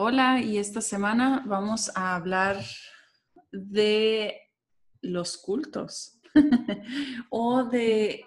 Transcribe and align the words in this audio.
Hola, 0.00 0.40
y 0.40 0.58
esta 0.58 0.80
semana 0.80 1.42
vamos 1.44 1.90
a 1.96 2.14
hablar 2.14 2.64
de 3.50 4.40
los 5.02 5.36
cultos. 5.36 6.20
O 7.30 7.64
de... 7.64 8.24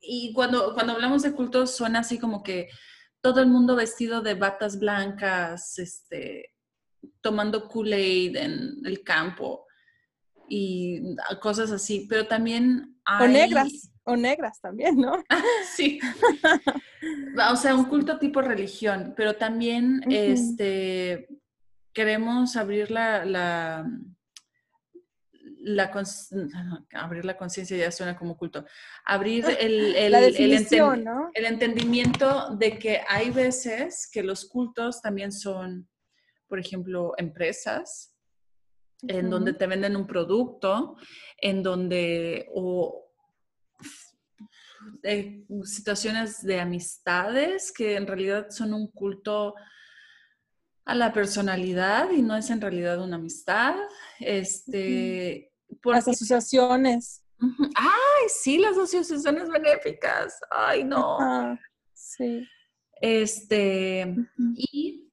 Y 0.00 0.32
cuando, 0.32 0.72
cuando 0.72 0.94
hablamos 0.94 1.20
de 1.20 1.34
cultos 1.34 1.76
suena 1.76 1.98
así 1.98 2.18
como 2.18 2.42
que 2.42 2.70
todo 3.20 3.42
el 3.42 3.48
mundo 3.48 3.76
vestido 3.76 4.22
de 4.22 4.32
batas 4.32 4.78
blancas, 4.80 5.78
este, 5.78 6.54
tomando 7.20 7.68
Kool-Aid 7.68 8.36
en 8.36 8.86
el 8.86 9.04
campo 9.04 9.66
y 10.48 11.14
cosas 11.42 11.70
así, 11.70 12.06
pero 12.08 12.26
también 12.26 12.98
hay... 13.04 13.26
O 13.26 13.28
negras, 13.28 13.92
o 14.04 14.16
negras 14.16 14.60
también, 14.60 14.96
¿no? 14.96 15.24
sí. 15.74 15.98
o 17.50 17.56
sea, 17.56 17.74
un 17.74 17.86
culto 17.86 18.18
tipo 18.18 18.40
religión, 18.42 19.14
pero 19.16 19.34
también 19.34 20.02
este, 20.10 21.28
queremos 21.92 22.56
abrir 22.56 22.90
la, 22.90 23.24
la, 23.24 23.90
la 25.60 25.90
abrir 26.92 27.24
la 27.24 27.36
conciencia 27.36 27.76
ya 27.76 27.90
suena 27.90 28.16
como 28.16 28.36
culto, 28.36 28.66
abrir 29.06 29.44
el, 29.60 29.96
el, 29.96 30.14
el, 30.14 31.44
entendimiento 31.46 32.54
de 32.56 32.78
que 32.78 33.00
hay 33.08 33.30
veces 33.30 34.08
que 34.12 34.22
los 34.22 34.44
cultos 34.46 35.00
también 35.00 35.32
son, 35.32 35.88
por 36.46 36.58
ejemplo, 36.58 37.14
empresas 37.16 38.10
en 39.06 39.28
donde 39.28 39.52
te 39.52 39.66
venden 39.66 39.96
un 39.96 40.06
producto, 40.06 40.96
en 41.36 41.62
donde 41.62 42.46
o 42.54 43.03
de 45.02 45.44
situaciones 45.64 46.42
de 46.42 46.60
amistades 46.60 47.72
que 47.72 47.96
en 47.96 48.06
realidad 48.06 48.50
son 48.50 48.74
un 48.74 48.88
culto 48.88 49.54
a 50.84 50.94
la 50.94 51.12
personalidad 51.12 52.10
y 52.10 52.22
no 52.22 52.36
es 52.36 52.50
en 52.50 52.60
realidad 52.60 53.02
una 53.02 53.16
amistad. 53.16 53.74
Este, 54.20 55.52
Las 55.84 56.08
asociaciones. 56.08 57.22
Ay, 57.74 58.28
sí, 58.28 58.58
las 58.58 58.76
asociaciones 58.76 59.48
benéficas. 59.48 60.38
Ay, 60.50 60.84
no. 60.84 61.58
sí. 61.94 62.46
Este, 63.00 64.14
y, 64.56 65.10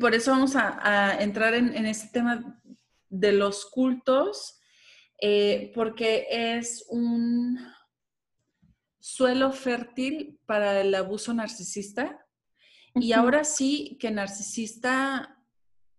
por 0.00 0.14
eso 0.14 0.30
vamos 0.30 0.54
a, 0.56 1.18
entrar 1.20 1.54
en, 1.54 1.86
este 1.86 2.08
tema 2.12 2.60
de 3.08 3.32
los 3.32 3.66
cultos, 3.66 4.60
eh, 5.20 5.72
porque 5.74 6.26
es 6.30 6.84
un 6.88 7.58
suelo 9.08 9.52
fértil 9.52 10.38
para 10.44 10.82
el 10.82 10.94
abuso 10.94 11.32
narcisista. 11.32 12.26
Y 12.94 13.12
ahora 13.12 13.42
sí 13.42 13.96
que 13.98 14.10
narcisista, 14.10 15.38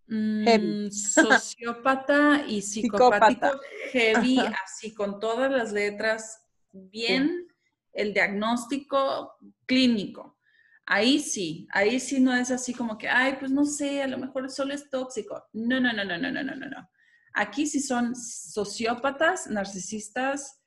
mm, 0.08 0.90
sociópata 0.92 2.46
y 2.48 2.62
psicopático 2.62 3.50
heavy, 3.92 4.38
así 4.64 4.94
con 4.94 5.20
todas 5.20 5.52
las 5.52 5.72
letras, 5.72 6.46
bien 6.72 7.48
el 7.94 8.14
diagnóstico 8.14 9.38
clínico. 9.66 10.38
Ahí 10.86 11.20
sí, 11.20 11.68
ahí 11.72 12.00
sí 12.00 12.20
no 12.20 12.36
es 12.36 12.52
así 12.52 12.76
como 12.76 12.98
que, 12.98 13.08
ay, 13.08 13.38
pues 13.40 13.50
no 13.50 13.66
sé, 13.66 14.04
a 14.04 14.08
lo 14.08 14.20
mejor 14.20 14.52
solo 14.52 14.74
es 14.74 14.88
tóxico. 14.90 15.48
No, 15.54 15.80
no, 15.80 15.94
no, 15.94 16.04
no, 16.04 16.18
no, 16.18 16.32
no, 16.32 16.44
no, 16.44 16.56
no. 16.56 16.90
Aquí 17.34 17.66
sí 17.66 17.80
son 17.80 18.16
sociópatas, 18.16 19.48
narcisistas, 19.48 20.62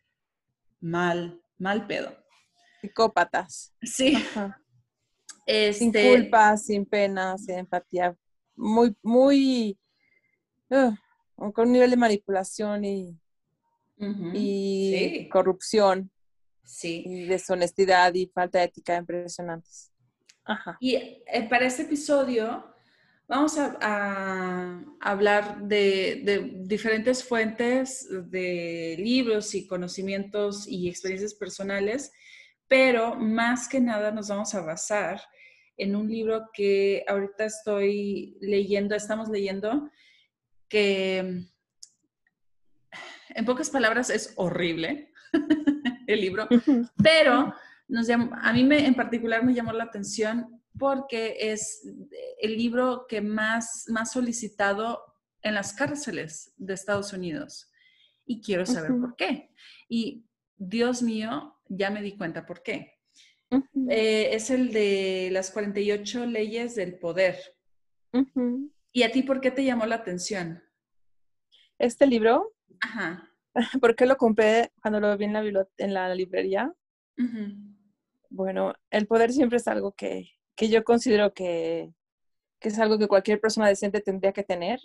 mal, 0.80 1.40
mal 1.58 1.86
pedo. 1.86 2.21
Psicópatas. 2.82 3.72
Sí. 3.80 4.18
Este... 5.46 5.72
Sin 5.72 5.92
culpa, 5.92 6.56
sin 6.56 6.84
pena, 6.84 7.38
sin 7.38 7.58
empatía. 7.60 8.14
Muy, 8.56 8.94
muy. 9.02 9.78
Uh, 10.68 10.92
con 11.52 11.68
un 11.68 11.72
nivel 11.72 11.90
de 11.90 11.96
manipulación 11.96 12.84
y, 12.84 13.18
y 13.98 15.28
corrupción. 15.28 16.10
Sí. 16.64 17.02
Y 17.06 17.24
deshonestidad 17.24 18.12
y 18.14 18.26
falta 18.26 18.58
de 18.58 18.64
ética 18.64 18.96
impresionantes. 18.96 19.92
Ajá. 20.44 20.76
Y 20.80 20.94
eh, 20.96 21.46
para 21.48 21.66
este 21.66 21.82
episodio 21.82 22.72
vamos 23.28 23.56
a, 23.58 24.84
hablar 25.00 25.62
de, 25.62 26.20
de, 26.24 26.50
diferentes 26.66 27.24
fuentes 27.24 28.06
de 28.30 28.96
libros 28.98 29.54
y 29.54 29.66
conocimientos 29.66 30.66
y 30.68 30.88
experiencias 30.88 31.34
personales 31.34 32.12
pero 32.72 33.16
más 33.16 33.68
que 33.68 33.82
nada 33.82 34.10
nos 34.12 34.28
vamos 34.28 34.54
a 34.54 34.62
basar 34.62 35.20
en 35.76 35.94
un 35.94 36.08
libro 36.08 36.48
que 36.54 37.04
ahorita 37.06 37.44
estoy 37.44 38.38
leyendo, 38.40 38.94
estamos 38.94 39.28
leyendo, 39.28 39.90
que 40.70 41.18
en 43.28 43.44
pocas 43.44 43.68
palabras 43.68 44.08
es 44.08 44.32
horrible 44.36 45.12
el 46.06 46.18
libro, 46.22 46.48
pero 46.96 47.54
nos 47.88 48.08
a 48.08 48.52
mí 48.54 48.64
me, 48.64 48.86
en 48.86 48.94
particular 48.94 49.44
me 49.44 49.52
llamó 49.52 49.74
la 49.74 49.84
atención 49.84 50.62
porque 50.78 51.36
es 51.40 51.86
el 52.40 52.56
libro 52.56 53.04
que 53.06 53.20
más, 53.20 53.84
más 53.88 54.12
solicitado 54.12 54.98
en 55.42 55.52
las 55.56 55.74
cárceles 55.74 56.54
de 56.56 56.72
Estados 56.72 57.12
Unidos. 57.12 57.70
Y 58.24 58.40
quiero 58.40 58.64
saber 58.64 58.92
por 58.98 59.14
qué. 59.14 59.50
Y 59.90 60.24
Dios 60.56 61.02
mío, 61.02 61.51
ya 61.76 61.90
me 61.90 62.02
di 62.02 62.16
cuenta 62.16 62.46
por 62.46 62.62
qué. 62.62 62.98
Eh, 63.90 64.30
es 64.32 64.50
el 64.50 64.72
de 64.72 65.28
las 65.30 65.50
48 65.50 66.26
leyes 66.26 66.74
del 66.74 66.98
poder. 66.98 67.38
¿Y 68.92 69.02
a 69.02 69.12
ti 69.12 69.22
por 69.22 69.40
qué 69.40 69.50
te 69.50 69.64
llamó 69.64 69.86
la 69.86 69.96
atención? 69.96 70.62
Este 71.78 72.06
libro. 72.06 72.52
Ajá. 72.80 73.28
¿Por 73.80 73.94
qué 73.94 74.06
lo 74.06 74.16
compré 74.16 74.72
cuando 74.80 75.00
lo 75.00 75.16
vi 75.16 75.26
en 75.26 75.32
la, 75.32 75.68
en 75.78 75.94
la 75.94 76.14
librería? 76.14 76.72
Bueno, 78.30 78.74
el 78.90 79.06
poder 79.06 79.32
siempre 79.32 79.58
es 79.58 79.68
algo 79.68 79.92
que, 79.92 80.30
yo 80.58 80.84
considero 80.84 81.34
que, 81.34 81.92
es 82.60 82.78
algo 82.78 82.98
que 82.98 83.08
cualquier 83.08 83.40
persona 83.40 83.68
decente 83.68 84.00
tendría 84.00 84.32
que 84.32 84.44
tener. 84.44 84.80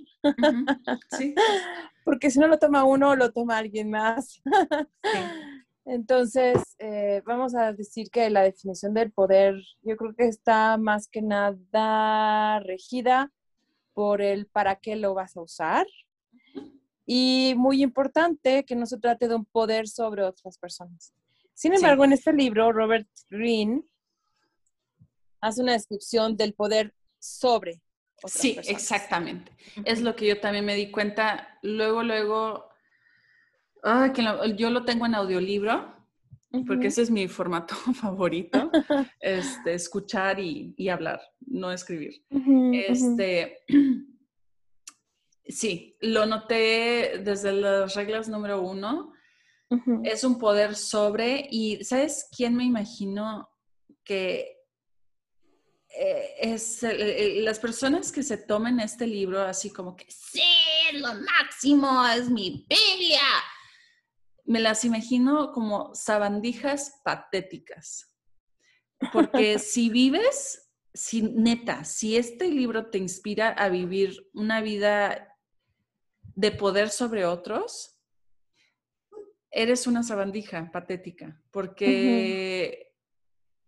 Sí. 1.18 1.34
Porque 2.04 2.30
si 2.30 2.40
no 2.40 2.48
lo 2.48 2.58
toma 2.58 2.84
uno, 2.84 3.16
lo 3.16 3.32
toma 3.32 3.58
alguien 3.58 3.90
más. 3.90 4.42
Sí. 4.42 4.42
Entonces, 5.90 6.76
eh, 6.80 7.22
vamos 7.26 7.56
a 7.56 7.72
decir 7.72 8.10
que 8.12 8.30
la 8.30 8.44
definición 8.44 8.94
del 8.94 9.12
poder, 9.12 9.56
yo 9.84 9.96
creo 9.96 10.14
que 10.14 10.28
está 10.28 10.78
más 10.78 11.08
que 11.08 11.22
nada 11.22 12.60
regida 12.60 13.32
por 13.94 14.22
el 14.22 14.48
para 14.48 14.76
qué 14.76 14.98
lo 14.98 15.14
vas 15.14 15.38
a 15.38 15.42
usar. 15.42 15.88
Y 17.06 17.54
muy 17.56 17.82
importante 17.82 18.66
que 18.66 18.76
no 18.76 18.86
se 18.86 19.00
trate 19.00 19.30
de 19.30 19.36
un 19.36 19.46
poder 19.46 19.88
sobre 19.88 20.24
otras 20.24 20.58
personas. 20.58 21.14
Sin 21.54 21.74
embargo, 21.74 22.04
en 22.04 22.12
este 22.12 22.34
libro, 22.34 22.74
Robert 22.74 23.08
Greene 23.30 23.82
hace 25.40 25.62
una 25.62 25.72
descripción 25.72 26.36
del 26.36 26.54
poder 26.54 26.94
sobre 27.18 27.82
otras 28.18 28.34
sí, 28.34 28.60
exactamente. 28.68 29.52
Es 29.86 30.02
lo 30.02 30.16
que 30.18 30.28
yo 30.28 30.40
también 30.42 30.66
me 30.66 30.76
di 30.76 30.92
cuenta. 30.92 31.58
Luego, 31.62 32.04
luego, 32.04 32.67
que 34.14 34.56
yo 34.56 34.70
lo 34.70 34.84
tengo 34.86 35.06
en 35.06 35.16
audiolibro, 35.16 35.98
porque 36.66 36.88
ese 36.88 37.02
es 37.02 37.12
mi 37.12 37.28
formato 37.28 37.76
favorito, 38.02 38.72
este, 39.20 39.74
escuchar 39.74 40.40
y, 40.40 40.90
hablar, 40.90 41.22
no 41.46 41.72
escribir. 41.72 42.24
este, 42.74 43.60
sí, 45.48 45.98
lo 46.02 46.26
noté 46.26 47.22
desde 47.24 47.54
las 47.54 47.96
reglas 47.96 48.28
número 48.28 48.62
uno. 48.62 49.14
Es 50.06 50.24
un 50.24 50.40
poder 50.40 50.76
sobre, 50.76 51.46
y 51.52 51.84
¿sabes 51.84 52.30
quién 52.34 52.56
me 52.56 52.64
imagino 52.64 53.50
que 54.06 54.60
eh, 55.90 56.36
es 56.40 56.86
las 57.44 57.60
personas 57.60 58.14
que 58.14 58.24
se 58.24 58.38
tomen 58.38 58.80
este 58.80 59.06
libro 59.06 59.42
así 59.42 59.70
como 59.70 59.94
que, 59.94 60.06
sí, 60.08 60.42
lo 60.94 61.14
máximo, 61.16 62.08
es 62.08 62.30
mi 62.30 62.66
Biblia 62.70 63.20
me 64.48 64.62
las 64.62 64.86
imagino 64.86 65.52
como 65.52 65.94
sabandijas 65.94 67.00
patéticas. 67.04 68.14
porque 69.12 69.60
si 69.60 69.90
vives, 69.90 70.72
si 70.94 71.22
neta, 71.22 71.84
si 71.84 72.18
este 72.18 72.50
libro 72.50 72.90
te 72.90 72.98
inspira 72.98 73.50
a 73.50 73.70
vivir 73.70 74.30
una 74.34 74.62
vida 74.62 75.36
de 76.22 76.52
poder 76.52 76.90
sobre 76.90 77.26
otros, 77.26 78.00
eres 79.52 79.86
una 79.86 80.02
sabandija 80.02 80.72
patética, 80.72 81.42
porque, 81.52 82.94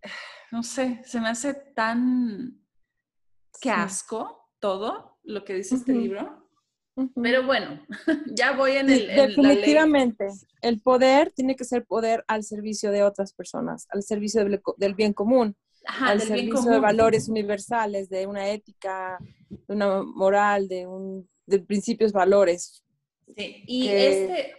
no 0.51 0.63
sé, 0.63 1.01
se 1.03 1.19
me 1.19 1.29
hace 1.29 1.53
tan, 1.53 2.65
qué 3.61 3.69
asco 3.69 4.49
todo 4.59 5.19
lo 5.23 5.43
que 5.43 5.55
dice 5.55 5.75
este 5.75 5.93
libro. 5.93 6.38
Pero 7.21 7.45
bueno, 7.45 7.79
ya 8.35 8.53
voy 8.53 8.71
en 8.73 8.89
el... 8.89 9.07
definitivamente, 9.07 10.27
el 10.61 10.81
poder 10.81 11.31
tiene 11.31 11.55
que 11.55 11.63
ser 11.63 11.85
poder 11.85 12.23
al 12.27 12.43
servicio 12.43 12.91
de 12.91 13.03
otras 13.03 13.33
personas, 13.33 13.87
al 13.89 14.03
servicio 14.03 14.43
del, 14.77 14.93
bien 14.95 15.13
común, 15.13 15.55
al 15.85 16.21
servicio 16.21 16.71
de 16.71 16.79
valores 16.79 17.29
universales, 17.29 18.09
de 18.09 18.27
una 18.27 18.49
ética, 18.49 19.17
de 19.49 19.73
una 19.73 20.03
moral, 20.03 20.67
de, 20.67 20.87
un, 20.87 21.29
de 21.45 21.59
principios, 21.59 22.11
valores. 22.11 22.83
Sí, 23.35 23.63
y 23.67 23.87
este... 23.87 24.55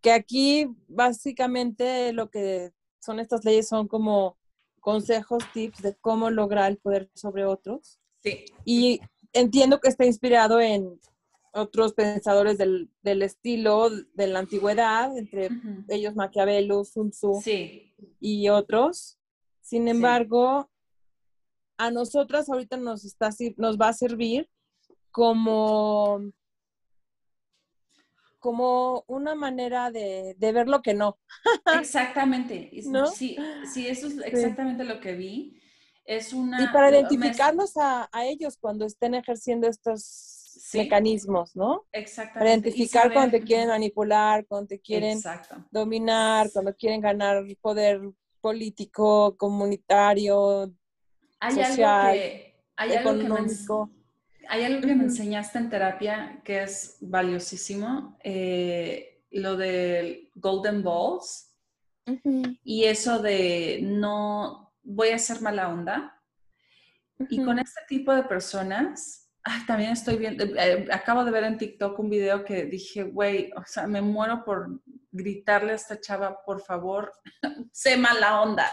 Que 0.00 0.12
aquí 0.12 0.68
básicamente 0.86 2.12
lo 2.12 2.30
que 2.30 2.70
son 3.00 3.18
estas 3.18 3.44
leyes 3.44 3.66
son 3.66 3.88
como 3.88 4.38
consejos, 4.80 5.42
tips 5.52 5.82
de 5.82 5.96
cómo 5.96 6.30
lograr 6.30 6.70
el 6.70 6.78
poder 6.78 7.10
sobre 7.14 7.44
otros. 7.44 7.98
Sí. 8.22 8.44
Y 8.64 9.00
entiendo 9.38 9.80
que 9.80 9.88
está 9.88 10.04
inspirado 10.04 10.60
en 10.60 10.98
otros 11.52 11.92
pensadores 11.94 12.58
del, 12.58 12.90
estilo 13.22 13.90
de 13.90 14.26
la 14.26 14.40
antigüedad, 14.40 15.16
entre 15.16 15.48
ellos 15.88 16.14
Maquiavelo, 16.14 16.84
Sun 16.84 17.10
Tzu 17.10 17.42
y 18.20 18.48
otros. 18.48 19.18
Sin 19.60 19.88
embargo, 19.88 20.70
a 21.76 21.90
nosotras 21.90 22.48
ahorita 22.48 22.76
nos, 22.76 23.04
está, 23.04 23.30
nos 23.56 23.78
va 23.78 23.88
a 23.88 23.92
servir 23.92 24.48
como, 25.10 26.20
como 28.38 29.04
una 29.06 29.34
manera 29.34 29.90
de, 29.90 30.36
ver 30.38 30.68
lo 30.68 30.82
que 30.82 30.94
no. 30.94 31.18
Exactamente. 31.78 32.70
Sí, 33.14 33.36
sí, 33.72 33.86
eso 33.86 34.06
es 34.06 34.18
exactamente 34.24 34.84
lo 34.84 35.00
que 35.00 35.14
vi. 35.14 35.60
Es 36.08 36.32
una, 36.32 36.64
y 36.64 36.66
para 36.68 36.88
identificarlos 36.88 37.76
a, 37.76 38.08
ellos 38.22 38.56
cuando 38.58 38.86
estén 38.86 39.14
ejerciendo 39.14 39.68
estos 39.68 40.70
mecanismos, 40.72 41.54
¿no? 41.54 41.84
Exactamente. 41.92 42.38
Para 42.38 42.50
identificar 42.50 43.12
cuando 43.12 43.32
te 43.32 43.44
quieren 43.44 43.68
manipular, 43.68 44.46
cuando 44.46 44.68
te 44.68 44.80
quieren 44.80 45.20
dominar, 45.70 46.50
cuando 46.50 46.74
quieren 46.74 47.02
ganar 47.02 47.44
poder 47.60 48.00
político, 48.40 49.36
comunitario, 49.36 50.72
hay 51.40 51.54
social, 51.56 52.06
algo 52.06 52.12
que, 52.14 52.54
hay 52.76 52.92
económico. 52.94 53.90
me, 54.40 54.48
hay 54.48 54.62
algo 54.64 54.80
que 54.80 54.94
me 54.94 55.04
enseñaste 55.04 55.58
en 55.58 55.68
terapia 55.68 56.40
que 56.42 56.62
es 56.62 56.96
valiosísimo, 57.02 58.16
eh, 58.24 59.20
lo 59.30 59.58
de 59.58 60.30
Golden 60.36 60.82
Balls 60.82 61.52
y 62.64 62.84
eso 62.84 63.18
de 63.18 63.80
no 63.82 64.67
voy 64.88 65.10
a 65.10 65.18
ser 65.18 65.42
mala 65.42 65.68
onda. 65.68 66.14
Y 67.28 67.44
con 67.44 67.58
este 67.58 67.80
tipo 67.88 68.14
de 68.14 68.22
personas, 68.22 69.30
también 69.66 69.90
estoy 69.90 70.16
viendo, 70.16 70.44
eh, 70.44 70.88
acabo 70.90 71.24
de 71.24 71.30
ver 71.30 71.44
en 71.44 71.58
TikTok 71.58 71.98
un 71.98 72.08
video 72.08 72.44
que 72.44 72.64
dije, 72.64 73.02
güey, 73.02 73.50
o 73.56 73.62
sea, 73.66 73.86
me 73.86 74.00
muero 74.00 74.44
por 74.44 74.80
gritarle 75.10 75.72
a 75.72 75.76
esta 75.76 76.00
chava, 76.00 76.42
por 76.44 76.60
favor, 76.60 77.12
sé 77.72 77.96
mala 77.96 78.40
onda. 78.40 78.66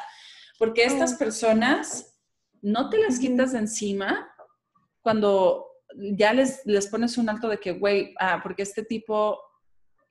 Porque 0.57 0.85
estas 0.85 1.15
oh. 1.15 1.17
personas 1.17 2.17
no 2.61 2.89
te 2.89 2.97
las 2.99 3.19
quitas 3.19 3.51
de 3.51 3.59
encima 3.59 4.31
cuando 5.01 5.67
ya 5.95 6.33
les, 6.33 6.65
les 6.65 6.87
pones 6.87 7.17
un 7.17 7.29
alto 7.29 7.49
de 7.49 7.59
que, 7.59 7.73
güey, 7.73 8.13
ah, 8.19 8.39
porque 8.41 8.63
este 8.63 8.83
tipo 8.83 9.39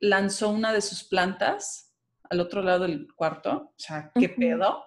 lanzó 0.00 0.50
una 0.50 0.72
de 0.72 0.80
sus 0.80 1.04
plantas 1.04 1.94
al 2.30 2.40
otro 2.40 2.62
lado 2.62 2.80
del 2.80 3.06
cuarto, 3.14 3.52
o 3.52 3.74
sea, 3.76 4.10
¿qué 4.14 4.28
pedo? 4.28 4.84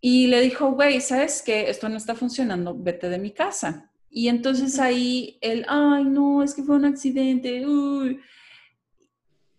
Y 0.00 0.26
le 0.26 0.40
dijo, 0.40 0.72
güey, 0.72 1.00
¿sabes 1.00 1.42
qué? 1.42 1.68
Esto 1.70 1.88
no 1.88 1.96
está 1.96 2.14
funcionando, 2.14 2.76
vete 2.76 3.08
de 3.08 3.18
mi 3.18 3.32
casa. 3.32 3.90
Y 4.10 4.28
entonces 4.28 4.78
ahí 4.78 5.38
él, 5.40 5.64
ay, 5.68 6.04
no, 6.04 6.42
es 6.42 6.54
que 6.54 6.62
fue 6.62 6.76
un 6.76 6.84
accidente. 6.84 7.64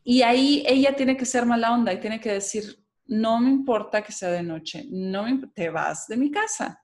Y 0.04 0.22
ahí 0.22 0.64
ella 0.68 0.96
tiene 0.96 1.18
que 1.18 1.26
ser 1.26 1.46
mala 1.46 1.74
onda 1.74 1.94
y 1.94 2.00
tiene 2.00 2.20
que 2.20 2.32
decir, 2.32 2.84
no 3.06 3.40
me 3.40 3.50
importa 3.50 4.02
que 4.02 4.12
sea 4.12 4.30
de 4.30 4.44
noche, 4.44 4.86
no 4.90 5.26
te 5.54 5.70
vas 5.70 6.08
de 6.08 6.18
mi 6.18 6.32
casa. 6.32 6.84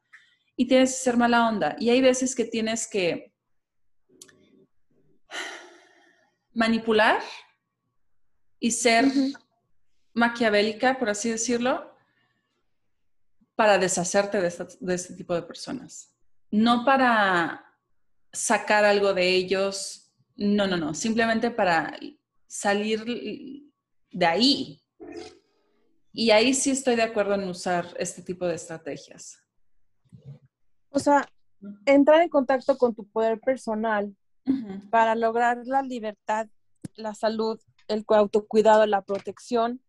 Y 0.56 0.68
tienes 0.68 0.92
que 0.92 0.98
ser 0.98 1.18
mala 1.18 1.48
onda. 1.48 1.76
Y 1.80 1.90
hay 1.90 2.02
veces 2.02 2.36
que 2.36 2.46
tienes 2.46 2.88
que 2.88 3.34
manipular 6.54 7.22
y 8.60 8.72
ser 8.72 9.06
maquiavélica, 10.14 11.00
por 11.00 11.10
así 11.10 11.30
decirlo, 11.30 11.93
para 13.56 13.78
deshacerte 13.78 14.42
de, 14.42 14.48
este 14.48 15.14
tipo 15.14 15.34
de 15.34 15.44
personas. 15.44 16.14
No 16.52 16.86
para 16.86 17.66
sacar 18.32 18.86
algo 18.86 19.14
de 19.14 19.30
ellos, 19.30 20.12
no, 20.36 20.68
no, 20.68 20.78
no, 20.78 20.94
simplemente 20.94 21.52
para 21.52 21.98
salir 22.48 23.04
de 24.12 24.26
ahí. 24.26 24.82
Y 26.12 26.32
ahí 26.32 26.54
sí 26.54 26.72
estoy 26.72 26.96
de 26.96 27.04
acuerdo 27.04 27.36
en 27.36 27.48
usar 27.48 27.88
este 27.98 28.22
tipo 28.22 28.46
de 28.46 28.56
estrategias. 28.56 29.40
O 30.90 31.00
sea, 31.00 31.28
entrar 31.86 32.22
en 32.22 32.30
contacto 32.30 32.78
con 32.78 32.94
tu 32.94 33.08
poder 33.08 33.40
personal 33.40 34.16
para 34.92 35.16
lograr 35.16 35.66
la 35.66 35.82
libertad, 35.82 36.48
la 36.96 37.16
salud, 37.16 37.60
el 37.88 38.04
autocuidado, 38.08 38.86
la 38.86 39.02
protección 39.02 39.82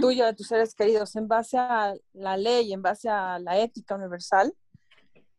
tuyo, 0.00 0.26
de 0.26 0.34
tus 0.34 0.48
seres 0.48 0.74
queridos, 0.74 1.16
en 1.16 1.28
base 1.28 1.58
a 1.58 1.94
la 2.12 2.36
ley, 2.36 2.72
en 2.72 2.82
base 2.82 3.08
a 3.08 3.38
la 3.38 3.58
ética 3.58 3.94
universal, 3.94 4.52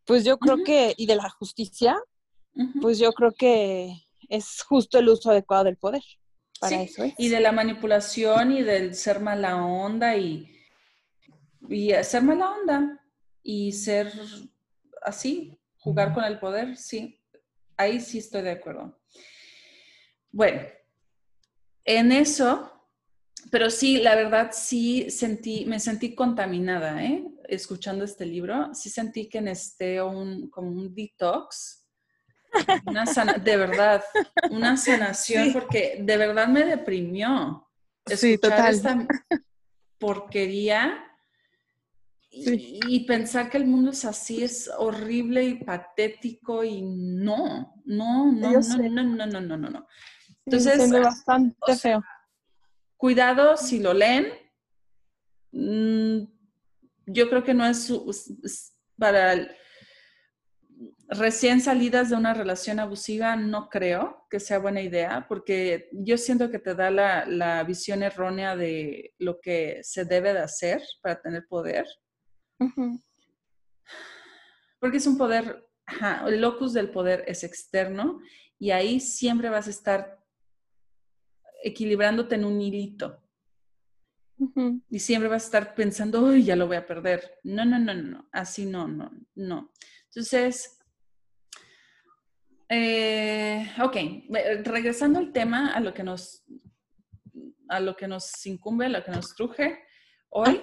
pues 0.06 0.24
yo 0.24 0.38
creo 0.38 0.64
que, 0.64 0.94
y 0.98 1.06
de 1.06 1.16
la 1.16 1.30
justicia, 1.30 1.98
pues 2.82 3.00
yo 3.00 3.14
creo 3.14 3.32
que 3.32 3.94
es 4.30 4.62
justo 4.64 5.00
el 5.00 5.10
uso 5.10 5.32
adecuado 5.32 5.66
del 5.66 5.78
poder. 5.78 6.04
Para 6.60 6.84
eso 6.84 7.04
Y 7.18 7.30
de 7.30 7.40
la 7.40 7.52
manipulación 7.52 8.52
y 8.52 8.62
del 8.62 8.94
ser 8.94 9.20
mala 9.20 9.66
onda 9.66 10.16
y, 10.16 10.48
y 11.70 11.92
ser 12.04 12.24
mala 12.24 12.52
onda 12.52 13.02
y 13.42 13.72
ser 13.72 14.12
así, 15.02 15.58
jugar 15.78 16.14
con 16.14 16.24
el 16.24 16.40
poder, 16.40 16.78
sí. 16.78 17.20
Ahí 17.78 18.00
sí 18.00 18.20
estoy 18.20 18.44
de 18.44 18.52
acuerdo. 18.52 19.00
Bueno, 20.32 20.62
en 21.84 22.12
eso 22.12 22.72
pero 23.50 23.70
sí, 23.70 23.98
la 23.98 24.16
verdad 24.16 24.52
sí 24.54 25.10
sentí, 25.10 25.66
me 25.66 25.80
sentí 25.80 26.14
contaminada, 26.14 27.04
¿eh? 27.04 27.26
Escuchando 27.48 28.04
este 28.06 28.26
libro, 28.26 28.74
sí 28.74 28.90
sentí 28.90 29.28
que 29.28 29.42
necesité 29.42 30.02
un, 30.02 30.50
como 30.50 30.70
un 30.70 30.94
detox, 30.94 31.86
una 32.86 33.06
de 33.36 33.58
verdad, 33.58 34.04
una 34.52 34.78
sanación, 34.78 35.54
porque 35.54 36.00
de 36.02 36.18
verdad 36.18 36.48
me 36.48 36.66
deprimió 36.66 37.68
escuchar 38.06 38.72
esta 38.72 39.08
porquería 39.98 41.08
y, 42.34 43.06
pensar 43.06 43.50
que 43.50 43.58
el 43.58 43.66
mundo 43.66 43.92
es 43.92 44.06
así, 44.06 44.42
es 44.42 44.72
horrible 44.78 45.44
y 45.44 45.56
patético 45.56 46.64
y 46.64 46.82
no, 46.82 47.74
no, 47.84 48.32
no, 48.32 48.52
no, 48.52 48.78
no, 48.78 49.04
no, 49.04 49.26
no, 49.26 49.42
no, 49.42 49.58
no, 49.58 49.70
no. 49.70 49.88
Entonces, 50.46 50.90
bastante 50.92 51.76
feo. 51.76 52.02
Cuidado 53.02 53.58
si 53.58 53.80
lo 53.80 53.96
leen. 53.96 54.32
Mm, 55.52 56.26
yo 57.08 57.30
creo 57.30 57.44
que 57.44 57.56
no 57.56 57.66
es 57.66 57.92
para 58.96 59.50
recién 61.08 61.62
salidas 61.62 62.12
de 62.12 62.16
una 62.16 62.36
relación 62.36 62.80
abusiva, 62.80 63.36
no 63.36 63.70
creo 63.70 64.28
que 64.30 64.40
sea 64.40 64.60
buena 64.60 64.82
idea, 64.82 65.26
porque 65.28 65.90
yo 65.94 66.16
siento 66.16 66.52
que 66.52 66.60
te 66.60 66.76
da 66.76 66.92
la, 66.92 67.64
visión 67.64 68.04
errónea 68.04 68.56
de 68.56 69.16
lo 69.18 69.42
que 69.42 69.80
se 69.82 70.06
debe 70.06 70.34
de 70.34 70.42
hacer 70.42 70.84
para 71.02 71.20
tener 71.20 71.48
poder. 71.48 71.88
Porque 74.80 74.98
es 74.98 75.08
un 75.08 75.18
poder, 75.18 75.68
el 76.28 76.40
locus 76.40 76.74
del 76.74 76.92
poder 76.92 77.24
es 77.26 77.44
externo 77.44 78.20
y 78.60 78.70
ahí 78.70 79.00
siempre 79.00 79.50
vas 79.50 79.66
a 79.66 79.72
estar 79.72 80.21
equilibrándote 81.64 82.36
en 82.36 82.46
un 82.46 82.62
hilito. 82.62 83.20
Y 84.90 85.00
siempre 85.00 85.30
vas 85.30 85.44
a 85.44 85.46
estar 85.46 85.76
pensando, 85.76 86.24
uy, 86.24 86.44
ya 86.44 86.56
lo 86.56 86.66
voy 86.66 86.78
a 86.78 86.88
perder. 86.88 87.40
No, 87.44 87.64
no, 87.64 87.78
no, 87.78 87.94
no, 87.94 88.28
así 88.32 88.66
no, 88.66 88.88
no, 88.88 89.12
no. 89.36 89.72
Entonces, 90.06 90.80
eh, 92.68 93.72
ok, 93.84 93.98
regresando 94.64 95.20
al 95.20 95.32
tema, 95.32 95.74
a 95.74 95.80
lo 95.80 95.94
que 95.94 96.04
nos, 96.04 96.44
a 97.70 97.80
lo 97.80 97.96
que 97.96 98.08
nos 98.08 98.46
incumbe, 98.48 98.88
a 98.88 98.90
lo 98.90 99.04
que 99.04 99.12
nos 99.12 99.36
truje 99.36 99.78
hoy. 100.30 100.60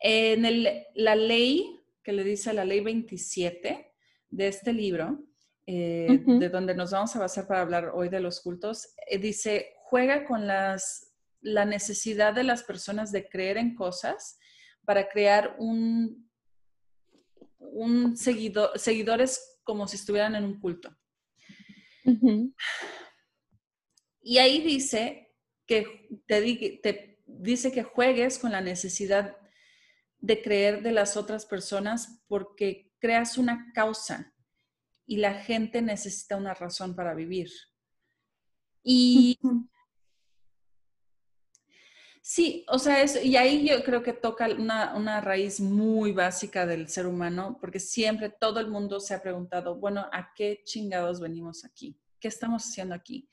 En 0.00 0.44
el, 0.44 0.84
la 0.94 1.16
ley 1.16 1.80
que 2.02 2.12
le 2.12 2.24
dice 2.24 2.52
la 2.52 2.64
ley 2.64 2.80
27 2.80 3.92
de 4.30 4.48
este 4.48 4.72
libro, 4.72 5.18
eh, 5.66 6.22
de 6.24 6.48
donde 6.48 6.74
nos 6.74 6.92
vamos 6.92 7.14
a 7.14 7.18
basar 7.18 7.46
para 7.46 7.60
hablar 7.60 7.92
hoy 7.94 8.08
de 8.08 8.20
los 8.20 8.40
cultos, 8.40 8.94
eh, 9.06 9.18
dice, 9.18 9.74
juega 9.90 10.24
con 10.26 10.46
las, 10.46 11.14
la 11.40 11.64
necesidad 11.64 12.34
de 12.34 12.44
las 12.44 12.62
personas 12.62 13.10
de 13.12 13.28
creer 13.28 13.56
en 13.56 13.74
cosas 13.74 14.38
para 14.84 15.08
crear 15.08 15.56
un, 15.58 16.30
un 17.58 18.16
seguidor, 18.16 18.78
seguidores 18.78 19.58
como 19.64 19.86
si 19.86 19.96
estuvieran 19.96 20.34
en 20.34 20.44
un 20.44 20.60
culto. 20.60 20.96
Y 24.22 24.38
ahí 24.38 24.62
dice 24.62 25.34
que 25.66 26.08
te, 26.26 26.80
te 26.82 27.22
dice 27.26 27.72
que 27.72 27.82
juegues 27.82 28.38
con 28.38 28.52
la 28.52 28.60
necesidad 28.60 29.36
de 30.18 30.42
creer 30.42 30.82
de 30.82 30.92
las 30.92 31.16
otras 31.16 31.46
personas 31.46 32.22
porque 32.26 32.92
creas 32.98 33.38
una 33.38 33.70
causa 33.74 34.34
y 35.06 35.18
la 35.18 35.34
gente 35.34 35.80
necesita 35.82 36.36
una 36.36 36.54
razón 36.54 36.94
para 36.94 37.14
vivir. 37.14 37.50
Y 38.82 39.38
sí, 42.28 42.66
o 42.68 42.78
sea, 42.78 43.00
es, 43.00 43.24
y 43.24 43.38
ahí 43.38 43.66
yo 43.66 43.82
creo 43.82 44.02
que 44.02 44.12
toca 44.12 44.48
una, 44.48 45.18
raíz 45.22 45.60
muy 45.60 46.12
básica 46.12 46.66
del 46.66 46.86
ser 46.90 47.06
humano, 47.06 47.56
porque 47.58 47.80
siempre 47.80 48.28
todo 48.28 48.60
el 48.60 48.68
mundo 48.68 49.00
se 49.00 49.14
ha 49.14 49.22
preguntado, 49.22 49.76
bueno, 49.76 50.06
¿a 50.12 50.34
qué 50.34 50.60
chingados 50.62 51.20
venimos 51.20 51.64
aquí? 51.64 51.98
¿Qué 52.20 52.28
estamos 52.28 52.64
haciendo 52.64 52.94
aquí? 52.94 53.30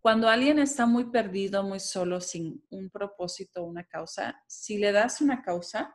Cuando 0.00 0.30
alguien 0.30 0.58
está 0.58 0.86
muy 0.86 1.10
perdido, 1.10 1.62
muy 1.62 1.78
solo, 1.78 2.22
sin 2.22 2.64
un 2.70 2.88
propósito, 2.88 3.64
una 3.64 3.84
causa, 3.84 4.42
si 4.48 4.78
le 4.78 4.92
das 4.92 5.20
una 5.20 5.42
causa, 5.42 5.94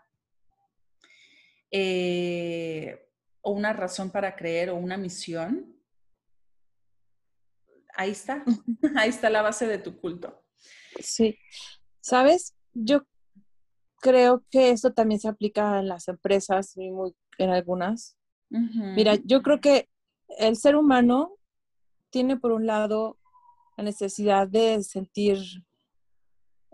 eh, 1.71 3.09
o 3.41 3.51
una 3.51 3.73
razón 3.73 4.11
para 4.11 4.35
creer 4.35 4.69
o 4.69 4.75
una 4.75 4.95
misión, 4.95 5.75
ahí 7.95 8.11
está, 8.11 8.45
ahí 8.95 9.09
está 9.09 9.31
la 9.31 9.41
base 9.41 9.65
de 9.65 9.79
tu 9.79 9.99
culto. 9.99 10.45
Sí, 10.99 11.35
sabes, 12.01 12.55
yo 12.73 13.03
creo 14.01 14.43
que 14.49 14.71
esto 14.71 14.93
también 14.93 15.19
se 15.19 15.27
aplica 15.27 15.79
en 15.79 15.87
las 15.87 16.07
empresas 16.07 16.75
y 16.75 16.91
muy, 16.91 17.15
en 17.37 17.49
algunas. 17.49 18.17
Mira, 18.49 19.15
yo 19.23 19.41
creo 19.41 19.61
que 19.61 19.87
el 20.37 20.57
ser 20.57 20.75
humano 20.75 21.37
tiene 22.09 22.35
por 22.35 22.51
un 22.51 22.65
lado 22.65 23.17
la 23.77 23.85
necesidad 23.85 24.47
de 24.47 24.83
sentir 24.83 25.37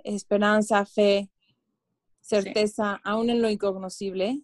esperanza, 0.04 0.86
fe, 0.86 1.30
certeza, 2.22 3.00
aún 3.04 3.30
en 3.30 3.42
lo 3.42 3.50
incognoscible 3.50 4.42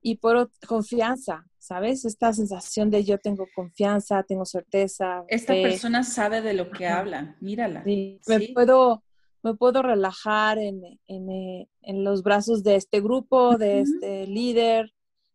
y 0.00 0.16
por 0.16 0.50
confianza, 0.66 1.46
¿sabes? 1.58 2.04
Esta 2.04 2.32
sensación 2.32 2.90
de 2.90 3.04
yo 3.04 3.18
tengo 3.18 3.46
confianza, 3.54 4.22
tengo 4.22 4.44
certeza. 4.44 5.24
Esta 5.28 5.54
persona 5.54 6.02
sabe 6.02 6.40
de 6.40 6.54
lo 6.54 6.70
que 6.70 6.86
habla, 6.86 7.36
mírala. 7.40 7.82
Sí, 7.84 8.20
Me, 8.26 8.40
puedo, 8.54 9.02
me 9.48 9.56
puedo 9.56 9.82
relajar 9.82 10.58
en, 10.58 10.82
en, 11.06 11.30
eh, 11.30 11.68
en, 11.82 12.04
los 12.04 12.22
brazos 12.22 12.62
de 12.62 12.76
este 12.76 13.00
grupo, 13.00 13.56
de 13.56 13.80
este 13.80 14.26
líder. 14.26 14.92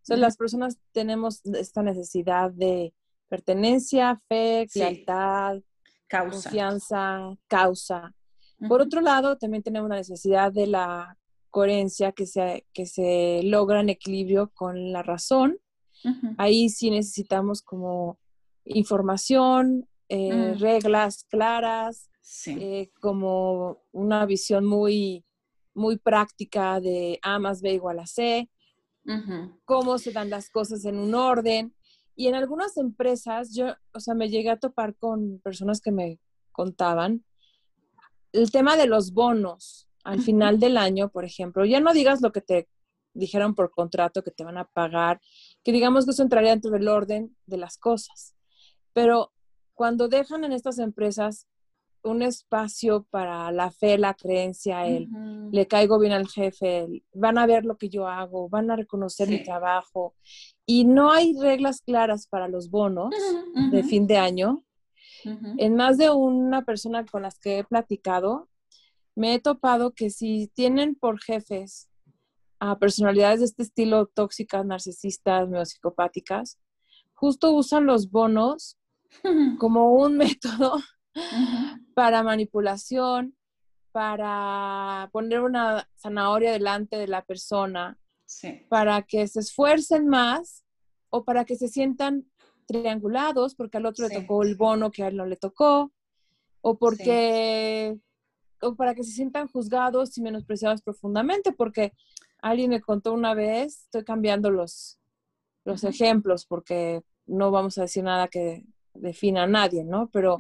O 0.10 0.16
las 0.16 0.38
personas 0.38 0.78
tenemos 0.92 1.46
esta 1.46 1.82
necesidad 1.82 2.52
de 2.52 2.94
pertenencia, 3.30 4.22
fe, 4.28 4.68
lealtad, 4.76 5.62
causa. 6.08 6.50
confianza, 6.50 7.38
causa. 7.48 8.14
Por 8.68 8.82
otro 8.82 9.02
lado, 9.02 9.38
también 9.38 9.64
tenemos 9.64 9.90
la 9.90 9.98
necesidad 9.98 10.52
de 10.52 10.68
la 10.68 11.18
coherencia 11.50 12.12
que 12.12 12.26
se, 12.26 12.66
que 12.74 12.86
se 12.86 13.42
logra 13.44 13.82
en 13.82 13.90
equilibrio 13.90 14.52
con 14.54 14.92
la 14.92 15.04
razón. 15.04 15.58
Ahí 16.38 16.70
sí 16.70 16.90
necesitamos 16.90 17.62
como 17.62 18.18
información, 18.66 19.88
eh, 20.10 20.54
mm. 20.56 20.60
reglas 20.60 21.26
claras, 21.30 22.10
eh, 22.48 22.92
como 23.00 23.84
una 23.92 24.26
visión 24.26 24.66
muy, 24.66 25.26
muy 25.74 25.98
práctica 25.98 26.80
de 26.80 27.20
A 27.22 27.40
más 27.40 27.62
B 27.62 27.74
igual 27.74 28.00
a 28.00 28.08
C, 28.08 28.50
cómo 29.66 29.98
se 29.98 30.12
dan 30.12 30.30
las 30.30 30.50
cosas 30.50 30.86
en 30.86 30.98
un 30.98 31.14
orden. 31.14 31.76
Y 32.16 32.28
en 32.28 32.36
algunas 32.36 32.78
empresas, 32.78 33.54
yo, 33.56 33.74
o 33.94 34.00
sea, 34.00 34.14
me 34.14 34.30
llegué 34.30 34.50
a 34.50 34.60
topar 34.60 34.96
con 34.96 35.40
personas 35.40 35.82
que 35.82 35.92
me 35.92 36.20
contaban 36.52 37.26
el 38.34 38.52
tema 38.52 38.76
de 38.76 38.88
los 38.88 39.14
bonos 39.14 39.88
al 40.04 40.22
final 40.22 40.60
del 40.60 40.76
año, 40.76 41.10
por 41.10 41.24
ejemplo, 41.24 41.64
ya 41.64 41.80
no 41.80 41.94
digas 41.94 42.22
lo 42.22 42.34
que 42.34 42.42
te 42.42 42.68
dijeron 43.14 43.56
por 43.56 43.72
contrato 43.72 44.24
que 44.24 44.32
te 44.32 44.44
van 44.44 44.58
a 44.58 44.66
pagar, 44.66 45.22
que 45.64 45.72
digamos 45.72 46.04
que 46.04 46.12
eso 46.12 46.24
entraría 46.24 46.50
dentro 46.50 46.72
del 46.72 46.88
orden 46.88 47.38
de 47.46 47.58
las 47.58 47.78
cosas. 47.78 48.36
Pero 48.92 49.32
cuando 49.76 50.08
dejan 50.10 50.44
en 50.44 50.52
estas 50.52 50.80
empresas 50.80 51.48
un 52.04 52.22
espacio 52.22 53.06
para 53.10 53.52
la 53.52 53.72
fe, 53.72 53.98
la 53.98 54.14
creencia, 54.14 54.86
el 54.86 55.10
le 55.52 55.68
caigo 55.68 56.00
bien 56.00 56.14
al 56.14 56.28
jefe, 56.28 57.04
van 57.14 57.38
a 57.38 57.46
ver 57.46 57.66
lo 57.66 57.78
que 57.78 57.90
yo 57.90 58.08
hago, 58.08 58.50
van 58.50 58.72
a 58.72 58.76
reconocer 58.76 59.30
mi 59.30 59.44
trabajo. 59.44 60.16
Y 60.66 60.86
no 60.86 61.12
hay 61.12 61.38
reglas 61.40 61.82
claras 61.82 62.28
para 62.28 62.48
los 62.48 62.70
bonos 62.70 63.14
de 63.72 63.84
fin 63.84 64.08
de 64.08 64.18
año. 64.18 64.64
En 65.58 65.76
más 65.76 65.98
de 65.98 66.10
una 66.10 66.64
persona 66.64 67.06
con 67.06 67.22
las 67.22 67.40
que 67.40 67.60
he 67.60 67.64
platicado, 67.64 68.50
me 69.16 69.36
he 69.36 69.40
topado 69.40 69.92
que 69.94 70.10
si 70.10 70.50
tienen 70.54 70.96
por 70.96 71.22
jefes 71.22 71.90
a 72.60 72.80
personalidades 72.80 73.40
de 73.40 73.46
este 73.46 73.64
estilo 73.64 74.08
tóxicas, 74.08 74.66
narcisistas, 74.66 75.50
neopsicopáticas, 75.50 76.60
justo 77.14 77.52
usan 77.52 77.86
los 77.86 78.10
bonos 78.10 78.78
como 79.60 79.94
un 79.94 80.18
método 80.18 80.82
para 81.94 82.24
manipulación, 82.24 83.36
para 83.92 85.10
poner 85.12 85.42
una 85.42 85.88
zanahoria 85.98 86.52
delante 86.52 86.98
de 86.98 87.08
la 87.08 87.24
persona, 87.24 87.98
para 88.70 89.04
que 89.04 89.28
se 89.28 89.40
esfuercen 89.40 90.08
más 90.08 90.66
o 91.10 91.24
para 91.24 91.46
que 91.46 91.56
se 91.56 91.68
sientan 91.68 92.26
triangulados 92.66 93.56
porque 93.56 93.78
al 93.78 93.86
otro 93.86 94.08
le 94.08 94.16
tocó 94.22 94.44
el 94.44 94.56
bono 94.56 94.90
que 94.90 95.04
a 95.04 95.08
él 95.08 95.18
no 95.18 95.26
le 95.26 95.36
tocó, 95.36 95.92
o 96.62 96.78
porque 96.78 97.98
o 98.62 98.76
para 98.76 98.96
que 98.96 99.04
se 99.04 99.12
sientan 99.12 99.48
juzgados 99.48 100.18
y 100.18 100.22
menospreciados 100.22 100.82
profundamente, 100.82 101.52
porque 101.52 101.94
alguien 102.42 102.70
me 102.70 102.82
contó 102.82 103.14
una 103.14 103.34
vez, 103.34 103.84
estoy 103.84 104.04
cambiando 104.04 104.50
los, 104.50 105.00
los 105.66 105.84
ejemplos 105.84 106.46
porque 106.46 107.04
no 107.26 107.52
vamos 107.52 107.78
a 107.78 107.84
decir 107.84 108.04
nada 108.04 108.28
que 108.28 108.66
defina 108.94 109.44
a 109.44 109.48
nadie, 109.48 109.84
¿no? 109.84 110.10
Pero 110.12 110.38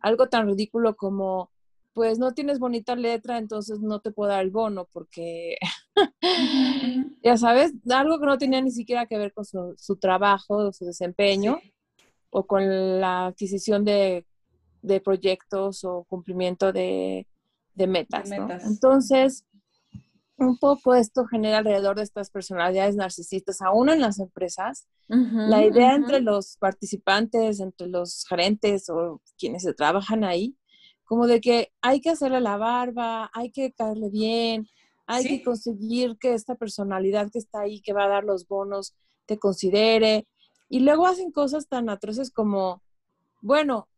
algo 0.00 0.28
tan 0.28 0.46
ridículo 0.46 0.96
como, 0.96 1.50
pues 1.92 2.18
no 2.18 2.32
tienes 2.32 2.58
bonita 2.58 2.96
letra, 2.96 3.38
entonces 3.38 3.80
no 3.80 4.00
te 4.00 4.10
puedo 4.10 4.30
dar 4.30 4.42
el 4.42 4.50
bono 4.50 4.88
porque, 4.92 5.56
ya 7.22 7.36
sabes, 7.36 7.72
algo 7.90 8.18
que 8.18 8.26
no 8.26 8.38
tenía 8.38 8.60
ni 8.60 8.70
siquiera 8.70 9.06
que 9.06 9.18
ver 9.18 9.32
con 9.32 9.44
su, 9.44 9.74
su 9.76 9.96
trabajo, 9.96 10.72
su 10.72 10.84
desempeño, 10.84 11.58
o 12.30 12.46
con 12.46 13.00
la 13.00 13.26
adquisición 13.26 13.84
de, 13.84 14.26
de 14.82 15.00
proyectos 15.00 15.84
o 15.84 16.04
cumplimiento 16.04 16.72
de 16.72 17.26
de 17.74 17.86
metas. 17.86 18.30
Entonces, 18.64 19.44
un 20.40 20.58
poco 20.58 20.94
esto 20.94 21.26
genera 21.26 21.58
alrededor 21.58 21.96
de 21.96 22.02
estas 22.02 22.30
personalidades 22.30 22.96
narcisistas, 22.96 23.60
aún 23.60 23.90
en 23.90 24.00
las 24.00 24.18
empresas, 24.18 24.88
la 25.08 25.64
idea 25.64 25.94
entre 25.94 26.20
los 26.20 26.56
participantes, 26.56 27.60
entre 27.60 27.88
los 27.88 28.24
gerentes 28.28 28.88
o 28.88 29.20
quienes 29.36 29.62
se 29.62 29.74
trabajan 29.74 30.24
ahí, 30.24 30.56
como 31.04 31.26
de 31.26 31.40
que 31.40 31.72
hay 31.82 32.00
que 32.00 32.10
hacerle 32.10 32.40
la 32.40 32.56
barba, 32.56 33.30
hay 33.34 33.50
que 33.50 33.72
caerle 33.72 34.08
bien, 34.08 34.68
hay 35.06 35.24
que 35.24 35.42
conseguir 35.42 36.16
que 36.18 36.34
esta 36.34 36.54
personalidad 36.54 37.30
que 37.32 37.40
está 37.40 37.60
ahí, 37.60 37.80
que 37.82 37.92
va 37.92 38.04
a 38.04 38.08
dar 38.08 38.24
los 38.24 38.46
bonos, 38.46 38.94
te 39.26 39.38
considere. 39.38 40.26
Y 40.68 40.80
luego 40.80 41.06
hacen 41.06 41.32
cosas 41.32 41.66
tan 41.66 41.88
atroces 41.90 42.30
como, 42.30 42.80
bueno, 43.42 43.88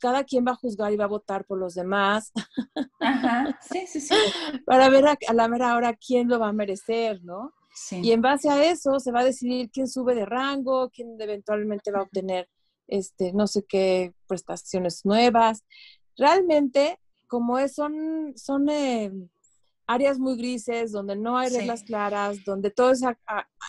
cada 0.00 0.24
quien 0.24 0.44
va 0.46 0.52
a 0.52 0.56
juzgar 0.56 0.92
y 0.92 0.96
va 0.96 1.04
a 1.04 1.08
votar 1.08 1.44
por 1.44 1.58
los 1.58 1.74
demás. 1.74 2.32
Ajá, 3.00 3.58
sí, 3.70 3.86
sí, 3.86 4.00
sí. 4.00 4.14
Para 4.64 4.88
ver 4.88 5.06
a, 5.06 5.18
la 5.32 5.48
mera 5.48 5.76
hora 5.76 5.94
quién 5.94 6.28
lo 6.28 6.38
va 6.38 6.48
a 6.48 6.52
merecer, 6.52 7.22
¿no? 7.22 7.52
Sí. 7.74 8.00
Y 8.02 8.12
en 8.12 8.20
base 8.20 8.48
a 8.48 8.64
eso 8.64 8.98
se 8.98 9.12
va 9.12 9.20
a 9.20 9.24
decidir 9.24 9.70
quién 9.70 9.88
sube 9.88 10.14
de 10.14 10.26
rango, 10.26 10.90
quién 10.90 11.16
eventualmente 11.20 11.90
va 11.90 12.00
a 12.00 12.02
obtener, 12.02 12.48
este, 12.88 13.32
no 13.32 13.46
sé 13.46 13.64
qué 13.68 14.12
prestaciones 14.26 15.04
nuevas. 15.04 15.64
Realmente, 16.16 16.98
como 17.26 17.58
es, 17.58 17.74
son, 17.74 18.34
son 18.36 18.68
eh, 18.68 19.12
áreas 19.86 20.18
muy 20.18 20.36
grises, 20.36 20.92
donde 20.92 21.16
no 21.16 21.38
hay 21.38 21.50
reglas 21.50 21.82
claras, 21.82 22.44
donde 22.44 22.70
todo 22.70 22.92
es 22.92 23.02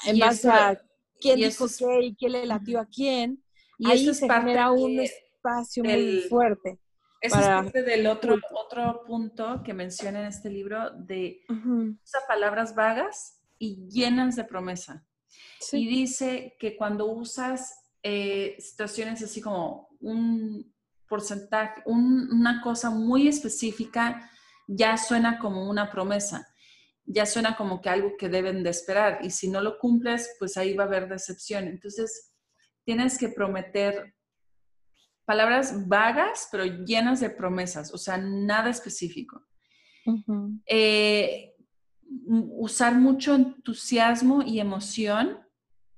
en 0.05 0.19
base 0.19 0.49
a 0.49 0.79
quién 1.19 1.37
dijo 1.37 1.65
qué 1.77 2.05
y 2.05 2.15
quién 2.15 2.31
le 2.33 2.45
latió 2.45 2.79
a 2.79 2.85
quién, 2.85 3.43
y 3.77 3.89
ahí 3.89 4.13
se 4.13 4.29
genera 4.29 4.71
un 4.71 4.99
espacio 5.41 5.83
muy 5.83 6.21
fuerte. 6.29 6.79
Eso 7.21 7.39
es 7.39 7.45
parte 7.45 7.83
del 7.83 8.07
otro, 8.07 8.35
otro 8.51 9.03
punto 9.05 9.61
que 9.63 9.73
menciona 9.73 10.21
en 10.21 10.25
este 10.25 10.49
libro 10.49 10.89
de 10.91 11.41
usa 11.47 12.19
palabras 12.27 12.73
vagas 12.73 13.39
y 13.59 13.87
llenas 13.89 14.35
de 14.35 14.43
promesa. 14.43 15.05
Y 15.71 15.87
dice 15.87 16.55
que 16.59 16.75
cuando 16.75 17.05
usas 17.05 17.75
eh, 18.01 18.55
situaciones 18.59 19.21
así 19.21 19.39
como 19.39 19.89
un 19.99 20.73
porcentaje, 21.07 21.83
una 21.85 22.61
cosa 22.63 22.89
muy 22.89 23.27
específica, 23.27 24.29
ya 24.67 24.97
suena 24.97 25.37
como 25.37 25.69
una 25.69 25.91
promesa, 25.91 26.47
ya 27.05 27.27
suena 27.27 27.55
como 27.55 27.81
que 27.81 27.89
algo 27.89 28.13
que 28.17 28.29
deben 28.29 28.63
de 28.63 28.71
esperar. 28.71 29.19
Y 29.21 29.29
si 29.29 29.47
no 29.47 29.61
lo 29.61 29.77
cumples, 29.77 30.35
pues 30.39 30.57
ahí 30.57 30.73
va 30.75 30.85
a 30.85 30.87
haber 30.87 31.07
decepción. 31.07 31.65
Entonces, 31.67 32.33
tienes 32.83 33.19
que 33.19 33.29
prometer 33.29 34.15
palabras 35.31 35.87
vagas, 35.87 36.49
pero 36.51 36.65
llenas 36.65 37.21
de 37.21 37.29
promesas, 37.29 37.93
o 37.93 37.97
sea, 37.97 38.17
nada 38.17 38.69
específico. 38.69 39.41
Eh, 40.65 41.55
usar 42.67 42.95
mucho 42.95 43.35
entusiasmo 43.35 44.43
y 44.43 44.59
emoción 44.59 45.39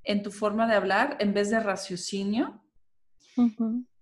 en 0.04 0.22
tu 0.22 0.30
forma 0.30 0.68
de 0.68 0.76
hablar 0.76 1.18
en 1.20 1.34
vez 1.34 1.50
de 1.50 1.60
raciocinio. 1.60 2.64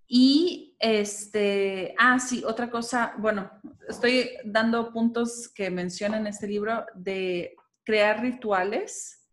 Y 0.06 0.76
este, 0.80 1.96
ah, 1.98 2.20
sí, 2.20 2.44
otra 2.46 2.70
cosa, 2.70 3.14
bueno, 3.18 3.50
estoy 3.88 4.32
dando 4.44 4.92
puntos 4.92 5.48
que 5.48 5.70
menciona 5.70 6.18
en 6.18 6.28
este 6.28 6.46
libro 6.46 6.86
de 6.94 7.56
crear 7.86 8.22
rituales. 8.22 9.30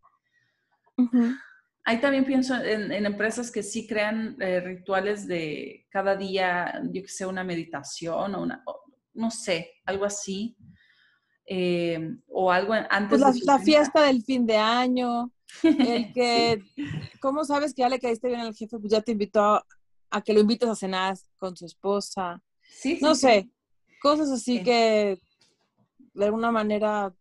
Ahí 1.89 1.99
también 1.99 2.23
pienso 2.23 2.53
en, 2.55 2.91
empresas 3.03 3.49
que 3.49 3.63
sí 3.63 3.87
crean 3.87 4.37
eh, 4.39 4.59
rituales 4.59 5.25
de 5.25 5.87
cada 5.89 6.15
día, 6.15 6.83
yo 6.91 7.01
que 7.01 7.07
sé, 7.07 7.25
una 7.25 7.43
meditación 7.43 8.35
o 8.35 8.43
una, 8.43 8.63
no 9.15 9.31
sé, 9.31 9.71
algo 9.85 10.05
así. 10.05 10.55
Eh, 11.47 12.15
o 12.27 12.51
algo 12.51 12.73
antes 12.73 13.19
pues 13.19 13.43
la, 13.43 13.57
fiesta 13.57 14.03
del 14.03 14.21
fin 14.21 14.45
de 14.45 14.55
año, 14.55 15.31
el 15.63 16.13
que, 16.13 16.61
¿cómo 17.19 17.43
sabes 17.43 17.73
que 17.73 17.81
ya 17.81 17.89
le 17.89 17.99
caíste 17.99 18.27
bien 18.27 18.41
al 18.41 18.53
jefe? 18.53 18.77
Pues 18.77 18.91
ya 18.91 19.01
te 19.01 19.13
invitó 19.13 19.59
a, 20.11 20.21
que 20.21 20.33
lo 20.33 20.41
invites 20.41 20.69
a 20.69 20.75
cenar 20.75 21.17
con 21.39 21.57
su 21.57 21.65
esposa. 21.65 22.39
Sí, 22.69 22.99
no 23.01 23.15
sé, 23.15 23.49
cosas 23.99 24.29
así 24.29 24.61
que 24.61 25.19
de 26.13 26.25
alguna 26.25 26.51
manera 26.51 27.11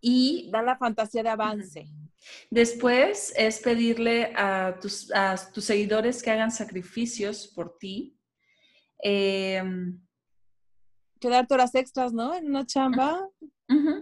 y 0.00 0.50
dan 0.50 0.66
la 0.66 0.76
fantasía 0.76 1.22
de 1.22 1.28
avance. 1.28 1.86
Después 2.50 3.32
es 3.36 3.60
pedirle 3.60 4.32
a 4.36 4.78
tus, 4.80 5.12
a 5.12 5.36
tus 5.52 5.64
seguidores 5.64 6.22
que 6.22 6.30
hagan 6.30 6.50
sacrificios 6.50 7.48
por 7.48 7.76
ti. 7.78 8.18
Eh, 9.02 9.62
Quedarte 11.20 11.54
horas 11.54 11.74
extras, 11.74 12.12
¿no? 12.12 12.34
En 12.34 12.46
una 12.46 12.66
chamba, 12.66 13.28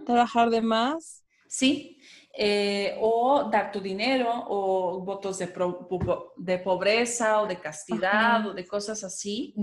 trabajar 0.05 0.49
de 0.49 0.61
más. 0.61 1.23
Sí, 1.47 1.99
eh, 2.37 2.97
o 2.99 3.49
dar 3.49 3.71
tu 3.71 3.79
dinero 3.79 4.29
o 4.47 4.99
votos 5.01 5.37
de, 5.37 5.53
de 6.37 6.59
pobreza 6.59 7.41
o 7.41 7.47
de 7.47 7.59
castidad 7.59 8.45
o 8.47 8.53
de 8.53 8.67
cosas 8.67 9.03
así. 9.03 9.55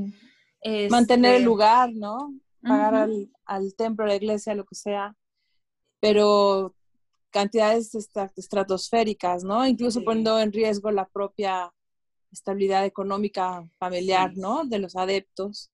Mantener 0.88 1.32
el 1.32 1.36
este, 1.38 1.44
lugar, 1.44 1.92
¿no? 1.92 2.34
Pagar 2.62 2.94
al, 2.94 3.30
al 3.44 3.74
templo, 3.74 4.04
a 4.04 4.08
la 4.08 4.14
iglesia, 4.14 4.54
lo 4.54 4.64
que 4.64 4.74
sea. 4.74 5.14
Pero 6.00 6.74
cantidades 7.32 7.94
estratosféricas, 8.36 9.42
¿no? 9.42 9.66
Incluso 9.66 10.04
poniendo 10.04 10.38
en 10.38 10.52
riesgo 10.52 10.90
la 10.90 11.08
propia 11.08 11.72
estabilidad 12.30 12.84
económica 12.84 13.66
familiar, 13.78 14.32
¿no? 14.36 14.64
De 14.64 14.78
los 14.78 14.94
adeptos. 14.94 15.70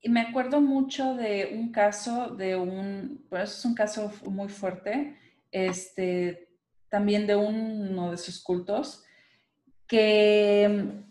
Y 0.00 0.08
me 0.08 0.20
acuerdo 0.20 0.60
mucho 0.60 1.14
de 1.14 1.50
un 1.52 1.72
caso 1.72 2.28
de 2.28 2.56
un, 2.56 3.26
pues 3.28 3.58
es 3.58 3.64
un 3.64 3.74
caso 3.74 4.12
muy 4.24 4.48
fuerte, 4.48 5.18
este, 5.50 6.48
también 6.88 7.26
de 7.26 7.36
uno 7.36 8.12
de 8.12 8.16
sus 8.16 8.42
cultos, 8.42 9.04
que 9.86 11.02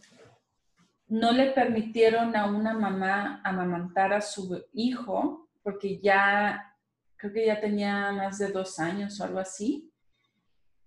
no 1.08 1.32
le 1.32 1.52
permitieron 1.52 2.36
a 2.36 2.46
una 2.46 2.74
mamá 2.74 3.42
amamantar 3.44 4.13
a 4.13 4.22
su 4.22 4.63
hijo 4.74 5.50
porque 5.63 6.00
ya 6.00 6.77
creo 7.18 7.34
que 7.34 7.46
ya 7.46 7.60
tenía 7.60 8.12
más 8.12 8.38
de 8.38 8.50
dos 8.50 8.80
años 8.80 9.20
o 9.20 9.24
algo 9.24 9.40
así. 9.40 9.92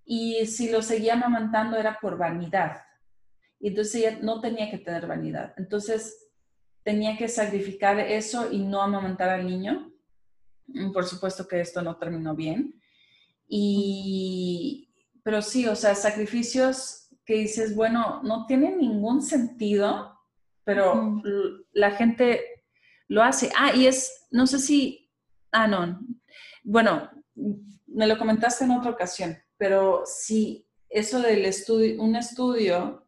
Y 0.05 0.47
si 0.47 0.71
lo 0.71 0.83
seguía 0.83 1.15
amamantando 1.15 1.77
era 1.77 1.99
por 2.01 2.17
vanidad. 2.17 2.83
Y 3.59 3.69
entonces 3.69 3.97
ella 3.97 4.19
no 4.23 4.41
tenía 4.41 4.71
que 4.71 4.79
tener 4.79 5.07
vanidad. 5.07 5.55
Entonces 5.57 6.31
tenía 6.83 7.17
que 7.17 7.29
sacrificar 7.29 7.99
eso 8.01 8.51
y 8.51 8.59
no 8.59 8.83
amamantar 8.83 9.29
al 9.29 9.47
niño. 9.47 9.93
Mm, 10.69 10.93
por 10.93 11.05
supuesto 11.05 11.47
que 11.47 11.61
esto 11.61 11.83
no 11.83 11.97
terminó 11.97 12.35
bien. 12.35 12.81
Y, 13.47 14.95
pero 15.23 15.43
sí, 15.43 15.67
o 15.67 15.75
sea, 15.75 15.95
sacrificios 15.95 17.09
que 17.25 17.35
dices, 17.35 17.75
bueno, 17.75 18.23
no 18.23 18.47
tiene 18.47 18.75
ningún 18.75 19.23
sentido, 19.23 20.19
pero 20.65 21.23
la 21.73 21.91
gente 21.93 22.41
lo 23.09 23.23
hace. 23.23 23.51
Ah, 23.57 23.75
y 23.75 23.87
es, 23.87 24.27
no 24.31 24.47
sé 24.47 24.59
si, 24.59 25.11
ah, 25.53 25.67
no, 25.67 26.01
bueno, 26.63 27.11
me 27.87 28.07
lo 28.07 28.19
comentaste 28.19 28.65
en 28.65 28.73
otra 28.73 28.91
ocasión, 28.91 29.37
pero 29.57 30.03
si 30.05 30.67
eso 30.89 31.21
del 31.21 31.45
estudio, 31.45 32.03
un 32.03 32.17
estudio, 32.17 33.07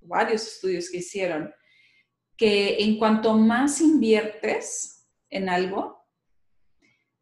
varios 0.00 0.46
estudios 0.46 0.90
que 0.90 0.98
hicieron, 0.98 1.52
que 2.36 2.82
en 2.82 2.98
cuanto 2.98 3.34
más 3.34 3.80
inviertes 3.80 5.06
en 5.30 5.48
algo, 5.48 6.06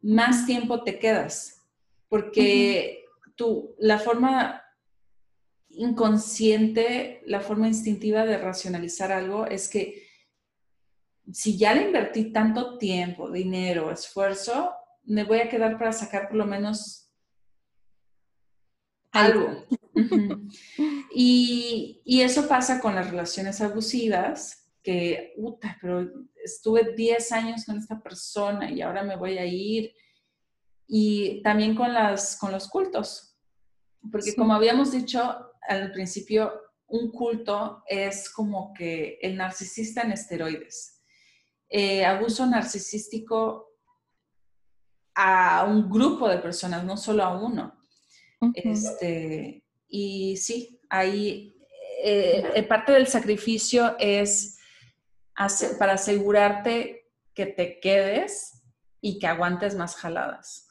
más 0.01 0.47
tiempo 0.47 0.83
te 0.83 0.99
quedas, 0.99 1.63
porque 2.09 3.05
tú, 3.37 3.75
la 3.79 3.99
forma 3.99 4.63
inconsciente, 5.69 7.23
la 7.27 7.41
forma 7.41 7.69
instintiva 7.69 8.27
de 8.27 8.39
racionalizar 8.39 9.13
algo 9.13 9.47
es 9.47 9.69
que 9.69 10.07
si 11.33 11.57
ya 11.57 11.75
le 11.75 11.85
invertí 11.85 12.33
tanto 12.33 12.79
tiempo, 12.79 13.31
dinero, 13.31 13.91
esfuerzo, 13.91 14.75
me 15.05 15.25
voy 15.25 15.41
a 15.41 15.49
quedar 15.49 15.79
para 15.79 15.93
sacar 15.93 16.29
por 16.29 16.37
lo 16.37 16.47
menos 16.47 17.11
algo. 19.13 19.67
y, 21.15 22.01
eso 22.05 22.49
pasa 22.49 22.81
con 22.81 22.95
las 22.95 23.11
relaciones 23.11 23.61
abusivas, 23.61 24.71
que, 24.83 25.35
puta, 25.37 25.77
pero 25.81 26.11
estuve 26.43 26.95
10 26.95 27.33
años 27.33 27.65
con 27.65 27.79
esta 27.79 28.01
persona 28.01 28.71
y 28.71 28.81
ahora 28.81 29.03
me 29.03 29.17
voy 29.17 29.39
a 29.39 29.47
ir. 29.47 29.95
Y 30.87 31.43
también 31.43 31.75
con, 31.75 31.93
las, 31.93 32.37
con 32.37 32.53
los 32.53 32.69
cultos, 32.69 33.37
porque 34.11 34.35
como 34.35 34.55
habíamos 34.55 34.93
dicho 34.93 35.53
al 35.63 35.93
principio, 35.93 36.53
un 36.89 37.11
culto 37.11 37.83
es 37.87 38.29
como 38.29 38.75
que 38.75 39.19
el 39.23 39.37
narcisista 39.37 40.03
en 40.03 40.13
esteroides. 40.13 41.01
Eh, 41.69 42.05
abuso 42.05 42.45
narcisístico 42.45 43.72
a 45.15 45.65
un 45.69 45.91
grupo 45.91 46.29
de 46.29 46.39
personas, 46.39 46.85
no 46.85 46.97
solo 46.97 47.23
a 47.23 47.39
uno. 47.39 47.75
este, 48.55 49.65
y 49.89 50.37
sí, 50.37 50.81
ahí 50.89 51.55
eh, 52.05 52.51
eh, 52.57 52.63
parte 52.65 52.93
del 52.93 53.07
sacrificio 53.07 53.97
es 53.99 54.59
para 55.79 55.95
asegurarte 55.95 57.09
que 57.35 57.47
te 57.47 57.79
quedes 57.79 58.63
y 59.01 59.19
que 59.19 59.27
aguantes 59.27 59.77
más 59.77 59.95
jaladas. 59.95 60.67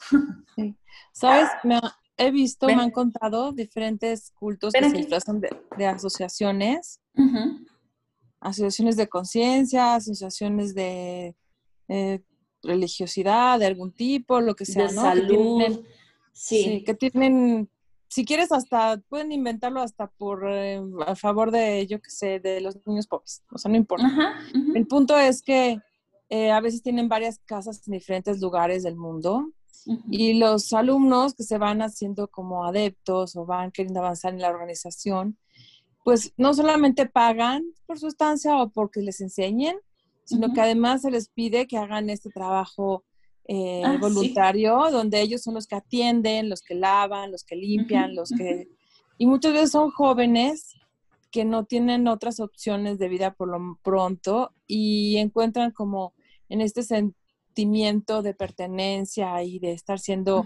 Sabes, 1.14 1.50
me 1.64 1.80
he 2.18 2.32
visto, 2.32 2.68
me 2.68 2.74
han 2.74 2.92
contado 2.92 3.52
diferentes 3.54 4.32
cultos 4.32 4.74
que 4.74 4.90
se 4.90 4.98
disfrazan 4.98 5.42
de, 5.42 5.86
asociaciones, 5.86 7.00
asociaciones 8.40 8.98
de 8.98 9.08
conciencia, 9.08 9.96
asociaciones 9.96 10.76
de 10.76 11.36
eh, 11.88 12.22
religiosidad 12.64 13.60
de 13.60 13.66
algún 13.66 13.92
tipo, 13.92 14.42
lo 14.42 14.56
que 14.56 14.66
sea, 14.66 14.88
de 14.88 14.94
Salud. 14.94 15.84
sí. 16.34 16.84
que 16.86 16.94
tienen, 16.94 17.70
si 18.08 18.26
quieres 18.26 18.52
hasta, 18.52 18.98
pueden 19.10 19.32
inventarlo 19.32 19.82
hasta 19.82 20.08
por, 20.08 20.46
eh, 20.48 20.82
a 21.06 21.16
favor 21.16 21.52
de, 21.52 21.88
yo 21.88 22.02
qué 22.02 22.10
sé, 22.10 22.40
de 22.40 22.62
los 22.62 22.78
niños 22.86 23.08
pobres, 23.08 23.44
o 23.52 23.58
sea, 23.58 23.70
no 23.70 23.78
importa. 23.78 24.10
El 24.76 24.88
punto 24.88 25.18
es 25.18 25.42
que 25.42 25.80
eh, 26.30 26.52
a 26.52 26.62
veces 26.62 26.82
tienen 26.82 27.10
varias 27.10 27.40
casas 27.46 27.86
en 27.88 27.94
diferentes 27.94 28.40
lugares 28.40 28.84
del 28.84 28.96
mundo 28.96 29.52
y 30.10 30.36
los 30.36 30.72
alumnos 30.74 31.34
que 31.34 31.44
se 31.44 31.58
van 31.58 31.82
haciendo 31.82 32.28
como 32.28 32.66
adeptos 32.66 33.36
o 33.36 33.46
van 33.46 33.72
queriendo 33.72 34.00
avanzar 34.00 34.34
en 34.34 34.42
la 34.42 34.50
organización, 34.50 35.38
pues 36.04 36.34
no 36.38 36.54
solamente 36.54 37.06
pagan 37.06 37.64
por 37.86 38.00
su 38.00 38.08
estancia 38.08 38.56
o 38.62 38.70
porque 38.70 39.02
les 39.02 39.22
enseñen, 39.22 39.78
sino 40.26 40.54
que 40.54 40.62
además 40.62 41.02
se 41.02 41.12
les 41.12 41.30
pide 41.30 41.68
que 41.68 41.78
hagan 41.78 42.10
este 42.10 42.30
trabajo 42.30 43.04
eh, 43.48 43.82
ah, 43.84 43.98
voluntario, 44.00 44.90
donde 44.92 45.22
ellos 45.22 45.42
son 45.42 45.56
los 45.56 45.68
que 45.68 45.76
atienden, 45.76 46.50
los 46.50 46.62
que 46.62 46.76
lavan, 46.76 47.32
los 47.32 47.44
que 47.44 47.56
limpian, 47.56 48.16
los 48.16 48.30
que... 48.30 48.70
Y 49.18 49.26
muchas 49.26 49.54
veces 49.54 49.72
son 49.72 49.92
jóvenes 49.92 50.76
que 51.32 51.46
no 51.46 51.66
tienen 51.66 52.08
otras 52.08 52.40
opciones 52.40 53.00
de 53.00 53.08
vida 53.08 53.34
por 53.34 53.48
lo 53.48 53.80
pronto 53.84 54.54
y 54.68 55.18
encuentran 55.18 55.72
como 55.72 56.14
en 56.50 56.62
este 56.62 56.84
sentimiento 56.84 58.22
de 58.22 58.34
pertenencia 58.34 59.42
y 59.44 59.60
de 59.60 59.72
estar 59.72 60.00
siendo, 60.00 60.46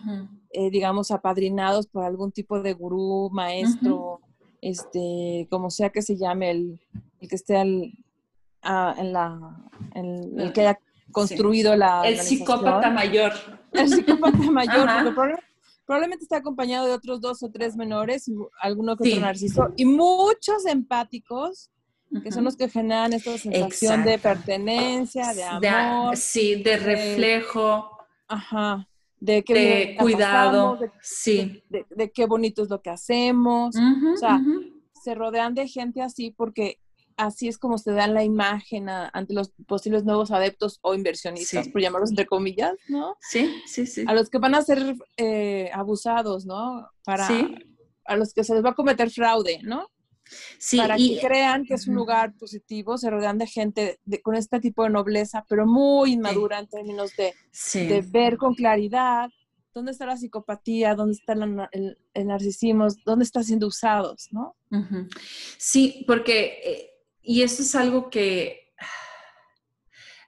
eh, 0.51 0.69
digamos, 0.69 1.11
apadrinados 1.11 1.87
por 1.87 2.03
algún 2.03 2.31
tipo 2.31 2.61
de 2.61 2.73
gurú, 2.73 3.29
maestro, 3.31 4.21
este, 4.61 5.47
como 5.49 5.69
sea 5.69 5.89
que 5.89 6.01
se 6.01 6.17
llame, 6.17 6.51
el, 6.51 6.79
que 7.19 7.35
esté 7.35 7.57
al, 7.57 7.91
en 8.65 9.13
la, 9.13 9.39
el 9.93 10.51
que 10.53 10.61
haya 10.61 10.79
construido 11.11 11.75
la... 11.75 12.03
El 12.03 12.19
psicópata 12.19 12.89
mayor. 12.89 13.31
El 13.71 13.89
psicópata 13.89 14.37
mayor, 14.51 14.89
probablemente 15.85 16.23
está 16.23 16.37
acompañado 16.37 16.87
de 16.87 16.93
otros 16.93 17.21
dos 17.21 17.43
o 17.43 17.49
tres 17.49 17.75
menores, 17.75 18.29
alguno 18.59 18.97
que 18.97 19.09
otro 19.09 19.21
narciso, 19.21 19.73
y 19.77 19.85
muchos 19.85 20.65
empáticos, 20.65 21.69
que 22.23 22.31
son 22.31 22.43
los 22.43 22.55
que 22.55 22.69
generan 22.69 23.13
esta 23.13 23.37
sensación 23.37 24.03
de 24.03 24.17
pertenencia, 24.17 25.33
de 25.33 25.67
amor. 25.69 26.17
sí, 26.17 26.61
de 26.61 26.77
reflejo. 26.77 27.97
ajá. 28.27 28.87
De, 29.17 29.43
que 29.43 29.95
cuidado. 29.97 30.75
de, 30.75 30.91
sí. 31.01 31.63
De, 31.69 32.11
qué 32.11 32.27
bonito 32.27 32.61
es 32.61 32.69
lo 32.69 32.81
que 32.81 32.91
hacemos. 32.91 33.75
o 33.75 34.17
sea, 34.17 34.39
se 35.01 35.15
rodean 35.15 35.55
de 35.55 35.67
gente 35.67 36.01
así 36.01 36.31
porque 36.31 36.79
así 37.17 37.47
es 37.47 37.57
como 37.57 37.77
se 37.77 37.91
dan 37.91 38.13
la 38.13 38.23
imagen 38.23 38.89
ante 38.89 39.33
los 39.33 39.51
posibles 39.67 40.03
nuevos 40.03 40.31
adeptos 40.31 40.79
o 40.81 40.93
inversionistas, 40.93 41.69
por 41.69 41.81
llamarlos 41.81 42.09
entre 42.11 42.25
comillas, 42.25 42.73
¿no? 42.87 43.17
Sí, 43.21 43.53
sí, 43.65 43.85
sí. 43.85 44.03
A 44.07 44.13
los 44.13 44.29
que 44.29 44.37
van 44.37 44.55
a 44.55 44.61
ser 44.61 44.95
eh, 45.17 45.69
abusados, 45.73 46.45
¿no? 46.45 46.89
Para, 47.03 47.27
A 48.05 48.15
los 48.15 48.33
que 48.33 48.43
se 48.43 48.53
les 48.53 48.63
va 48.63 48.71
a 48.71 48.75
cometer 48.75 49.09
fraude, 49.09 49.59
¿no? 49.63 49.89
Sí, 50.57 50.77
para 50.77 50.97
que 50.97 51.19
crean 51.21 51.65
que 51.65 51.75
es 51.75 51.87
un 51.87 51.95
lugar 51.95 52.33
positivo, 52.35 52.97
se 52.97 53.09
rodean 53.09 53.37
de 53.37 53.45
gente 53.45 53.99
con 54.23 54.35
este 54.35 54.59
tipo 54.59 54.83
de 54.83 54.89
nobleza, 54.89 55.45
pero 55.47 55.67
muy 55.67 56.13
inmadura 56.13 56.59
en 56.59 56.67
términos 56.67 57.11
de, 57.15 57.33
de, 57.85 58.01
ver 58.01 58.37
con 58.37 58.55
claridad 58.55 59.29
dónde 59.71 59.91
está 59.91 60.07
la 60.07 60.17
psicopatía, 60.17 60.95
dónde 60.95 61.13
está 61.13 61.33
el, 61.33 61.97
narcisismo, 62.25 62.87
dónde 63.05 63.25
está 63.25 63.43
siendo 63.43 63.67
usados, 63.67 64.29
¿no? 64.31 64.55
Sí, 65.57 66.03
porque 66.07 66.59
eh, 66.63 66.94
y 67.25 67.41
eso 67.41 67.63
es 67.63 67.75
algo 67.75 68.09
que 68.09 68.73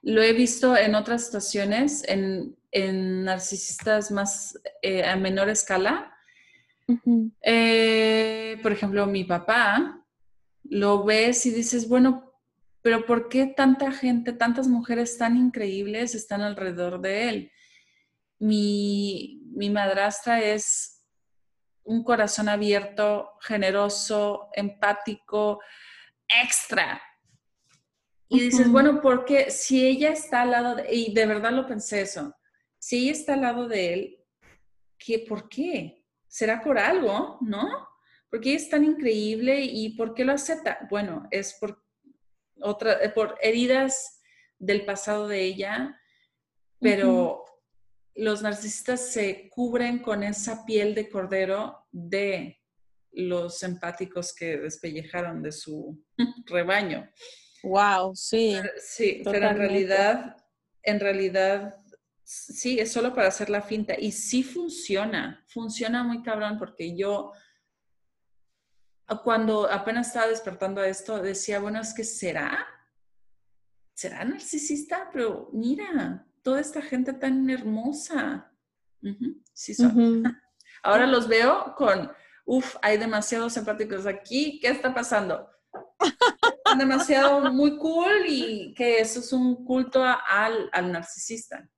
lo 0.02 0.22
he 0.22 0.32
visto 0.32 0.76
en 0.76 0.94
otras 0.94 1.26
situaciones, 1.26 2.04
en, 2.06 2.56
narcisistas 3.24 4.10
más 4.10 4.60
eh, 4.82 5.02
a 5.02 5.16
menor 5.16 5.48
escala. 5.48 6.14
Eh, 7.42 8.58
por 8.62 8.72
ejemplo, 8.72 9.06
mi 9.06 9.24
papá, 9.24 10.04
lo 10.64 11.04
ves 11.04 11.46
y 11.46 11.50
dices, 11.50 11.88
bueno, 11.88 12.34
pero 12.82 13.06
¿por 13.06 13.28
qué 13.28 13.46
tanta 13.46 13.90
gente, 13.90 14.32
tantas 14.32 14.68
mujeres 14.68 15.16
tan 15.16 15.36
increíbles 15.36 16.14
están 16.14 16.42
alrededor 16.42 17.00
de 17.00 17.28
él? 17.28 17.52
Mi, 18.38 19.42
mi 19.54 19.70
madrastra 19.70 20.42
es 20.42 21.02
un 21.84 22.04
corazón 22.04 22.48
abierto, 22.48 23.30
generoso, 23.40 24.50
empático, 24.52 25.60
extra. 26.28 27.02
Y 28.28 28.40
dices, 28.40 28.70
bueno, 28.70 29.00
porque 29.00 29.50
si 29.50 29.86
ella 29.86 30.10
está 30.10 30.42
al 30.42 30.50
lado 30.50 30.76
de, 30.76 30.94
y 30.94 31.14
de 31.14 31.26
verdad 31.26 31.52
lo 31.52 31.66
pensé 31.66 32.02
eso, 32.02 32.34
si 32.78 33.04
ella 33.04 33.12
está 33.12 33.34
al 33.34 33.40
lado 33.40 33.68
de 33.68 33.94
él, 33.94 34.24
¿qué, 34.98 35.20
¿por 35.20 35.48
qué? 35.48 36.04
¿Será 36.26 36.60
por 36.60 36.78
algo, 36.78 37.38
no? 37.40 37.88
Porque 38.28 38.50
ella 38.50 38.58
es 38.58 38.68
tan 38.68 38.84
increíble 38.84 39.62
y 39.62 39.96
¿por 39.96 40.14
qué 40.14 40.24
lo 40.24 40.32
acepta? 40.32 40.86
Bueno, 40.90 41.26
es 41.30 41.54
por, 41.54 41.82
otra, 42.60 43.02
eh, 43.02 43.08
por 43.08 43.38
heridas 43.40 44.20
del 44.58 44.84
pasado 44.84 45.26
de 45.26 45.42
ella, 45.42 45.98
pero 46.80 47.44
los 48.14 48.42
narcisistas 48.42 49.12
se 49.12 49.48
cubren 49.48 50.00
con 50.00 50.22
esa 50.22 50.66
piel 50.66 50.94
de 50.94 51.08
cordero 51.08 51.86
de 51.92 52.57
los 53.18 53.64
empáticos 53.64 54.32
que 54.32 54.58
despellejaron 54.58 55.42
de 55.42 55.50
su 55.50 56.00
rebaño. 56.46 57.10
Wow, 57.64 58.14
sí. 58.14 58.56
sí, 58.80 59.22
pero 59.24 59.48
en 59.48 59.56
realidad, 59.56 60.36
en 60.82 61.00
realidad, 61.00 61.74
sí, 62.22 62.78
es 62.78 62.92
solo 62.92 63.12
para 63.12 63.28
hacer 63.28 63.50
la 63.50 63.60
finta. 63.60 63.98
Y 63.98 64.12
sí 64.12 64.44
funciona, 64.44 65.44
funciona 65.48 66.04
muy 66.04 66.22
cabrón 66.22 66.58
porque 66.58 66.96
yo, 66.96 67.32
cuando 69.24 69.68
apenas 69.68 70.06
estaba 70.06 70.28
despertando 70.28 70.80
a 70.80 70.86
esto, 70.86 71.20
decía, 71.20 71.58
bueno, 71.58 71.80
es 71.80 71.92
que 71.92 72.04
será, 72.04 72.64
será 73.94 74.24
narcisista, 74.24 75.10
pero 75.12 75.50
mira, 75.52 76.24
toda 76.42 76.60
esta 76.60 76.80
gente 76.82 77.14
tan 77.14 77.50
hermosa. 77.50 78.52
Sí 79.52 79.74
son. 79.74 80.22
Ahora 80.84 81.08
los 81.08 81.26
veo 81.26 81.74
con 81.76 82.08
uf, 82.48 82.76
hay 82.80 82.96
demasiados 82.96 83.54
empáticos 83.58 84.06
aquí, 84.06 84.58
¿qué 84.58 84.68
está 84.68 84.94
pasando? 84.94 85.46
demasiado 86.78 87.52
muy 87.52 87.76
cool 87.76 88.24
y 88.26 88.72
que 88.74 89.00
eso 89.00 89.20
es 89.20 89.32
un 89.34 89.66
culto 89.66 90.02
al, 90.02 90.70
narcisista. 90.90 91.68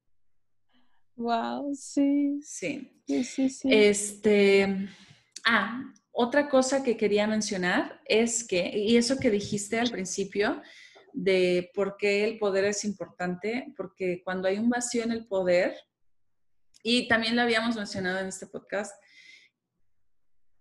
Wow, 1.17 1.75
sí. 1.75 2.39
Sí. 2.43 3.03
Sí, 3.05 3.25
sí, 3.25 3.51
sí. 3.51 3.69
Este, 3.69 4.89
ah, 5.45 5.83
otra 6.13 6.49
cosa 6.49 6.85
que 6.85 6.97
quería 6.97 7.27
mencionar 7.27 8.01
es 8.05 8.47
que, 8.47 8.71
y 8.73 8.97
eso 8.97 9.19
que 9.19 9.31
dijiste 9.31 9.81
al 9.81 9.91
principio, 9.91 10.63
de 11.13 11.69
por 11.75 11.97
qué 11.97 12.23
el 12.23 12.39
poder 12.39 12.65
es 12.67 12.85
importante, 12.85 13.75
porque 13.77 14.23
cuando 14.23 14.47
hay 14.47 14.59
un 14.59 14.71
vacío 14.71 15.03
en 15.03 15.11
el 15.11 15.27
poder, 15.27 15.75
y 16.85 17.09
también 17.09 17.35
lo 17.35 17.43
habíamos 17.43 17.75
mencionado 17.75 18.21
en 18.21 18.29
este 18.29 18.47
podcast, 18.47 18.95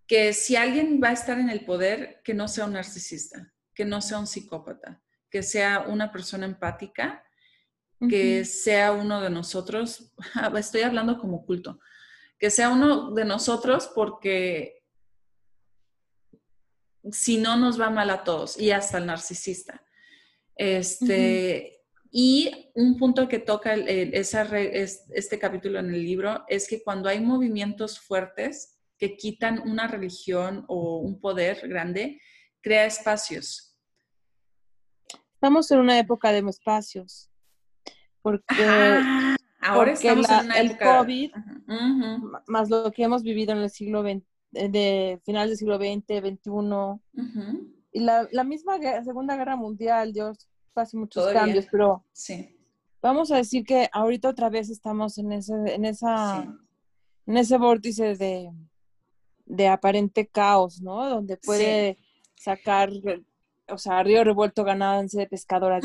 que 0.09 0.33
si 0.33 0.55
alguien 0.55 0.99
va 1.01 1.09
a 1.09 1.13
estar 1.13 1.39
en 1.39 1.51
el 1.51 1.63
poder, 1.65 2.19
que 2.23 2.33
no 2.33 2.47
sea 2.47 2.65
un 2.65 2.73
narcisista, 2.73 3.53
que 3.75 3.85
no 3.85 4.01
sea 4.01 4.17
un 4.17 4.25
psicópata, 4.25 5.03
que 5.29 5.43
sea 5.43 5.81
una 5.81 6.11
persona 6.11 6.47
empática, 6.47 7.23
que 8.09 8.43
sea 8.43 8.91
uno 8.91 9.21
de 9.21 9.29
nosotros, 9.29 10.11
estoy 10.57 10.81
hablando 10.81 11.19
como 11.19 11.45
culto, 11.45 11.79
que 12.39 12.49
sea 12.49 12.71
uno 12.71 13.11
de 13.11 13.23
nosotros 13.23 13.91
porque 13.93 14.83
si 17.11 17.37
no 17.37 17.55
nos 17.55 17.79
va 17.79 17.91
mal 17.91 18.09
a 18.09 18.23
todos 18.23 18.59
y 18.59 18.71
hasta 18.71 18.97
el 18.97 19.05
narcisista. 19.05 19.85
Este, 20.55 21.83
Y 22.09 22.71
un 22.73 22.97
punto 22.97 23.27
que 23.27 23.37
toca 23.37 23.75
este 23.75 25.37
capítulo 25.37 25.77
en 25.77 25.93
el 25.93 26.03
libro 26.03 26.45
es 26.47 26.67
que 26.67 26.81
cuando 26.81 27.09
hay 27.09 27.19
movimientos 27.19 27.99
fuertes, 27.99 28.78
que 28.99 29.15
quitan 29.15 29.61
una 29.67 29.87
religión 29.87 30.65
o 30.67 30.97
un 30.97 31.19
poder 31.19 31.67
grande, 31.67 32.21
crea 32.61 32.85
espacios. 32.85 33.77
Estamos 35.33 35.71
en 35.71 35.79
una 35.79 35.97
época 35.97 36.31
de 36.33 36.39
espacios. 36.49 37.31
Porque, 38.21 38.45
ahora 39.61 39.93
estamos 39.93 40.29
en 40.29 40.45
una 40.45 40.59
el 40.59 40.77
COVID, 40.77 41.31
más 42.47 42.69
lo 42.69 42.91
que 42.91 43.03
hemos 43.03 43.23
vivido 43.23 43.53
en 43.53 43.59
el 43.59 43.69
siglo 43.69 44.03
XX, 44.03 44.21
de 44.51 45.21
final 45.23 45.47
del 45.47 45.57
siglo 45.57 45.77
XX, 45.77 46.19
XXI, 46.19 47.21
y 47.93 48.01
la, 48.01 48.27
la, 48.31 48.43
misma 48.43 48.77
Segunda 49.03 49.37
Guerra 49.37 49.55
Mundial, 49.55 50.11
Dios, 50.11 50.49
hace 50.75 50.97
muchos 50.97 51.31
cambios, 51.31 51.67
pero 51.71 52.05
sí. 52.11 52.55
vamos 53.01 53.31
a 53.31 53.37
decir 53.37 53.63
que 53.63 53.89
ahorita 53.91 54.29
otra 54.29 54.49
vez 54.49 54.69
estamos 54.69 55.17
en 55.17 55.31
ese, 55.31 55.53
en 55.67 55.85
esa, 55.85 56.45
en 57.25 57.37
ese 57.37 57.57
vórtice 57.57 58.15
de, 58.15 58.51
de 59.49 59.67
aparente 59.67 60.27
caos, 60.27 60.81
¿no? 60.81 61.09
Donde 61.09 61.35
puede 61.35 61.97
sacar, 62.35 62.91
o 63.67 63.77
sea, 63.77 64.01
río 64.03 64.23
revuelto 64.23 64.63
ganancia 64.63 65.19
de 65.19 65.27
pescadora, 65.27 65.81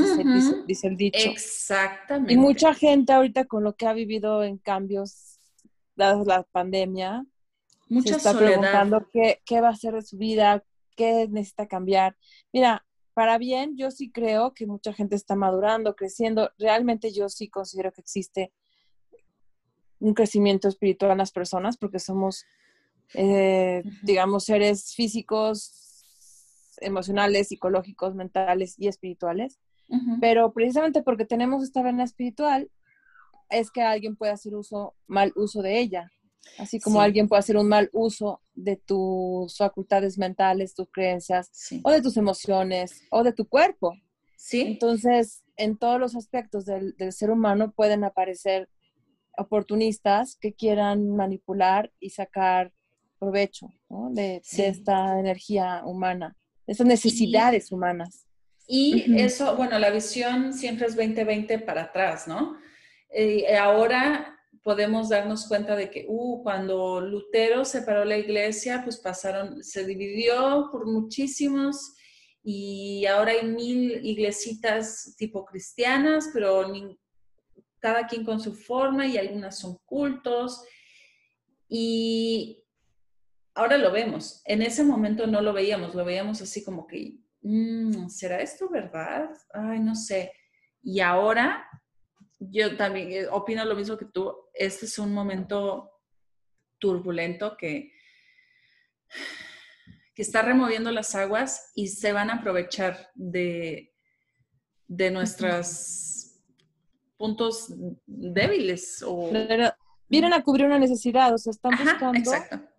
dice, 0.67 0.87
el 0.87 0.97
dicho. 0.97 1.31
Exactamente. 1.31 2.33
Y 2.33 2.37
mucha 2.37 2.75
gente 2.75 3.13
ahorita 3.13 3.47
con 3.47 3.65
lo 3.65 3.75
que 3.75 3.87
ha 3.87 3.95
vivido 3.95 4.45
en 4.45 4.59
cambios, 4.59 5.41
dadas 5.97 6.27
la 6.27 6.43
pandemia, 6.45 7.25
Mucha 7.89 8.11
se 8.11 8.17
está 8.17 8.39
preguntando 8.39 9.09
qué, 9.13 9.41
qué 9.45 9.61
va 9.61 9.69
a 9.69 9.73
hacer 9.73 9.95
de 9.95 10.03
su 10.03 10.17
vida, 10.17 10.63
qué 10.95 11.27
necesita 11.29 11.67
cambiar. 11.67 12.17
Mira, 12.53 12.85
para 13.15 13.39
bien, 13.39 13.77
yo 13.77 13.91
sí 13.91 14.11
creo 14.11 14.53
que 14.53 14.67
mucha 14.67 14.93
gente 14.93 15.17
está 15.17 15.37
madurando, 15.37 15.95
creciendo. 15.95 16.51
Realmente 16.59 17.13
yo 17.13 17.29
sí 17.29 17.49
considero 17.49 17.93
que 17.93 18.01
existe 18.01 18.53
un 20.01 20.13
crecimiento 20.13 20.69
espiritual 20.69 21.13
en 21.13 21.19
las 21.19 21.33
personas 21.33 21.77
porque 21.77 21.99
somos 21.99 22.45
eh, 23.13 23.83
digamos, 24.03 24.45
seres 24.45 24.95
físicos, 24.95 26.03
emocionales, 26.81 27.49
psicológicos, 27.49 28.15
mentales 28.15 28.75
y 28.79 28.89
espirituales. 28.89 29.59
Pero 30.21 30.53
precisamente 30.53 31.03
porque 31.03 31.25
tenemos 31.25 31.63
esta 31.63 31.83
vena 31.83 32.05
espiritual, 32.05 32.71
es 33.51 33.71
que 33.71 33.83
alguien 33.83 34.17
puede 34.17 34.33
hacer 34.33 34.55
uso, 34.55 34.95
mal 35.07 35.33
uso 35.37 35.63
de 35.63 35.79
ella. 35.79 36.11
Así 36.59 36.81
como 36.81 37.01
alguien 37.01 37.29
puede 37.29 37.41
hacer 37.41 37.57
un 37.57 37.69
mal 37.69 37.91
uso 37.93 38.43
de 38.55 38.77
tus 38.77 39.57
facultades 39.57 40.19
mentales, 40.19 40.75
tus 40.75 40.89
creencias, 40.91 41.51
o 41.83 41.91
de 41.91 42.03
tus 42.03 42.17
emociones, 42.17 43.03
o 43.11 43.23
de 43.23 43.33
tu 43.33 43.47
cuerpo. 43.47 43.95
Sí. 44.37 44.63
Entonces, 44.63 45.45
en 45.57 45.77
todos 45.77 46.01
los 46.01 46.17
aspectos 46.17 46.65
del, 46.65 46.95
ser 47.13 47.31
humano 47.31 47.73
pueden 47.73 48.05
aparecer 48.05 48.69
oportunistas 49.37 50.37
que 50.37 50.55
quieran 50.55 51.09
manipular 51.17 51.93
y 51.99 52.11
sacar 52.11 52.73
provecho 53.25 53.69
de, 54.11 54.43
esta 54.59 55.19
energía 55.19 55.83
humana, 55.85 56.37
de 56.67 56.73
estas 56.73 56.87
necesidades 56.87 57.73
humanas. 57.73 58.27
Y 58.67 59.19
eso, 59.19 59.57
bueno, 59.57 59.79
la 59.79 59.91
visión 59.91 60.53
siempre 60.53 60.87
es 60.87 60.97
2020 60.97 61.59
para 61.61 61.83
atrás, 61.83 62.27
¿no? 62.27 62.57
Eh, 63.11 63.57
ahora 63.57 64.39
podemos 64.63 65.11
darnos 65.11 65.47
cuenta 65.47 65.77
de 65.77 65.91
que, 65.91 66.07
uh, 66.09 66.43
cuando 66.43 67.01
Lutero 67.01 67.65
separó 67.65 68.05
la 68.05 68.17
iglesia, 68.17 68.83
pues 68.83 68.97
pasaron, 68.97 69.63
se 69.63 69.85
dividió 69.85 70.69
por 70.73 70.87
muchísimos 70.87 71.95
y 72.43 73.05
ahora 73.07 73.33
hay 73.33 73.47
mil 73.47 74.05
iglesitas 74.05 75.15
tipo 75.17 75.45
cristianas, 75.45 76.31
pero 76.33 76.73
cada 77.79 78.07
quien 78.07 78.25
con 78.25 78.41
su 78.41 78.55
forma 78.55 79.07
y 79.07 79.19
algunas 79.19 79.59
son 79.59 79.79
cultos. 79.85 80.63
Y 81.69 82.64
ahora 83.55 83.79
lo 83.79 83.93
vemos. 83.93 84.43
En 84.45 84.63
ese 84.63 84.85
momento 84.85 85.27
no 85.27 85.41
lo 85.41 85.53
veíamos, 85.53 85.95
lo 85.95 86.05
veíamos 86.05 86.43
así 86.43 86.65
como 86.65 86.87
que, 86.87 87.19
mm, 87.43 88.09
¿será 88.09 88.41
esto 88.41 88.69
verdad? 88.69 89.31
Ay, 89.53 89.81
no 89.81 89.95
sé. 89.95 90.33
Y 90.83 91.01
ahora 91.01 91.67
yo 92.39 92.77
también 92.77 93.13
eh, 93.13 93.27
opino 93.31 93.65
lo 93.65 93.77
mismo 93.77 93.97
que 93.97 94.07
tú. 94.07 94.35
Este 94.53 94.87
es 94.87 94.99
un 94.99 95.15
momento 95.15 95.91
turbulento 96.79 97.57
que, 97.57 97.93
que 100.15 100.23
está 100.23 100.43
removiendo 100.43 100.91
las 100.91 101.15
aguas 101.15 101.71
y 101.75 101.89
se 101.89 102.13
van 102.13 102.31
a 102.31 102.35
aprovechar 102.35 103.11
de, 103.15 103.95
de 104.87 105.11
nuestros 105.11 106.41
puntos 107.17 107.73
débiles. 108.07 109.03
O... 109.07 109.31
Vienen 110.09 110.33
a 110.35 110.43
cubrir 110.43 110.67
una 110.67 110.79
necesidad, 110.79 111.33
o 111.33 111.39
sea, 111.39 111.53
están 111.53 111.73
buscando 111.79 112.19
exacto 112.19 112.74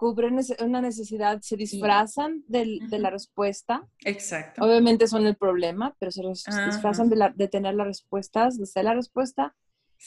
cubren 0.00 0.40
una 0.60 0.80
necesidad, 0.80 1.42
se 1.42 1.58
disfrazan 1.58 2.42
de 2.48 2.80
la 2.90 3.10
respuesta. 3.10 3.86
Exacto. 4.06 4.64
Obviamente 4.64 5.06
son 5.06 5.26
el 5.26 5.36
problema, 5.36 5.94
pero 5.98 6.10
se, 6.10 6.22
disfrazan 6.22 7.10
de, 7.10 7.48
tener 7.48 7.74
las 7.74 7.86
respuestas, 7.86 8.56
de 8.56 8.64
ser 8.64 8.86
la 8.86 8.94
respuesta. 8.94 9.54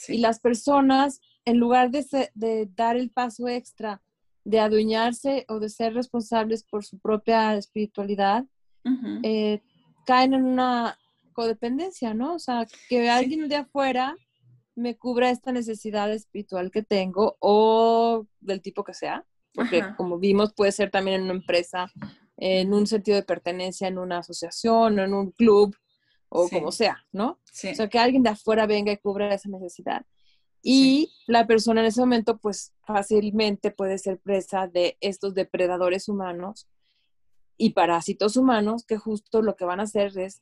Y 0.08 0.18
las 0.18 0.40
personas, 0.40 1.22
en 1.46 1.60
lugar 1.60 1.92
de, 1.92 2.70
dar 2.76 2.98
el 2.98 3.12
paso 3.12 3.48
extra, 3.48 4.02
de 4.44 4.60
adueñarse 4.60 5.46
o 5.48 5.60
de 5.60 5.70
ser 5.70 5.94
responsables 5.94 6.64
por 6.64 6.84
su 6.84 6.98
propia 6.98 7.56
espiritualidad, 7.56 8.46
eh, 9.22 9.62
caen 10.08 10.34
en 10.34 10.44
una 10.44 10.98
codependencia, 11.34 12.16
¿no? 12.16 12.34
O 12.34 12.40
sea, 12.40 12.66
que 12.90 13.12
alguien 13.12 13.48
de 13.48 13.58
afuera 13.58 14.16
me 14.74 14.98
cubra 14.98 15.30
esta 15.30 15.52
necesidad 15.52 16.12
espiritual 16.12 16.72
que 16.72 16.82
tengo 16.82 17.38
o 17.40 18.26
del 18.40 18.64
tipo 18.64 18.84
que 18.84 18.96
sea 18.96 19.24
porque 19.54 19.84
como 19.98 20.20
vimos 20.20 20.54
puede 20.54 20.72
ser 20.72 20.90
también 20.90 21.18
en 21.18 21.24
una 21.24 21.34
empresa, 21.34 21.92
en 22.38 22.74
un 22.74 22.88
sentido 22.88 23.16
de 23.16 23.24
pertenencia, 23.24 23.88
en 23.88 23.98
una 23.98 24.20
asociación, 24.20 25.00
en 25.00 25.14
un 25.14 25.32
club 25.32 25.76
o 26.30 26.50
como 26.50 26.72
sea, 26.72 27.06
¿no? 27.12 27.32
O 27.32 27.76
sea, 27.76 27.88
que 27.88 28.00
alguien 28.00 28.24
de 28.24 28.32
afuera 28.32 28.66
venga 28.66 28.92
y 28.92 28.98
cubra 28.98 29.34
esa 29.34 29.50
necesidad. 29.50 30.04
Y 30.64 31.14
la 31.28 31.46
persona 31.46 31.82
en 31.82 31.88
ese 31.88 32.00
momento, 32.00 32.40
pues 32.40 32.74
fácilmente 32.88 33.70
puede 33.70 33.98
ser 33.98 34.18
presa 34.20 34.68
de 34.68 34.98
estos 35.02 35.36
depredadores 35.36 36.10
humanos 36.10 36.68
y 37.58 37.72
parásitos 37.72 38.36
humanos 38.36 38.84
que 38.86 38.98
justo 38.98 39.42
lo 39.42 39.56
que 39.56 39.66
van 39.66 39.80
a 39.80 39.84
hacer 39.84 40.18
es, 40.18 40.42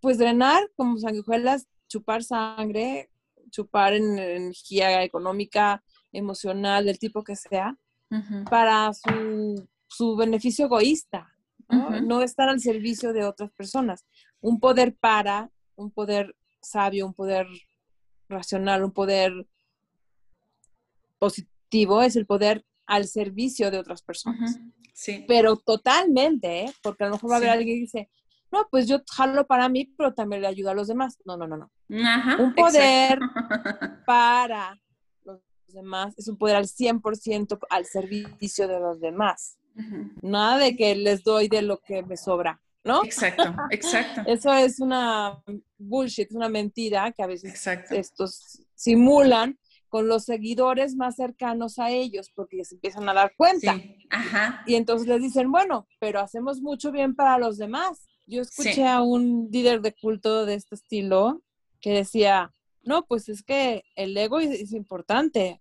pues 0.00 0.18
drenar 0.18 0.70
como 0.76 0.98
sanguijuelas, 0.98 1.66
chupar 1.88 2.22
sangre, 2.22 3.10
chupar 3.50 3.94
energía 3.94 5.02
económica, 5.02 5.82
emocional, 6.12 6.84
del 6.84 6.98
tipo 6.98 7.24
que 7.24 7.34
sea, 7.34 7.76
para 8.48 8.90
su, 8.92 10.16
beneficio 10.16 10.66
egoísta, 10.66 11.32
¿no? 11.68 12.22
estar 12.22 12.48
al 12.48 12.60
servicio 12.60 13.12
de 13.12 13.24
otras 13.24 13.50
personas. 13.52 14.04
Un 14.40 14.60
poder 14.60 14.94
para, 14.94 15.50
un 15.76 15.90
poder 15.90 16.34
sabio, 16.60 17.06
un 17.06 17.14
poder 17.14 17.46
racional, 18.28 18.84
un 18.84 18.92
poder 18.92 19.46
positivo 21.18 22.02
es 22.02 22.16
el 22.16 22.26
poder 22.26 22.64
al 22.86 23.06
servicio 23.06 23.70
de 23.70 23.78
otras 23.78 24.02
personas. 24.02 24.58
Sí. 24.92 25.24
Pero 25.26 25.56
totalmente, 25.56 26.64
¿eh? 26.64 26.72
porque 26.82 27.04
a 27.04 27.08
lo 27.08 27.14
mejor 27.14 27.30
va 27.30 27.34
a 27.34 27.38
haber 27.38 27.50
alguien 27.50 27.76
que 27.76 27.80
dice, 27.80 28.10
no, 28.52 28.68
pues 28.70 28.86
yo 28.86 29.02
jalo 29.10 29.46
para 29.46 29.68
mí, 29.68 29.92
pero 29.96 30.14
también 30.14 30.42
le 30.42 30.48
ayudo 30.48 30.70
a 30.70 30.74
los 30.74 30.86
demás. 30.86 31.18
No, 31.24 31.36
no, 31.36 31.48
no, 31.48 31.56
no. 31.56 31.70
un 32.38 32.54
poder 32.54 33.18
para 34.06 34.80
demás, 35.74 36.14
es 36.16 36.28
un 36.28 36.38
poder 36.38 36.56
al 36.56 36.66
100% 36.66 37.58
al 37.68 37.84
servicio 37.84 38.68
de 38.68 38.80
los 38.80 39.00
demás. 39.00 39.58
Nada 40.22 40.58
de 40.58 40.76
que 40.76 40.94
les 40.94 41.24
doy 41.24 41.48
de 41.48 41.62
lo 41.62 41.80
que 41.80 42.02
me 42.02 42.16
sobra, 42.16 42.60
¿no? 42.84 43.04
Exacto, 43.04 43.42
exacto. 43.70 44.22
Eso 44.26 44.52
es 44.52 44.80
una 44.80 45.42
bullshit, 45.78 46.32
una 46.32 46.48
mentira 46.48 47.10
que 47.12 47.22
a 47.22 47.26
veces 47.26 47.66
estos 47.90 48.62
simulan 48.74 49.58
con 49.88 50.08
los 50.08 50.24
seguidores 50.24 50.96
más 50.96 51.16
cercanos 51.16 51.78
a 51.78 51.90
ellos, 51.90 52.30
porque 52.34 52.64
se 52.64 52.74
empiezan 52.74 53.08
a 53.08 53.14
dar 53.14 53.32
cuenta. 53.36 53.80
Y 54.66 54.74
entonces 54.74 55.06
les 55.06 55.22
dicen, 55.22 55.52
bueno, 55.52 55.86
pero 56.00 56.20
hacemos 56.20 56.60
mucho 56.60 56.90
bien 56.90 57.14
para 57.14 57.38
los 57.38 57.58
demás. 57.58 58.04
Yo 58.26 58.42
escuché 58.42 58.86
a 58.88 59.02
un 59.02 59.48
líder 59.52 59.82
de 59.82 59.92
culto 59.92 60.46
de 60.46 60.54
este 60.54 60.74
estilo 60.74 61.42
que 61.80 61.92
decía, 61.92 62.52
no, 62.82 63.04
pues 63.06 63.28
es 63.28 63.42
que 63.42 63.84
el 63.94 64.16
ego 64.16 64.40
es 64.40 64.72
importante 64.72 65.60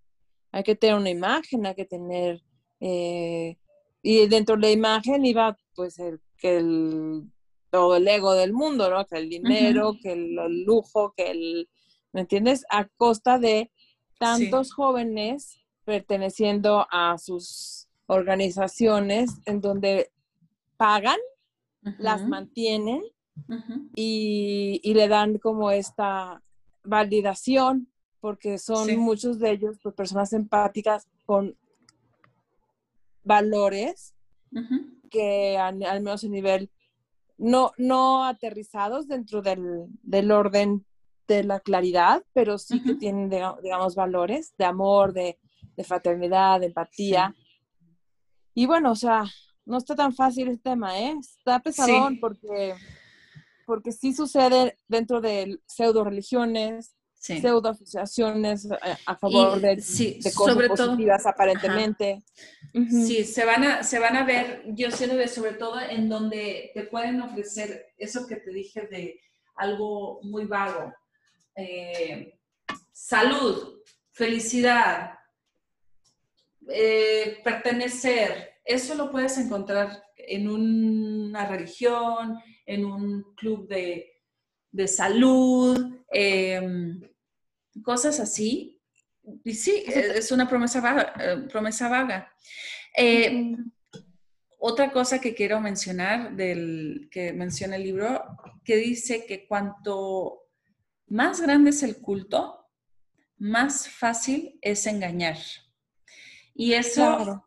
hay 0.53 0.63
que 0.63 0.75
tener 0.75 0.95
una 0.95 1.09
imagen, 1.09 1.65
hay 1.65 1.73
que 1.73 1.85
tener, 1.85 2.41
eh, 2.79 3.57
y 4.03 4.27
dentro 4.27 4.55
de 4.55 4.61
la 4.61 4.71
imagen 4.71 5.25
iba 5.25 5.57
pues 5.75 5.97
el, 5.97 6.21
que 6.37 6.57
el, 6.57 7.23
todo 7.71 7.95
el 7.95 8.07
ego 8.07 8.33
del 8.33 8.53
mundo, 8.53 8.89
¿no? 8.91 9.03
Que 9.07 9.17
el 9.17 9.29
dinero, 9.29 9.95
que 9.99 10.13
el, 10.13 10.63
lujo, 10.63 11.13
que 11.17 11.31
el, 11.31 11.69
¿me 12.11 12.21
entiendes? 12.21 12.65
A 12.69 12.85
costa 12.85 13.39
de 13.39 13.71
tantos 14.19 14.73
jóvenes 14.73 15.57
perteneciendo 15.85 16.85
a 16.91 17.17
sus 17.17 17.87
organizaciones 18.05 19.31
en 19.47 19.59
donde 19.59 20.11
pagan, 20.77 21.17
las 21.97 22.25
mantienen 22.27 23.01
y, 23.95 24.79
y, 24.83 24.93
le 24.93 25.07
dan 25.07 25.39
como 25.39 25.71
esta 25.71 26.41
validación 26.83 27.92
porque 28.23 28.57
son 28.57 28.95
muchos 28.99 29.37
de 29.37 29.51
ellos 29.51 29.77
pues, 29.83 29.93
personas 29.95 30.31
empáticas 30.31 31.09
con 31.25 31.57
valores 33.21 34.15
que 35.09 35.57
al, 35.57 35.75
menos 35.75 36.23
a 36.23 36.27
nivel 36.29 36.71
no, 37.37 37.73
no 37.77 38.23
aterrizados 38.23 39.09
dentro 39.09 39.41
del, 39.41 40.31
orden 40.31 40.85
de 41.27 41.43
la 41.43 41.59
claridad, 41.59 42.23
pero 42.31 42.57
sí 42.57 42.81
que 42.81 42.95
tienen, 42.95 43.29
digamos, 43.29 43.93
valores 43.93 44.53
de 44.57 44.63
amor, 44.63 45.11
de, 45.11 45.37
fraternidad, 45.83 46.61
de 46.61 46.67
empatía. 46.67 47.35
Y 48.53 48.67
bueno, 48.67 48.93
o 48.93 48.95
sea, 48.95 49.25
no 49.65 49.79
está 49.79 49.97
tan 49.97 50.13
fácil 50.13 50.47
el 50.47 50.61
tema, 50.61 50.97
¿eh? 50.97 51.13
Está 51.19 51.59
pesadón 51.59 52.21
porque, 52.21 52.75
porque 53.65 53.91
sí 53.91 54.13
sucede 54.13 54.77
dentro 54.87 55.19
de 55.19 55.59
pseudo 55.67 56.05
religiones, 56.05 56.95
pseudo 57.23 57.69
asociaciones 57.69 58.65
eh, 58.65 58.77
a, 59.05 59.15
favor 59.15 59.61
de, 59.61 59.77
cosas 60.35 60.67
positivas 60.67 61.25
aparentemente. 61.25 62.23
Sí, 62.73 63.23
se 63.23 63.45
van, 63.45 63.63
a, 63.63 63.83
se 63.83 63.99
van 63.99 64.17
a 64.17 64.25
ver, 64.25 64.63
yo 64.67 64.91
siento 64.91 65.15
que 65.15 65.27
sobre 65.27 65.53
todo 65.53 65.79
en 65.79 66.09
donde 66.09 66.71
te 66.73 66.83
pueden 66.83 67.21
ofrecer 67.21 67.93
eso 67.97 68.27
que 68.27 68.35
te 68.37 68.51
dije 68.51 68.87
de 68.87 69.21
algo 69.55 70.19
muy 70.23 70.45
vago. 70.45 70.93
Eh, 71.55 72.37
salud, 72.91 73.79
felicidad, 74.11 75.13
eh, 76.67 77.39
pertenecer, 77.43 78.55
eso 78.65 78.95
lo 78.95 79.11
puedes 79.11 79.37
encontrar 79.37 80.03
en 80.17 80.49
una 80.49 81.47
religión, 81.47 82.39
en 82.65 82.85
un 82.85 83.33
club 83.35 83.67
de, 83.67 84.13
de 84.71 84.87
salud, 84.87 85.99
eh, 86.11 86.99
cosas 87.81 88.19
así. 88.19 88.79
Y 89.43 89.53
sí, 89.53 89.83
es 89.87 90.31
una 90.31 90.49
promesa 90.49 90.81
vaga. 90.81 91.13
Eh, 91.19 91.47
promesa 91.49 91.87
vaga. 91.87 92.31
Eh, 92.97 93.55
otra 94.59 94.91
cosa 94.91 95.19
que 95.19 95.33
quiero 95.33 95.59
mencionar 95.59 96.35
del 96.35 97.09
que 97.11 97.33
menciona 97.33 97.75
el 97.75 97.83
libro, 97.83 98.23
que 98.63 98.77
dice 98.77 99.25
que 99.25 99.45
cuanto 99.45 100.43
más 101.07 101.41
grande 101.41 101.71
es 101.71 101.83
el 101.83 101.97
culto, 101.97 102.63
más 103.37 103.89
fácil 103.89 104.57
es 104.61 104.87
engañar. 104.87 105.37
Y 106.55 106.73
eso 106.73 107.45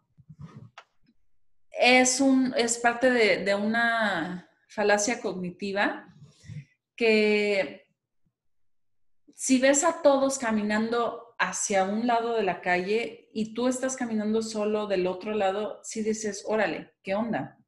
es, 1.70 2.20
un, 2.20 2.52
es 2.56 2.76
parte 2.78 3.10
de, 3.10 3.54
una 3.54 4.50
falacia 4.68 5.20
cognitiva 5.20 6.14
que 6.96 7.85
si 9.36 9.58
ves 9.58 9.84
a 9.84 10.00
todos 10.00 10.38
caminando 10.38 11.34
hacia 11.38 11.84
un 11.84 12.06
lado 12.06 12.34
de 12.34 12.42
la 12.42 12.62
calle 12.62 13.28
y 13.34 13.52
tú 13.52 13.68
estás 13.68 13.94
caminando 13.94 14.40
solo 14.40 14.86
del 14.86 15.06
otro 15.06 15.34
lado, 15.34 15.78
si 15.84 16.02
dices, 16.02 16.42
órale, 16.46 16.94
¿qué 17.02 17.14
onda? 17.14 17.58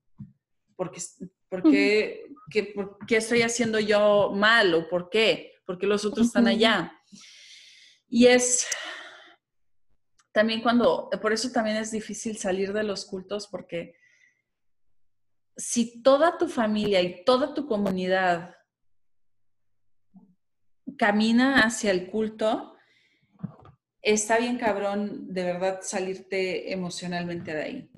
Porque, 0.76 1.02
¿por, 1.50 1.62
qué, 1.62 2.24
¿Por 2.74 2.96
qué 3.06 3.18
estoy 3.18 3.42
haciendo 3.42 3.78
yo 3.78 4.32
mal 4.34 4.72
o 4.72 4.88
por 4.88 5.10
qué? 5.10 5.56
Porque 5.66 5.86
los 5.86 6.06
otros 6.06 6.28
están 6.28 6.48
allá. 6.48 6.90
Y 8.08 8.28
es 8.28 8.66
también 10.32 10.62
cuando, 10.62 11.10
por 11.20 11.34
eso 11.34 11.50
también 11.50 11.76
es 11.76 11.90
difícil 11.90 12.38
salir 12.38 12.72
de 12.72 12.82
los 12.82 13.04
cultos, 13.04 13.46
porque 13.46 13.94
si 15.54 16.00
toda 16.00 16.38
tu 16.38 16.48
familia 16.48 17.02
y 17.02 17.24
toda 17.26 17.52
tu 17.52 17.66
comunidad 17.66 18.54
camina 20.98 21.62
hacia 21.62 21.90
el 21.90 22.10
culto, 22.10 22.74
está 24.02 24.38
bien 24.38 24.58
cabrón 24.58 25.32
de 25.32 25.44
verdad 25.44 25.80
salirte 25.82 26.72
emocionalmente 26.72 27.54
de 27.54 27.62
ahí. 27.62 27.90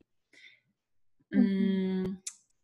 Mm, 1.32 2.18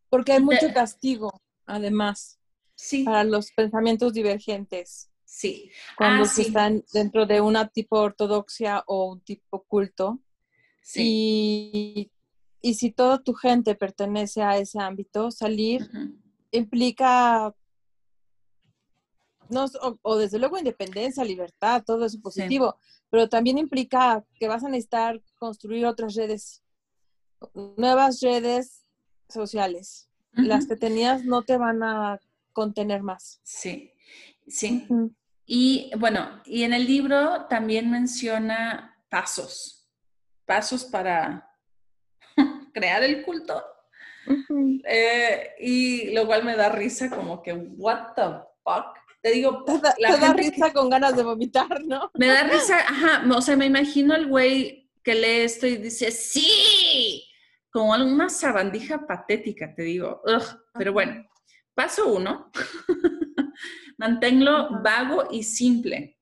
porque 0.08 0.32
hay 0.32 0.40
mucho 0.40 0.72
castigo, 0.72 1.42
además, 1.64 2.38
sí. 2.74 3.04
para 3.04 3.24
los 3.24 3.50
pensamientos 3.52 4.12
divergentes. 4.12 5.10
Sí. 5.24 5.70
Cuando 5.96 6.24
ah, 6.24 6.28
se 6.28 6.42
están 6.42 6.84
dentro 6.92 7.26
de 7.26 7.40
una 7.40 7.68
tipo 7.68 7.98
ortodoxia 7.98 8.82
o 8.86 9.12
un 9.12 9.20
tipo 9.20 9.64
culto. 9.64 10.20
Sí. 10.82 12.10
Y, 12.62 12.74
si 12.74 12.90
toda 12.90 13.22
tu 13.22 13.32
gente 13.34 13.74
pertenece 13.74 14.42
a 14.42 14.58
ese 14.58 14.80
ámbito, 14.80 15.30
salir 15.30 15.88
implica, 16.50 17.54
no, 19.50 19.66
o, 20.02 20.16
desde 20.16 20.38
luego 20.38 20.58
independencia, 20.58 21.24
libertad, 21.24 21.82
todo 21.84 22.06
eso 22.06 22.20
positivo, 22.20 22.76
pero 23.10 23.28
también 23.28 23.58
implica 23.58 24.24
que 24.38 24.48
vas 24.48 24.64
a 24.64 24.68
necesitar 24.68 25.20
construir 25.38 25.86
otras 25.86 26.14
redes, 26.14 26.62
nuevas 27.54 28.20
redes 28.20 28.84
sociales. 29.28 30.08
Las 30.32 30.66
que 30.66 30.76
tenías 30.76 31.24
no 31.24 31.42
te 31.42 31.56
van 31.56 31.82
a 31.82 32.20
contener 32.52 33.02
más. 33.02 33.40
Sí, 33.42 33.90
sí. 34.46 34.86
Y 35.46 35.90
bueno, 35.98 36.42
y 36.44 36.64
en 36.64 36.74
el 36.74 36.86
libro 36.86 37.46
también 37.46 37.90
menciona 37.90 38.98
pasos, 39.08 39.88
pasos 40.44 40.84
para 40.84 41.48
crear 42.74 43.02
el 43.02 43.22
culto. 43.24 43.62
Eh, 44.84 45.54
y 45.60 46.12
lo 46.12 46.26
cual 46.26 46.44
me 46.44 46.56
da 46.56 46.68
risa 46.68 47.08
como 47.08 47.42
que, 47.42 47.52
what 47.52 48.14
the 48.14 48.22
fuck. 48.64 48.98
Te 49.26 49.32
digo, 49.32 49.64
te 49.64 49.80
da, 49.80 50.32
risa 50.34 50.72
con 50.72 50.88
ganas 50.88 51.16
de 51.16 51.24
vomitar, 51.24 51.82
¿no? 51.84 52.12
Me 52.14 52.28
da 52.28 52.44
risa, 52.44 52.78
ajá, 52.78 53.24
o 53.28 53.42
sea, 53.42 53.56
me 53.56 53.66
imagino 53.66 54.14
el 54.14 54.28
güey 54.28 54.88
que 55.02 55.16
lee 55.16 55.40
esto 55.40 55.66
y 55.66 55.78
dice, 55.78 56.12
sí, 56.12 57.24
como 57.68 57.92
una 57.92 58.28
sabandija 58.28 59.04
patética, 59.04 59.74
te 59.74 59.82
digo. 59.82 60.22
pero 60.74 60.92
bueno, 60.92 61.26
paso 61.74 62.06
uno. 62.06 62.52
Manténlo 63.98 64.80
vago 64.80 65.26
y 65.32 65.42
simple. 65.42 66.20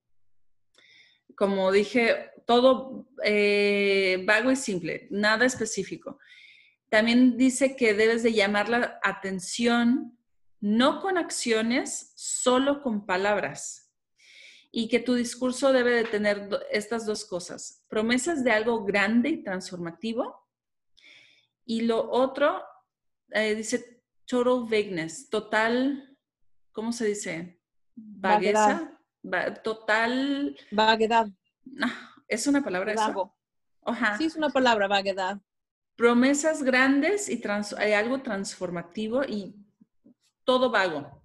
Como 1.37 1.71
dije, 1.73 2.31
todo 2.47 3.11
eh, 3.23 4.25
vago 4.27 4.51
y 4.51 4.57
simple, 4.57 5.09
nada 5.11 5.45
específico. 5.45 6.19
También 6.89 7.37
dice 7.37 7.77
que 7.77 7.93
debes 7.93 8.23
de 8.23 8.33
llamar 8.33 8.71
la 8.71 8.99
atención 9.03 10.14
no 10.65 11.03
con 11.03 11.19
acciones, 11.19 12.15
solo 12.17 12.81
con 12.81 13.05
palabras. 13.05 13.93
Y 14.73 14.89
que 14.89 14.99
tu 14.99 15.13
discurso 15.13 15.75
debe 15.75 15.91
de 15.91 16.05
tener 16.05 16.49
estas 16.71 17.05
dos 17.05 17.27
cosas, 17.27 17.85
promesas 17.87 18.43
de 18.43 18.51
algo 18.51 18.83
grande 18.83 19.29
y 19.29 19.43
transformativo. 19.43 20.49
Y 21.67 21.83
lo 21.83 22.11
otro, 22.11 22.63
eh, 23.29 23.55
dice 23.55 24.03
total 24.25 24.65
vagueness, 24.65 25.29
total, 25.29 26.17
¿cómo 26.73 26.93
se 26.93 27.09
dice? 27.09 27.61
Vagueza, 27.95 28.99
total. 29.63 30.57
Vaguedad. 30.71 31.29
Ah, 31.83 32.15
¿Es 32.27 32.47
una 32.47 32.65
palabra 32.65 32.95
Vago. 32.95 33.37
Sí, 34.17 34.25
es 34.25 34.35
una 34.35 34.49
palabra, 34.49 34.89
vaguedad. 34.89 35.43
Promesas 35.95 36.63
grandes 36.63 37.29
y 37.29 37.37
hay 37.77 37.93
algo 37.93 38.23
transformativo 38.23 39.25
y 39.25 39.64
todo 40.45 40.71
vago. 40.71 41.23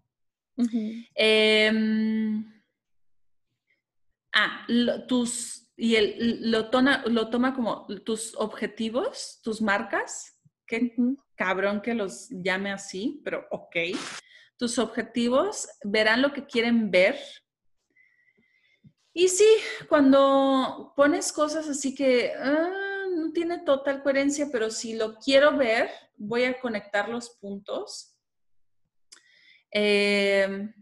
Em, 1.16 2.44
ah, 4.34 4.66
tus, 5.08 5.68
y 5.78 5.96
el, 5.96 6.52
lo, 6.52 6.70
lo 7.08 7.30
toma 7.30 7.54
como 7.54 7.88
tus 8.04 8.36
objetivos, 8.36 9.40
tus 9.44 9.62
marcas. 9.62 10.36
Qué 10.68 10.94
cabrón 11.36 11.82
que 11.82 11.96
los 11.96 12.30
llame 12.30 12.72
así, 12.72 13.22
pero 13.24 13.48
ok 13.50 13.76
tus 14.60 14.78
objetivos, 14.78 15.70
verán 15.84 16.22
lo 16.22 16.34
que 16.34 16.46
quieren 16.46 16.92
ver. 16.92 17.18
Y 19.14 19.30
sí, 19.30 19.48
cuando 19.88 20.94
pones 20.98 21.32
cosas 21.32 21.68
así 21.70 21.96
que 21.96 22.34
ah, 22.38 23.06
no 23.16 23.32
tiene 23.32 23.60
total 23.60 24.04
coherencia, 24.04 24.50
pero 24.52 24.70
si 24.70 24.96
lo 24.98 25.16
quiero 25.16 25.56
ver, 25.56 25.90
voy 26.18 26.44
a 26.44 26.60
conectar 26.60 27.08
los 27.08 27.30
puntos. 27.40 28.09
Em, 29.72 30.74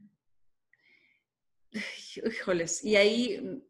híjoles, 2.16 2.84
y 2.84 2.96
ahí 2.96 3.62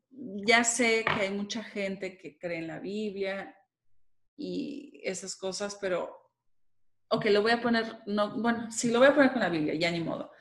ya 0.45 0.63
sé 0.63 1.03
que 1.03 1.23
hay 1.23 1.31
mucha 1.31 1.63
gente 1.63 2.17
que 2.17 2.37
cree 2.37 2.59
en 2.59 2.67
la 2.67 2.79
Biblia 2.79 3.55
y 4.35 5.01
esas 5.03 5.35
cosas, 5.35 5.77
pero 5.81 6.27
ok, 7.09 7.25
lo 7.25 7.41
voy 7.41 7.51
a 7.51 7.61
poner, 7.61 7.85
no, 8.05 8.39
bueno, 8.41 8.71
sí, 8.71 8.91
lo 8.91 8.99
voy 8.99 9.07
a 9.07 9.15
poner 9.15 9.31
con 9.31 9.41
la 9.41 9.49
Biblia, 9.49 9.73
ya 9.75 9.91
ni 9.91 10.01
modo. 10.01 10.31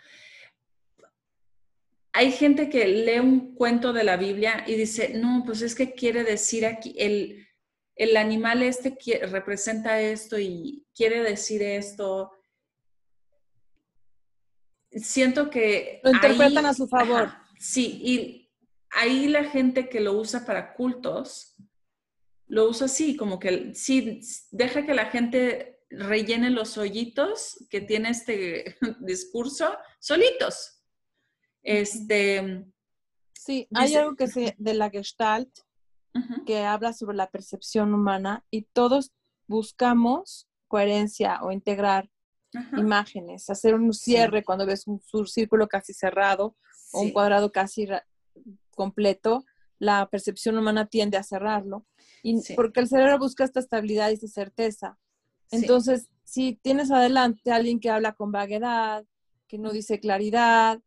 Hay 2.12 2.32
gente 2.32 2.70
que 2.70 2.86
lee 2.86 3.18
un 3.18 3.54
cuento 3.54 3.92
de 3.92 4.04
la 4.04 4.16
Biblia 4.16 4.64
y 4.66 4.74
dice, 4.74 5.12
no, 5.14 5.42
pues 5.44 5.60
es 5.62 5.74
que 5.74 5.92
quiere 5.94 6.24
decir 6.24 6.64
aquí, 6.64 6.94
el, 6.98 7.46
el 7.94 8.16
animal 8.16 8.62
este 8.62 8.96
representa 9.26 10.00
esto 10.00 10.38
y 10.38 10.86
quiere 10.94 11.22
decir 11.22 11.62
esto. 11.62 12.32
Siento 14.96 15.50
que... 15.50 16.00
Lo 16.02 16.10
interpretan 16.10 16.66
a 16.66 16.74
su 16.74 16.88
favor. 16.88 17.32
sí, 17.58 18.00
y 18.02 18.50
ahí 18.90 19.28
la 19.28 19.44
gente 19.44 19.88
que 19.88 20.00
lo 20.00 20.14
usa 20.14 20.44
para 20.44 20.74
cultos, 20.74 21.56
lo 22.46 22.68
usa 22.68 22.86
así, 22.86 23.16
como 23.16 23.38
que 23.38 23.74
sí, 23.74 24.20
deja 24.50 24.86
que 24.86 24.94
la 24.94 25.06
gente 25.06 25.76
rellene 25.90 26.50
los 26.50 26.78
hoyitos 26.78 27.66
que 27.70 27.80
tiene 27.80 28.10
este 28.10 28.76
discurso 29.00 29.76
solitos. 30.00 30.82
Este. 31.62 32.64
Sí, 33.34 33.68
hay 33.74 33.94
algo 33.94 34.16
que 34.16 34.28
se 34.28 34.54
de 34.58 34.74
la 34.74 34.90
Gestalt 34.90 35.50
que 36.46 36.64
habla 36.64 36.94
sobre 36.94 37.16
la 37.16 37.30
percepción 37.30 37.92
humana 37.92 38.44
y 38.50 38.62
todos 38.62 39.12
buscamos 39.46 40.48
coherencia 40.66 41.40
o 41.42 41.52
integrar 41.52 42.08
imágenes, 42.76 43.50
hacer 43.50 43.74
un 43.74 43.92
cierre 43.92 44.44
cuando 44.44 44.66
ves 44.66 44.86
un, 44.86 45.00
círculo 45.26 45.68
casi 45.68 45.92
cerrado 45.92 46.56
o 46.92 47.00
un 47.00 47.10
cuadrado 47.10 47.52
casi 47.52 47.88
completo, 48.74 49.44
la 49.78 50.08
percepción 50.08 50.56
humana 50.56 50.86
tiende 50.86 51.16
a 51.16 51.22
cerrarlo. 51.22 51.84
Y 52.22 52.40
porque 52.54 52.80
el 52.80 52.88
cerebro 52.88 53.18
busca 53.18 53.44
esta 53.44 53.60
estabilidad 53.60 54.10
y 54.10 54.14
esta 54.14 54.28
certeza. 54.28 54.98
Entonces, 55.50 56.08
si 56.24 56.54
tienes 56.54 56.90
adelante 56.90 57.50
a 57.50 57.56
alguien 57.56 57.78
que 57.78 57.90
habla 57.90 58.12
con 58.14 58.32
vaguedad, 58.32 59.04
que 59.46 59.58
no 59.58 59.70
dice 59.70 60.00
claridad, 60.00 60.80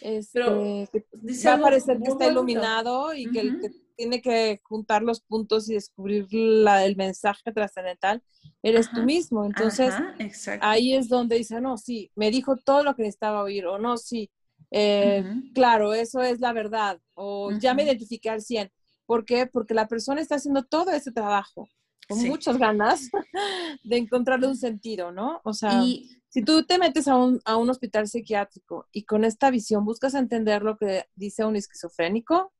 este, 0.00 0.40
va 0.40 1.54
a 1.54 1.60
parecer 1.60 1.98
que 2.00 2.10
está 2.10 2.26
iluminado 2.26 3.14
y 3.14 3.30
que, 3.30 3.42
que 3.42 3.70
tiene 4.00 4.22
que 4.22 4.62
juntar 4.62 5.02
los 5.02 5.20
puntos 5.20 5.68
y 5.68 5.74
descubrir 5.74 6.26
el 6.32 6.96
mensaje 6.96 7.52
trascendental, 7.52 8.22
eres 8.62 8.90
tú 8.90 9.02
mismo. 9.02 9.44
Entonces, 9.44 9.92
ahí 10.62 10.94
es 10.94 11.10
donde 11.10 11.36
dice, 11.36 11.60
no, 11.60 11.76
sí, 11.76 12.10
me 12.14 12.30
dijo 12.30 12.56
todo 12.56 12.82
lo 12.82 12.96
que 12.96 13.02
necesitaba 13.02 13.42
oír, 13.42 13.66
o 13.66 13.78
no, 13.78 13.98
sí, 13.98 14.30
eh, 14.70 15.22
claro, 15.52 15.92
eso 15.92 16.22
es 16.22 16.40
la 16.40 16.54
verdad, 16.54 16.98
o 17.12 17.52
ya 17.58 17.74
me 17.74 17.82
identifiqué 17.82 18.30
al 18.30 18.40
100. 18.40 18.72
¿Por 19.04 19.26
qué? 19.26 19.46
Porque 19.46 19.74
la 19.74 19.86
persona 19.86 20.22
está 20.22 20.36
haciendo 20.36 20.64
todo 20.64 20.92
ese 20.92 21.12
trabajo 21.12 21.68
con 22.08 22.22
muchas 22.26 22.56
ganas 22.56 23.10
de 23.84 23.98
encontrarle 23.98 24.46
un 24.46 24.56
sentido, 24.56 25.12
¿no? 25.12 25.42
O 25.44 25.52
sea, 25.52 25.82
si 25.82 26.42
tú 26.42 26.64
te 26.64 26.78
metes 26.78 27.06
a 27.06 27.16
un, 27.16 27.38
a 27.44 27.58
un 27.58 27.68
hospital 27.68 28.08
psiquiátrico 28.08 28.86
y 28.92 29.04
con 29.04 29.24
esta 29.24 29.50
visión 29.50 29.84
buscas 29.84 30.14
entender 30.14 30.62
lo 30.62 30.78
que 30.78 31.04
dice 31.16 31.44
un 31.44 31.56
esquizofrénico, 31.56 32.50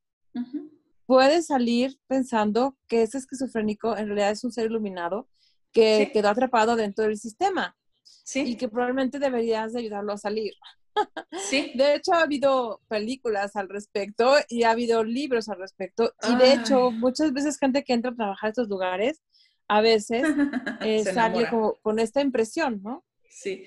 puede 1.10 1.42
salir 1.42 1.98
pensando 2.06 2.76
que 2.86 3.02
ese 3.02 3.18
esquizofrénico 3.18 3.96
en 3.96 4.06
realidad 4.06 4.30
es 4.30 4.44
un 4.44 4.52
ser 4.52 4.66
iluminado 4.66 5.28
que 5.72 6.08
quedó 6.12 6.28
atrapado 6.28 6.76
dentro 6.76 7.04
del 7.04 7.18
sistema. 7.18 7.76
Sí. 8.04 8.42
Y 8.42 8.56
que 8.56 8.68
probablemente 8.68 9.18
deberías 9.18 9.72
de 9.72 9.80
ayudarlo 9.80 10.12
a 10.12 10.18
salir. 10.18 10.52
Sí. 11.48 11.72
De 11.74 11.94
hecho, 11.94 12.12
ha 12.12 12.22
habido 12.22 12.80
películas 12.86 13.56
al 13.56 13.68
respecto 13.68 14.34
y 14.48 14.64
ha 14.64 14.70
habido 14.70 15.02
libros 15.02 15.48
al 15.48 15.58
respecto. 15.58 16.12
Y 16.28 16.36
de 16.36 16.52
hecho, 16.52 16.90
muchas 16.90 17.32
veces 17.32 17.58
gente 17.58 17.82
que 17.82 17.92
entra 17.92 18.10
a 18.10 18.14
trabajar 18.14 18.48
en 18.48 18.50
estos 18.50 18.68
lugares, 18.68 19.22
a 19.66 19.80
veces 19.80 20.22
eh, 20.82 21.02
sale 21.04 21.48
con 21.82 21.98
esta 21.98 22.20
impresión, 22.20 22.82
¿no? 22.82 23.04
Sí. 23.28 23.64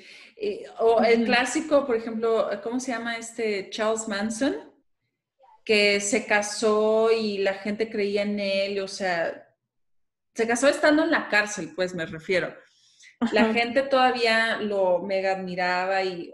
o 0.80 1.02
el 1.02 1.26
clásico, 1.26 1.86
por 1.86 1.96
ejemplo, 1.96 2.50
¿cómo 2.62 2.80
se 2.80 2.92
llama 2.92 3.18
este 3.18 3.70
Charles 3.70 4.08
Manson? 4.08 4.73
Que 5.64 6.00
se 6.02 6.26
casó 6.26 7.12
y 7.12 7.38
la 7.38 7.54
gente 7.56 7.90
creía 7.90 8.24
en 8.24 8.40
él, 8.40 8.80
o 8.80 8.88
sea, 8.88 9.48
se 10.34 10.48
casó 10.48 10.68
estando 10.68 11.04
en 11.04 11.12
la 11.12 11.30
cárcel, 11.30 11.74
pues 11.76 11.94
me 11.94 12.06
refiero. 12.06 12.54
La 13.32 13.54
gente 13.54 13.84
todavía 13.84 14.58
lo 14.58 15.00
mega 15.00 15.34
admiraba 15.34 16.04
y 16.04 16.34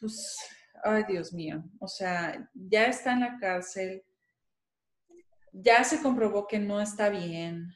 pues, 0.00 0.36
ay 0.82 1.04
Dios 1.08 1.32
mío, 1.32 1.62
o 1.78 1.86
sea, 1.86 2.48
ya 2.54 2.86
está 2.86 3.12
en 3.12 3.20
la 3.20 3.38
cárcel, 3.38 4.02
ya 5.52 5.84
se 5.84 6.02
comprobó 6.02 6.46
que 6.46 6.58
no 6.58 6.80
está 6.80 7.08
bien, 7.08 7.74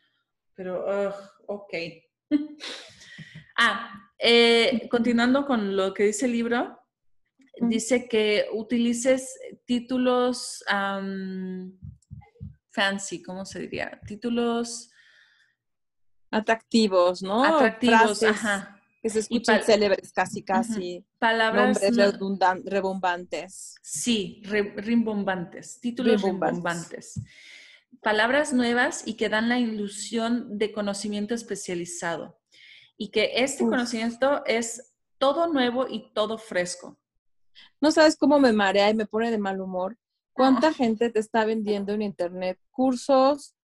pero, 0.54 1.14
ok. 1.46 1.74
ah, 3.58 4.10
eh, 4.18 4.88
continuando 4.90 5.46
con 5.46 5.76
lo 5.76 5.92
que 5.94 6.04
dice 6.04 6.26
el 6.26 6.32
libro, 6.32 6.78
dice 7.60 8.08
que 8.08 8.46
utilices 8.52 9.38
títulos 9.64 10.64
fancy, 12.70 13.22
¿cómo 13.22 13.44
se 13.44 13.60
diría? 13.60 14.00
Títulos 14.06 14.90
atractivos, 16.30 17.22
¿no? 17.22 17.44
Atractivos, 17.44 18.22
ajá 18.22 18.82
que 19.02 19.10
se 19.10 19.18
escuchan 19.18 19.62
célebres 19.64 20.12
casi, 20.12 20.44
casi. 20.44 21.04
Palabras 21.18 21.82
Nombres 21.82 22.64
rebombantes. 22.64 23.74
Sí, 23.82 24.40
rimbombantes, 24.44 25.80
títulos 25.80 26.22
rimbombantes. 26.22 27.20
Palabras 28.00 28.52
nuevas 28.52 29.02
y 29.04 29.14
que 29.14 29.28
dan 29.28 29.48
la 29.48 29.58
ilusión 29.58 30.56
de 30.56 30.70
conocimiento 30.70 31.34
especializado. 31.34 32.40
Y 32.96 33.10
que 33.10 33.32
este 33.42 33.64
conocimiento 33.64 34.44
es 34.46 34.94
todo 35.18 35.52
nuevo 35.52 35.88
y 35.88 36.12
todo 36.14 36.38
fresco. 36.38 37.00
No 37.80 37.90
sabes 37.90 38.16
cómo 38.16 38.38
me 38.38 38.52
marea 38.52 38.90
y 38.90 38.94
me 38.94 39.06
pone 39.06 39.30
de 39.30 39.38
mal 39.38 39.60
humor. 39.60 39.98
¿Cuánta 40.32 40.72
gente 40.72 41.10
te 41.10 41.18
está 41.18 41.44
vendiendo 41.44 41.92
en 41.92 42.02
internet 42.02 42.58
cursos, 42.70 43.54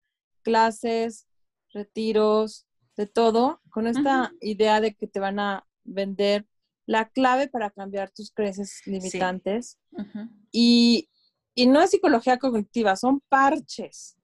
clases, 0.43 1.27
retiros, 1.73 2.67
de 2.97 3.07
todo, 3.07 3.63
con 3.71 3.87
esta 3.87 4.33
idea 4.41 4.81
de 4.81 4.95
que 4.95 5.07
te 5.07 5.21
van 5.21 5.39
a 5.39 5.65
vender 5.85 6.47
la 6.85 7.09
clave 7.09 7.49
para 7.49 7.71
cambiar 7.71 8.11
tus 8.11 8.33
creencias 8.33 8.83
limitantes. 8.87 9.79
y, 10.51 11.09
no 11.69 11.81
es 11.81 11.91
psicología 11.91 12.39
cognitiva, 12.39 12.97
son 12.97 13.21
parches. 13.29 14.17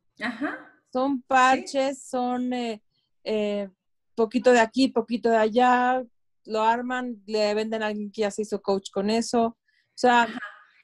Son 0.93 1.23
parches, 1.23 2.03
son 2.05 2.53
eh, 2.53 2.83
eh, 3.25 3.69
poquito 4.15 4.53
de 4.53 4.61
aquí, 4.61 4.89
poquito 4.89 5.31
de 5.31 5.37
allá, 5.37 6.05
lo 6.45 6.63
arman, 6.63 7.23
le 7.27 7.55
venden 7.55 7.83
a 7.83 7.87
alguien 7.87 8.11
que 8.11 8.23
ya 8.23 8.31
se 8.31 8.43
hizo 8.43 8.63
coach 8.63 8.91
con 8.91 9.11
eso. 9.11 9.47
O 9.47 9.97
sea, 9.97 10.29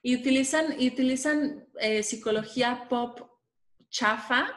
y 0.02 0.16
utilizan, 0.16 0.80
y 0.80 0.88
utilizan 0.88 1.66
eh, 1.78 2.02
psicología 2.02 2.86
pop 2.88 3.20
chafa, 3.90 4.48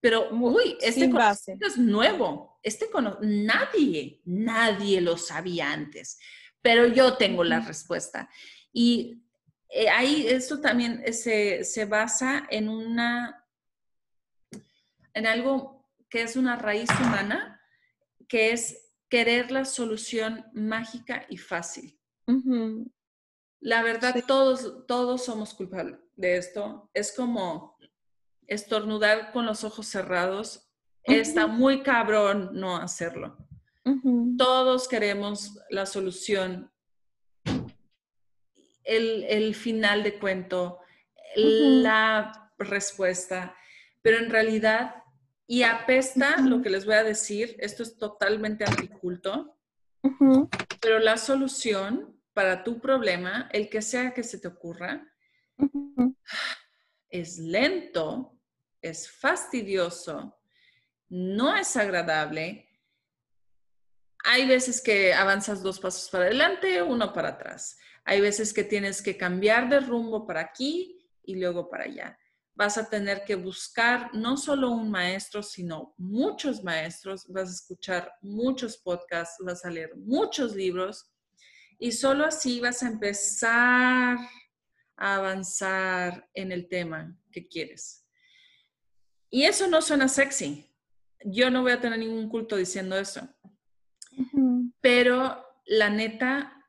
pero 0.00 0.30
uy, 0.30 0.76
este 0.80 1.10
conocimiento 1.10 1.66
es 1.66 1.78
nuevo. 1.78 2.58
Este 2.62 2.86
nadie, 3.22 4.20
nadie 4.24 5.00
lo 5.00 5.16
sabía 5.16 5.72
antes, 5.72 6.18
pero 6.62 6.86
yo 6.86 7.16
tengo 7.16 7.42
la 7.42 7.60
respuesta. 7.60 8.28
Y 8.72 9.22
eh, 9.68 9.88
ahí 9.88 10.26
eso 10.28 10.60
también 10.60 11.02
se, 11.12 11.64
se 11.64 11.84
basa 11.86 12.46
en 12.50 12.68
una, 12.68 13.44
en 15.14 15.26
algo 15.26 15.90
que 16.08 16.22
es 16.22 16.36
una 16.36 16.56
raíz 16.56 16.88
humana, 17.00 17.60
que 18.28 18.52
es 18.52 18.83
querer 19.08 19.50
la 19.50 19.64
solución 19.64 20.44
mágica 20.52 21.26
y 21.28 21.36
fácil. 21.36 21.98
La 23.60 23.82
verdad, 23.82 24.14
todos, 24.26 24.86
todos 24.86 25.24
somos 25.24 25.54
culpables 25.54 25.98
de 26.16 26.36
esto. 26.36 26.90
Es 26.94 27.14
como 27.16 27.76
estornudar 28.46 29.32
con 29.32 29.46
los 29.46 29.64
ojos 29.64 29.86
cerrados 29.86 30.64
Está 31.04 31.46
muy 31.46 31.82
cabrón 31.82 32.50
no 32.54 32.76
hacerlo. 32.76 33.36
Todos 34.38 34.88
queremos 34.88 35.58
la 35.68 35.84
solución, 35.84 36.72
el, 38.82 39.54
final 39.54 40.02
de 40.02 40.18
cuento, 40.18 40.80
la 41.36 42.50
respuesta, 42.58 43.54
pero 44.00 44.18
en 44.18 44.30
realidad, 44.30 45.03
y 45.46 45.62
apesta 45.62 46.40
lo 46.40 46.62
que 46.62 46.70
les 46.70 46.86
voy 46.86 46.94
a 46.94 47.04
decir, 47.04 47.56
esto 47.58 47.82
es 47.82 47.96
totalmente 47.96 48.64
anticulto, 48.64 49.58
pero 50.80 50.98
la 50.98 51.16
solución 51.16 52.20
para 52.32 52.64
tu 52.64 52.80
problema, 52.80 53.48
el 53.52 53.68
que 53.68 53.82
sea 53.82 54.12
que 54.12 54.22
se 54.22 54.38
te 54.38 54.48
ocurra, 54.48 55.06
es 57.08 57.38
lento, 57.38 58.38
es 58.80 59.10
fastidioso, 59.10 60.36
no 61.08 61.56
es 61.56 61.76
agradable. 61.76 62.68
Hay 64.24 64.46
veces 64.46 64.82
que 64.82 65.14
avanzas 65.14 65.62
dos 65.62 65.78
pasos 65.78 66.08
para 66.10 66.24
adelante, 66.24 66.82
uno 66.82 67.12
para 67.12 67.30
atrás. 67.30 67.78
Hay 68.04 68.20
veces 68.20 68.52
que 68.52 68.64
tienes 68.64 69.00
que 69.02 69.16
cambiar 69.16 69.68
de 69.68 69.80
rumbo 69.80 70.26
para 70.26 70.40
aquí 70.40 71.06
y 71.22 71.36
luego 71.36 71.70
para 71.70 71.84
allá. 71.84 72.18
Vas 72.54 72.78
a 72.78 72.88
tener 72.88 73.24
que 73.24 73.34
buscar 73.34 74.14
no 74.14 74.36
solo 74.36 74.70
un 74.70 74.90
maestro, 74.90 75.42
sino 75.42 75.94
muchos 75.98 76.62
maestros. 76.62 77.26
Vas 77.28 77.48
a 77.48 77.54
escuchar 77.54 78.12
muchos 78.22 78.78
podcasts, 78.78 79.42
vas 79.44 79.64
a 79.64 79.70
leer 79.70 79.96
muchos 79.96 80.54
libros 80.54 81.10
y 81.78 81.92
solo 81.92 82.24
así 82.24 82.60
vas 82.60 82.82
a 82.82 82.88
empezar 82.88 84.18
a 84.96 85.16
avanzar 85.16 86.28
en 86.34 86.52
el 86.52 86.68
tema 86.68 87.18
que 87.32 87.46
quieres. 87.46 88.06
Y 89.30 89.42
eso 89.42 89.66
no 89.66 89.82
suena 89.82 90.06
sexy, 90.08 90.70
yo 91.24 91.50
no 91.50 91.62
voy 91.62 91.72
a 91.72 91.80
tener 91.80 91.98
ningún 91.98 92.28
culto 92.28 92.56
diciendo 92.56 92.96
eso. 92.96 93.28
Pero 94.80 95.44
la 95.64 95.90
neta 95.90 96.64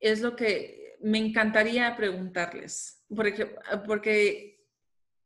es 0.00 0.20
lo 0.20 0.36
que 0.36 0.96
me 1.00 1.18
encantaría 1.18 1.94
preguntarles, 1.96 2.95
porque, 3.14 3.54
porque 3.86 4.56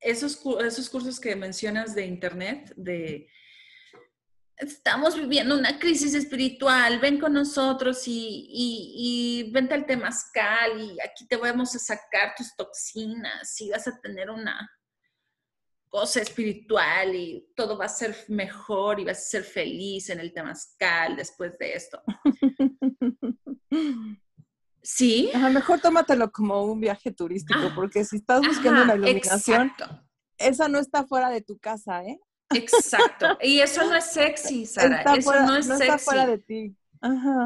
esos, 0.01 0.41
esos 0.65 0.89
cursos 0.89 1.21
que 1.21 1.37
mencionas 1.37 1.95
de 1.95 2.07
internet, 2.07 2.73
de 2.77 3.29
estamos 4.57 5.17
viviendo 5.17 5.57
una 5.57 5.79
crisis 5.79 6.15
espiritual, 6.15 7.01
ven 7.01 7.19
con 7.19 7.33
nosotros 7.33 8.07
y, 8.07 8.47
y, 8.51 9.47
y 9.47 9.53
vente 9.53 9.75
al 9.75 9.87
temazcal 9.87 10.81
y 10.81 11.01
aquí 11.01 11.27
te 11.27 11.37
vamos 11.37 11.75
a 11.75 11.79
sacar 11.79 12.35
tus 12.37 12.55
toxinas 12.55 13.61
y 13.61 13.71
vas 13.71 13.89
a 13.89 14.01
tener 14.01 14.31
una 14.31 14.71
cosa 15.89 16.21
espiritual 16.21 17.15
y 17.15 17.53
todo 17.57 17.77
va 17.77 17.87
a 17.87 17.89
ser 17.89 18.15
mejor 18.29 19.01
y 19.01 19.05
vas 19.05 19.19
a 19.19 19.31
ser 19.31 19.45
feliz 19.45 20.11
en 20.11 20.21
el 20.21 20.33
temazcal 20.33 21.17
después 21.17 21.59
de 21.59 21.73
esto. 21.73 22.03
Sí. 24.83 25.31
A 25.35 25.39
lo 25.39 25.51
mejor 25.51 25.81
tómatelo 25.81 26.31
como 26.33 26.65
un 26.65 26.81
viaje 26.81 27.13
turístico, 27.13 27.61
ah, 27.63 27.73
porque 27.75 28.05
si 28.05 28.17
estás 28.17 28.41
buscando 28.41 28.83
una 28.83 28.95
iluminación, 28.95 29.73
esa 30.39 30.69
no 30.69 30.79
está 30.79 31.07
fuera 31.07 31.31
de 31.31 31.43
tu 31.43 31.59
casa, 31.59 32.05
¿eh? 32.05 32.19
Exacto. 32.55 33.39
Y 33.43 33.61
eso 33.61 33.85
no 33.85 33.95
es 33.95 34.05
sexy, 34.05 34.67
Sara. 34.67 35.03
eso 35.15 35.43
no 35.43 35.57
es 35.57 35.67
sexy. 35.67 35.83
Está 35.83 35.99
fuera 35.99 36.27
de 36.27 36.39
ti. 36.39 36.77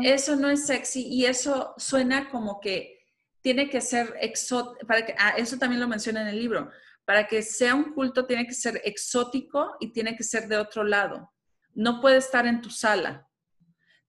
Eso 0.03 0.37
no 0.37 0.51
es 0.51 0.67
sexy 0.67 1.07
y 1.07 1.27
eso 1.27 1.75
suena 1.77 2.31
como 2.31 2.61
que 2.61 2.99
tiene 3.41 3.69
que 3.69 3.81
ser 3.81 4.15
exótico. 4.21 4.87
Ah, 5.19 5.35
eso 5.37 5.59
también 5.59 5.81
lo 5.81 5.89
menciona 5.89 6.23
en 6.23 6.29
el 6.29 6.39
libro 6.39 6.71
para 7.05 7.27
que 7.27 7.43
sea 7.43 7.75
un 7.75 7.93
culto 7.93 8.27
tiene 8.27 8.47
que 8.47 8.55
ser 8.55 8.81
exótico 8.85 9.77
y 9.81 9.93
tiene 9.93 10.17
que 10.17 10.25
ser 10.25 10.49
de 10.49 10.57
otro 10.57 10.85
lado. 10.85 11.33
No 11.75 12.01
puede 12.01 12.17
estar 12.17 12.47
en 12.47 12.63
tu 12.63 12.71
sala. 12.71 13.29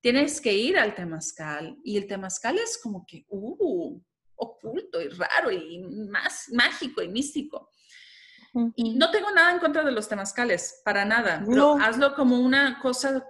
Tienes 0.05 0.39
que 0.39 0.53
ir 0.53 0.77
al 0.77 0.93
temazcal 0.93 1.79
y 1.83 1.97
el 1.97 2.05
temazcal 2.05 2.59
es 2.59 2.77
como 2.77 3.07
que, 3.07 3.25
uh, 3.27 3.99
oculto 4.35 5.01
y 5.01 5.07
raro 5.07 5.49
y 5.49 5.79
más 6.11 6.45
mágico 6.53 7.01
y 7.01 7.07
místico. 7.07 7.71
Y 8.75 8.93
no 8.93 9.09
tengo 9.09 9.31
nada 9.31 9.51
en 9.51 9.57
contra 9.57 9.83
de 9.83 9.91
los 9.91 10.07
temazcales, 10.07 10.79
para 10.85 11.05
nada. 11.05 11.39
No. 11.47 11.79
hazlo 11.81 12.13
como 12.13 12.39
una 12.39 12.77
cosa 12.79 13.25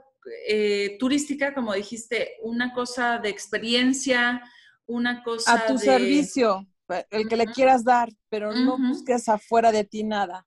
eh, 0.49 0.97
turística, 0.99 1.53
como 1.53 1.73
dijiste, 1.73 2.33
una 2.41 2.73
cosa 2.73 3.19
de 3.19 3.29
experiencia, 3.29 4.43
una 4.85 5.23
cosa 5.23 5.53
a 5.53 5.67
tu 5.67 5.77
servicio 5.77 6.67
el 7.09 7.29
que 7.29 7.37
le 7.37 7.45
quieras 7.47 7.85
dar, 7.85 8.09
pero 8.27 8.53
no 8.53 8.77
busques 8.77 9.29
afuera 9.29 9.71
de 9.71 9.85
ti 9.85 10.03
nada. 10.03 10.45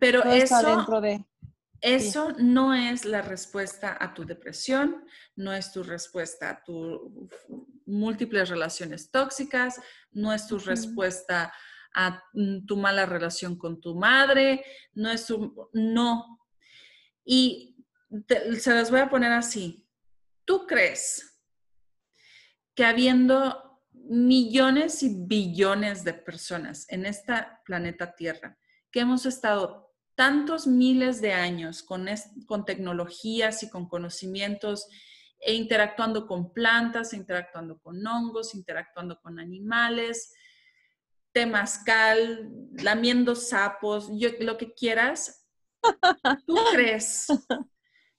pero 0.00 0.24
eso, 0.24 0.60
dentro 0.62 1.00
de... 1.00 1.24
Eso 1.80 2.32
no 2.38 2.74
es 2.74 3.04
la 3.04 3.22
respuesta 3.22 3.96
a 3.98 4.12
tu 4.12 4.24
depresión, 4.24 5.04
no 5.36 5.52
es 5.52 5.72
tu 5.72 5.82
respuesta 5.82 6.50
a 6.50 6.62
tus 6.62 7.00
múltiples 7.86 8.48
relaciones 8.48 9.10
tóxicas, 9.10 9.80
no 10.10 10.32
es 10.32 10.46
tu 10.46 10.58
respuesta 10.58 11.52
a 11.94 12.22
mm, 12.34 12.66
tu 12.66 12.76
mala 12.76 13.06
relación 13.06 13.56
con 13.56 13.80
tu 13.80 13.94
madre, 13.94 14.64
no 14.92 15.10
es 15.10 15.26
tu... 15.26 15.70
No. 15.72 16.38
Y 17.24 17.76
se 18.58 18.74
las 18.74 18.90
voy 18.90 19.00
a 19.00 19.08
poner 19.08 19.32
así. 19.32 19.86
¿Tú 20.44 20.66
crees 20.66 21.38
que 22.74 22.84
habiendo 22.84 23.70
millones 23.92 25.02
y 25.02 25.14
billones 25.26 26.04
de 26.04 26.14
personas 26.14 26.86
en 26.88 27.06
este 27.06 27.32
planeta 27.64 28.14
Tierra, 28.14 28.58
que 28.90 29.00
hemos 29.00 29.26
estado 29.26 29.89
tantos 30.20 30.66
miles 30.66 31.22
de 31.22 31.32
años 31.32 31.82
con, 31.82 32.06
con 32.44 32.66
tecnologías 32.66 33.62
y 33.62 33.70
con 33.70 33.88
conocimientos 33.88 34.86
e 35.38 35.54
interactuando 35.54 36.26
con 36.26 36.52
plantas, 36.52 37.14
interactuando 37.14 37.80
con 37.80 38.06
hongos, 38.06 38.54
interactuando 38.54 39.18
con 39.18 39.40
animales, 39.40 40.34
temazcal, 41.32 42.50
lamiendo 42.72 43.34
sapos, 43.34 44.10
lo 44.40 44.58
que 44.58 44.74
quieras. 44.74 45.48
¿Tú 46.46 46.54
crees 46.70 47.28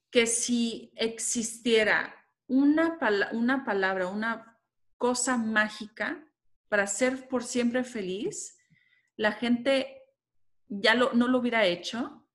que 0.10 0.26
si 0.26 0.92
existiera 0.96 2.16
una, 2.48 2.98
una 3.34 3.64
palabra, 3.64 4.08
una 4.08 4.60
cosa 4.98 5.38
mágica 5.38 6.28
para 6.68 6.88
ser 6.88 7.28
por 7.28 7.44
siempre 7.44 7.84
feliz, 7.84 8.58
la 9.18 9.34
gente 9.34 10.01
ya 10.72 10.96
lo, 10.96 11.14
no 11.14 11.28
lo 11.28 11.40
hubiera 11.40 11.66
hecho. 11.66 12.26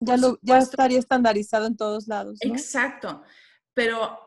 Ya, 0.00 0.16
lo, 0.16 0.38
ya 0.42 0.58
estaría 0.58 0.98
estandarizado 0.98 1.66
en 1.66 1.76
todos 1.76 2.06
lados. 2.06 2.38
Exacto, 2.42 3.22
pero 3.74 4.18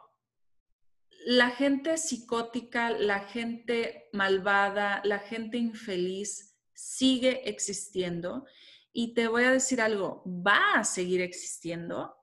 la 1.26 1.50
gente 1.50 1.98
psicótica, 1.98 2.90
la 2.90 3.20
gente 3.22 4.10
malvada, 4.14 5.02
la 5.04 5.20
gente 5.20 5.58
infeliz 5.58 6.58
sigue 6.74 7.50
existiendo 7.50 8.46
y 8.92 9.14
te 9.14 9.28
voy 9.28 9.44
a 9.44 9.52
decir 9.52 9.82
algo, 9.82 10.24
va 10.26 10.74
a 10.76 10.84
seguir 10.84 11.22
existiendo 11.22 12.16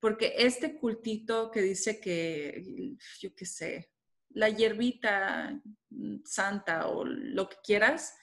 porque 0.00 0.34
este 0.36 0.78
cultito 0.78 1.50
que 1.50 1.62
dice 1.62 2.00
que, 2.00 2.94
yo 3.18 3.34
qué 3.34 3.46
sé, 3.46 3.90
la 4.30 4.48
hierbita 4.48 5.60
santa 6.24 6.88
o 6.88 7.04
lo 7.04 7.48
que 7.48 7.56
quieras, 7.64 8.14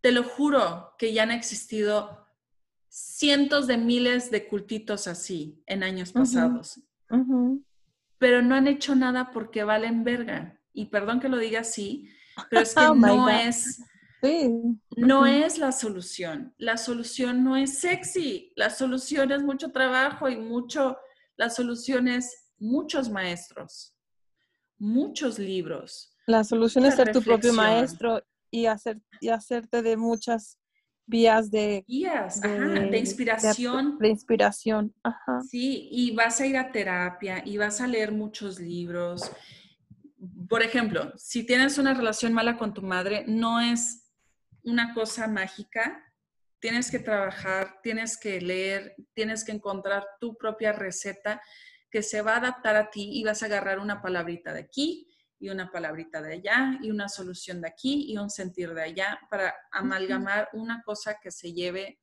te 0.00 0.12
lo 0.12 0.24
juro 0.24 0.94
que 0.98 1.12
ya 1.12 1.24
han 1.24 1.30
existido 1.30 2.26
cientos 2.88 3.66
de 3.66 3.76
miles 3.76 4.30
de 4.30 4.48
cultitos 4.48 5.06
así 5.06 5.62
en 5.66 5.82
años 5.82 6.12
pasados. 6.12 6.80
Pero 8.18 8.42
no 8.42 8.54
han 8.54 8.66
hecho 8.66 8.94
nada 8.94 9.30
porque 9.30 9.64
valen 9.64 10.04
verga. 10.04 10.60
Y 10.72 10.86
perdón 10.86 11.20
que 11.20 11.28
lo 11.28 11.38
diga 11.38 11.60
así, 11.60 12.10
pero 12.50 12.62
es 12.62 12.74
que 12.74 12.80
oh 12.80 12.94
no 12.94 13.28
es... 13.28 13.82
No 14.96 15.26
es 15.26 15.58
la 15.58 15.70
solución. 15.70 16.52
La 16.58 16.76
solución 16.76 17.44
no 17.44 17.56
es 17.56 17.78
sexy. 17.78 18.52
La 18.56 18.68
solución 18.70 19.30
es 19.30 19.42
mucho 19.42 19.70
trabajo 19.70 20.28
y 20.28 20.36
mucho. 20.36 20.98
La 21.36 21.50
solución 21.50 22.08
es 22.08 22.48
muchos 22.58 23.10
maestros, 23.10 23.94
muchos 24.76 25.38
libros. 25.38 26.16
La 26.26 26.42
solución 26.42 26.84
es 26.86 26.96
ser 26.96 27.12
tu 27.12 27.22
propio 27.22 27.52
maestro 27.52 28.20
y, 28.50 28.66
hacer, 28.66 29.00
y 29.20 29.28
hacerte 29.28 29.82
de 29.82 29.96
muchas 29.96 30.58
vías 31.06 31.50
de, 31.50 31.84
de, 31.88 32.98
inspiración. 32.98 33.98
De, 33.98 34.08
inspiración, 34.08 34.94
ajá. 35.02 35.40
Sí, 35.48 35.88
y 35.90 36.14
vas 36.14 36.40
a 36.40 36.46
ir 36.46 36.56
a 36.56 36.70
terapia 36.70 37.42
y 37.44 37.56
vas 37.56 37.80
a 37.80 37.86
leer 37.86 38.12
muchos 38.12 38.60
libros. 38.60 39.30
Por 40.48 40.62
ejemplo, 40.62 41.12
si 41.16 41.44
tienes 41.44 41.78
una 41.78 41.94
relación 41.94 42.34
mala 42.34 42.58
con 42.58 42.74
tu 42.74 42.82
madre, 42.82 43.24
no 43.26 43.60
es 43.60 44.12
una 44.62 44.92
cosa 44.92 45.26
mágica. 45.26 46.04
Tienes 46.60 46.90
que 46.90 46.98
trabajar, 46.98 47.80
tienes 47.82 48.18
que 48.18 48.40
leer, 48.40 48.94
tienes 49.14 49.44
que 49.44 49.52
encontrar 49.52 50.04
tu 50.20 50.36
propia 50.36 50.72
receta 50.72 51.40
que 51.90 52.02
se 52.02 52.20
va 52.20 52.34
a 52.34 52.38
adaptar 52.38 52.76
a 52.76 52.90
ti 52.90 53.10
y 53.12 53.24
vas 53.24 53.42
a 53.42 53.46
agarrar 53.46 53.78
una 53.78 54.02
palabrita 54.02 54.52
de 54.52 54.60
aquí, 54.60 55.07
y 55.40 55.48
una 55.50 55.70
palabrita 55.70 56.20
de 56.20 56.34
allá 56.34 56.78
y 56.82 56.90
una 56.90 57.08
solución 57.08 57.60
de 57.60 57.68
aquí 57.68 58.10
y 58.10 58.16
un 58.16 58.30
sentir 58.30 58.74
de 58.74 58.82
allá 58.82 59.20
para 59.30 59.54
amalgamar 59.70 60.48
una 60.52 60.82
cosa 60.82 61.18
que 61.22 61.30
se 61.30 61.52
lleve 61.52 62.00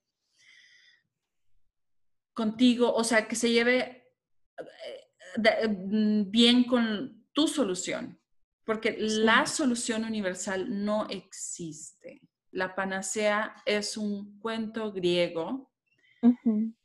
contigo, 2.33 2.93
o 2.93 3.03
sea, 3.03 3.27
que 3.27 3.35
se 3.35 3.51
lleve 3.51 4.09
eh, 5.37 5.67
mm, 5.67 6.29
bien 6.29 6.63
con 6.65 7.27
tu 7.33 7.47
solución, 7.47 8.19
porque 8.65 8.95
la 8.99 9.45
solución 9.45 10.05
universal 10.05 10.83
no 10.83 11.07
existe. 11.09 12.21
La 12.51 12.73
panacea 12.73 13.55
es 13.65 13.97
un 13.97 14.39
cuento 14.39 14.91
griego 14.93 15.71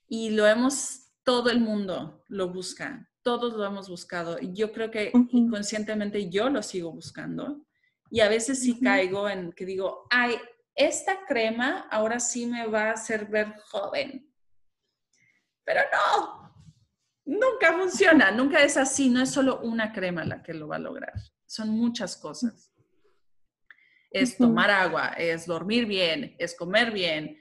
y 0.08 0.30
lo 0.30 0.46
hemos, 0.46 1.12
todo 1.22 1.48
el 1.50 1.60
mundo 1.60 2.24
lo 2.28 2.52
busca 2.52 3.09
todos 3.22 3.54
lo 3.54 3.64
hemos 3.64 3.88
buscado. 3.88 4.38
Y 4.40 4.52
yo 4.52 4.72
creo 4.72 4.90
que 4.90 5.12
inconscientemente 5.32 6.30
yo 6.30 6.48
lo 6.48 6.62
sigo 6.62 6.92
buscando. 6.92 7.66
Y 8.10 8.20
a 8.20 8.28
veces 8.28 8.60
sí 8.60 8.80
caigo 8.80 9.28
en 9.28 9.52
que 9.52 9.64
digo, 9.64 10.06
ay, 10.10 10.36
esta 10.74 11.24
crema 11.26 11.86
ahora 11.90 12.18
sí 12.18 12.46
me 12.46 12.66
va 12.66 12.90
a 12.90 12.92
hacer 12.92 13.26
ver 13.26 13.54
joven. 13.70 14.26
Pero 15.64 15.80
no, 15.92 16.40
nunca 17.24 17.76
funciona, 17.76 18.30
nunca 18.30 18.62
es 18.62 18.76
así, 18.76 19.08
no 19.08 19.22
es 19.22 19.30
solo 19.30 19.60
una 19.60 19.92
crema 19.92 20.24
la 20.24 20.42
que 20.42 20.54
lo 20.54 20.68
va 20.68 20.76
a 20.76 20.80
lograr, 20.80 21.12
son 21.46 21.70
muchas 21.70 22.16
cosas. 22.16 22.72
Es 24.10 24.36
tomar 24.36 24.70
agua, 24.70 25.10
es 25.10 25.46
dormir 25.46 25.86
bien, 25.86 26.34
es 26.38 26.56
comer 26.56 26.90
bien, 26.90 27.40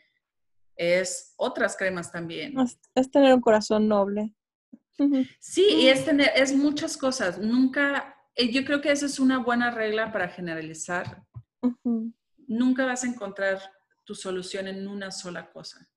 es 0.75 1.33
otras 1.37 1.75
cremas 1.75 2.11
también. 2.11 2.53
es 2.93 3.09
tener 3.09 3.33
un 3.33 3.41
corazón 3.41 3.87
noble. 3.87 4.35
Sí, 5.39 5.65
y 5.69 5.87
es 5.87 6.05
tener, 6.05 6.31
es 6.35 6.53
muchas 6.55 6.97
cosas. 6.97 7.39
Nunca, 7.39 8.15
eh, 8.35 8.51
yo 8.51 8.65
creo 8.65 8.81
que 8.81 8.91
esa 8.91 9.05
es 9.05 9.19
una 9.19 9.39
buena 9.39 9.71
regla 9.71 10.11
para 10.11 10.27
generalizar. 10.29 11.23
Nunca 12.47 12.85
vas 12.85 13.03
a 13.03 13.07
encontrar 13.07 13.59
tu 14.03 14.15
solución 14.15 14.67
en 14.67 14.87
una 14.87 15.11
sola 15.11 15.51
cosa. 15.51 15.87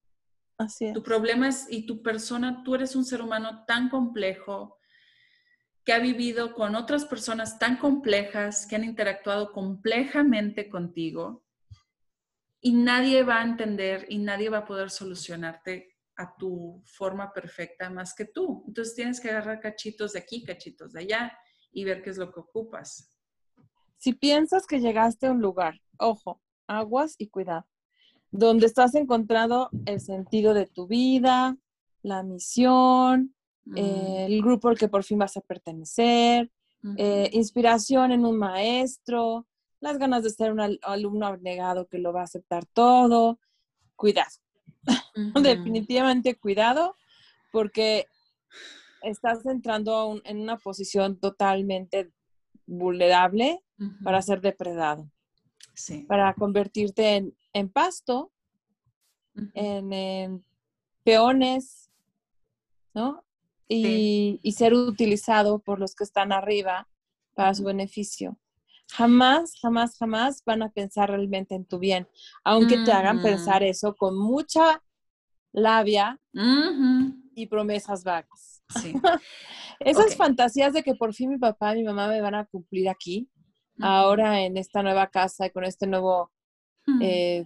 Así 0.59 0.87
es. 0.87 0.93
Tu 0.93 1.03
problema 1.03 1.49
es, 1.49 1.67
y 1.71 1.87
tu 1.87 2.03
persona, 2.03 2.63
tú 2.65 2.75
eres 2.75 2.95
un 2.95 3.05
ser 3.05 3.23
humano 3.23 3.65
tan 3.67 3.89
complejo 3.89 4.79
que 5.85 5.93
ha 5.93 5.99
vivido 5.99 6.55
con 6.55 6.77
otras 6.77 7.05
personas 7.05 7.59
tan 7.59 7.77
complejas, 7.77 8.67
que 8.67 8.77
han 8.77 8.85
interactuado 8.85 9.53
complejamente 9.53 10.69
contigo, 10.69 11.45
y 12.61 12.75
nadie 12.75 13.25
va 13.25 13.41
a 13.41 13.45
entender 13.45 14.07
y 14.09 14.19
nadie 14.19 14.49
va 14.49 14.59
a 14.59 14.65
poder 14.65 14.91
solucionarte 14.91 15.92
a 16.17 16.37
tu 16.37 16.83
forma 16.85 17.33
perfecta 17.33 17.91
más 17.91 18.15
que 18.15 18.27
tú. 18.27 18.65
Entonces 18.67 18.95
tienes 18.95 19.21
que 19.21 19.31
agarrar 19.31 19.61
cachitos 19.61 20.13
de 20.13 20.21
aquí, 20.21 20.45
cachitos 20.45 20.93
de 20.93 21.01
allá 21.01 21.39
y 21.73 21.85
ver 21.85 22.03
qué 22.03 22.11
es 22.11 22.19
lo 22.19 22.33
que 22.33 22.41
ocupas. 22.41 23.11
Si 23.97 24.13
piensas 24.13 24.67
que 24.67 24.81
llegaste 24.81 25.27
a 25.27 25.33
un 25.33 25.41
lugar, 25.41 25.81
ojo, 25.99 26.41
aguas 26.67 27.15
y 27.19 27.29
cuidado, 27.29 27.67
donde 28.31 28.67
estás 28.67 28.95
encontrando 28.95 29.71
el 29.87 30.01
sentido 30.01 30.55
de 30.55 30.67
tu 30.67 30.87
vida, 30.87 31.57
la 32.03 32.23
misión, 32.23 33.35
eh, 33.77 34.27
el 34.29 34.43
grupo 34.43 34.69
al 34.69 34.79
que 34.79 34.89
por 34.89 35.05
fin 35.05 35.19
vas 35.19 35.37
a 35.37 35.41
pertenecer, 35.41 36.51
eh, 36.97 37.31
inspiración 37.33 38.11
en 38.11 38.27
un 38.27 38.37
maestro, 38.37 39.47
las 39.79 39.99
ganas 39.99 40.25
de 40.25 40.31
ser 40.31 40.53
un 40.53 40.79
alumno 40.83 41.27
abnegado 41.27 41.87
que 41.87 41.99
lo 41.99 42.13
va 42.13 42.23
a 42.23 42.25
aceptar 42.25 42.67
todo, 42.67 43.39
cuidado 43.95 44.42
Definitivamente 45.43 46.37
cuidado 46.37 46.97
porque 47.51 48.07
estás 49.03 49.45
entrando 49.47 50.21
en 50.25 50.41
una 50.41 50.57
posición 50.57 51.19
totalmente 51.19 52.11
vulnerable 52.67 53.61
para 54.05 54.23
ser 54.23 54.41
depredado. 54.41 55.11
Para 56.07 56.35
convertirte 56.35 57.33
en, 57.53 57.69
pasto, 57.71 58.33
en, 59.55 60.45
peones, 61.03 61.91
¿no? 62.95 63.25
Y, 63.69 64.39
y, 64.43 64.53
ser 64.53 64.75
utilizado 64.75 65.59
por 65.59 65.81
los 65.81 65.95
que 65.95 66.05
están 66.05 66.31
arriba 66.31 66.89
para 67.35 67.55
su 67.55 67.65
beneficio 67.65 68.37
jamás, 68.97 69.55
jamás, 69.61 69.97
jamás 69.99 70.43
van 70.45 70.63
a 70.63 70.71
pensar 70.71 71.11
realmente 71.11 71.55
en 71.55 71.65
tu 71.65 71.79
bien, 71.79 72.07
aunque 72.45 72.79
te 72.79 72.93
hagan 72.93 73.23
pensar 73.23 73.63
eso 73.63 73.95
con 73.95 74.19
mucha 74.19 74.83
labia 75.53 76.19
y 77.35 77.47
promesas 77.47 78.05
vagas. 78.05 78.63
Esas 79.81 80.17
fantasías 80.17 80.73
de 80.73 80.83
que 80.83 80.95
por 80.95 81.15
fin 81.15 81.31
mi 81.31 81.39
papá 81.39 81.75
y 81.75 81.79
mi 81.79 81.85
mamá 81.85 82.09
me 82.09 82.21
van 82.21 82.35
a 82.35 82.47
cumplir 82.47 82.89
aquí, 82.89 83.29
ahora 83.81 84.43
en 84.43 84.57
esta 84.57 84.83
nueva 84.83 85.09
casa 85.09 85.47
y 85.47 85.51
con 85.51 85.65
este 85.65 85.87
nuevo 85.87 86.31
eh, 87.01 87.45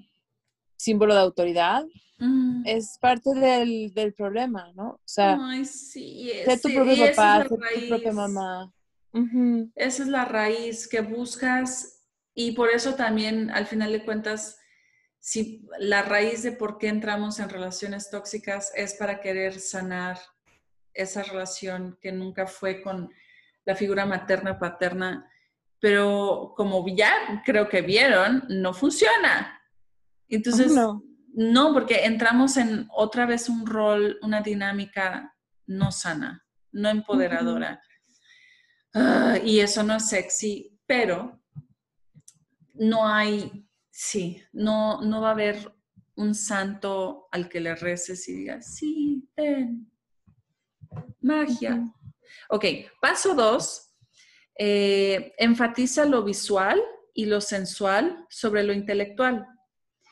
símbolo 0.77 1.15
de 1.15 1.21
autoridad, 1.21 1.85
mm. 2.19 2.63
es 2.67 2.99
parte 3.01 3.31
del, 3.35 4.15
problema, 4.15 4.73
¿no? 4.75 4.89
O 4.89 5.01
sea, 5.05 5.39
Ay, 5.41 5.65
sí, 5.65 6.31
sé 6.45 6.59
tu 6.59 6.75
propio 6.75 7.07
papá, 7.07 7.45
sé 7.45 7.49
tu 7.49 7.89
propia 7.89 8.13
mamá. 8.13 8.73
Esa 9.75 10.03
es 10.03 10.09
la 10.09 10.25
raíz 10.25 10.89
que 10.89 11.01
buscas 11.01 11.97
y 12.35 12.53
por 12.53 12.69
eso 12.69 12.95
también 12.95 13.51
al 13.51 13.67
final 13.67 13.93
de 13.93 14.05
cuentas, 14.05 14.59
si 15.19 15.67
la 15.79 16.03
raíz 16.03 16.43
de 16.43 16.53
por 16.53 16.77
qué 16.77 16.89
entramos 16.89 17.41
en 17.41 17.49
relaciones 17.49 18.11
tóxicas 18.11 18.73
es 18.77 18.95
para 18.95 19.21
querer 19.21 19.59
sanar 19.59 20.19
esa 20.93 21.23
relación 21.23 21.99
que 22.01 22.13
nunca 22.13 22.47
fue 22.47 22.83
con 22.83 23.11
la 23.65 23.75
figura 23.75 24.05
materna 24.05 24.59
paterna, 24.59 25.31
pero 25.81 26.53
como 26.57 26.85
ya 26.89 27.43
creo 27.45 27.69
que 27.69 27.83
vieron, 27.83 28.45
no 28.49 28.75
funciona. 28.75 29.61
Entonces, 30.29 30.73
no. 30.73 31.03
no, 31.33 31.73
porque 31.73 32.05
entramos 32.05 32.57
en 32.57 32.87
otra 32.95 33.27
vez 33.27 33.49
un 33.49 33.67
rol, 33.67 34.19
una 34.23 34.41
dinámica 34.43 35.35
no 35.67 35.91
sana, 35.91 36.45
no 36.73 36.89
empoderadora. 36.89 37.83
Ah, 38.99 39.39
y 39.45 39.61
eso 39.61 39.83
no 39.83 39.97
es 39.97 40.09
sexy, 40.09 40.75
pero 40.87 41.39
no 42.73 43.07
hay, 43.07 43.69
sí, 43.91 44.43
no, 44.53 45.03
no 45.03 45.21
va 45.21 45.29
a 45.29 45.33
haber 45.33 45.71
un 46.15 46.35
santo 46.35 47.29
al 47.31 47.47
que 47.51 47.61
le 47.61 47.75
reces 47.75 48.27
y 48.27 48.33
digas, 48.33 48.75
sí, 48.75 49.29
ven, 49.37 49.93
magia. 51.21 51.93
Ok, 52.49 52.65
paso 52.99 53.35
dos, 53.35 53.95
eh, 54.59 55.35
enfatiza 55.37 56.07
lo 56.07 56.25
visual 56.25 56.81
y 57.13 57.27
lo 57.27 57.43
sensual 57.43 58.25
sobre 58.31 58.63
lo 58.63 58.73
intelectual. 58.73 59.47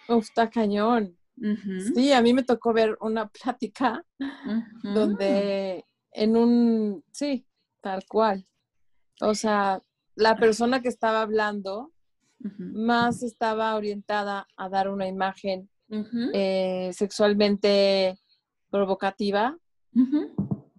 Uf, 0.09 0.25
está 0.29 0.51
cañón. 0.51 1.19
Sí, 1.95 2.13
a 2.13 2.21
mí 2.21 2.35
me 2.35 2.43
tocó 2.43 2.75
ver 2.75 2.99
una 3.01 3.29
plática 3.31 4.05
donde 4.83 5.87
en 6.13 6.37
un, 6.37 7.03
sí, 7.11 7.47
tal 7.81 8.05
cual, 8.07 8.47
o 9.21 9.35
sea, 9.35 9.83
la 10.15 10.37
persona 10.37 10.83
que 10.83 10.89
estaba 10.89 11.23
hablando 11.23 11.93
más 12.59 13.23
estaba 13.23 13.75
orientada 13.75 14.47
a 14.57 14.69
dar 14.69 14.89
una 14.91 15.09
imagen 15.09 15.71
eh, 16.35 16.91
sexualmente 16.93 18.19
provocativa 18.71 19.57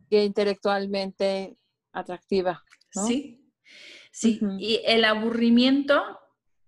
que 0.09 0.25
intelectualmente 0.25 1.57
atractiva. 1.91 2.63
Sí, 2.91 3.51
sí. 4.11 4.39
Y 4.59 4.81
el 4.85 5.05
aburrimiento 5.05 6.01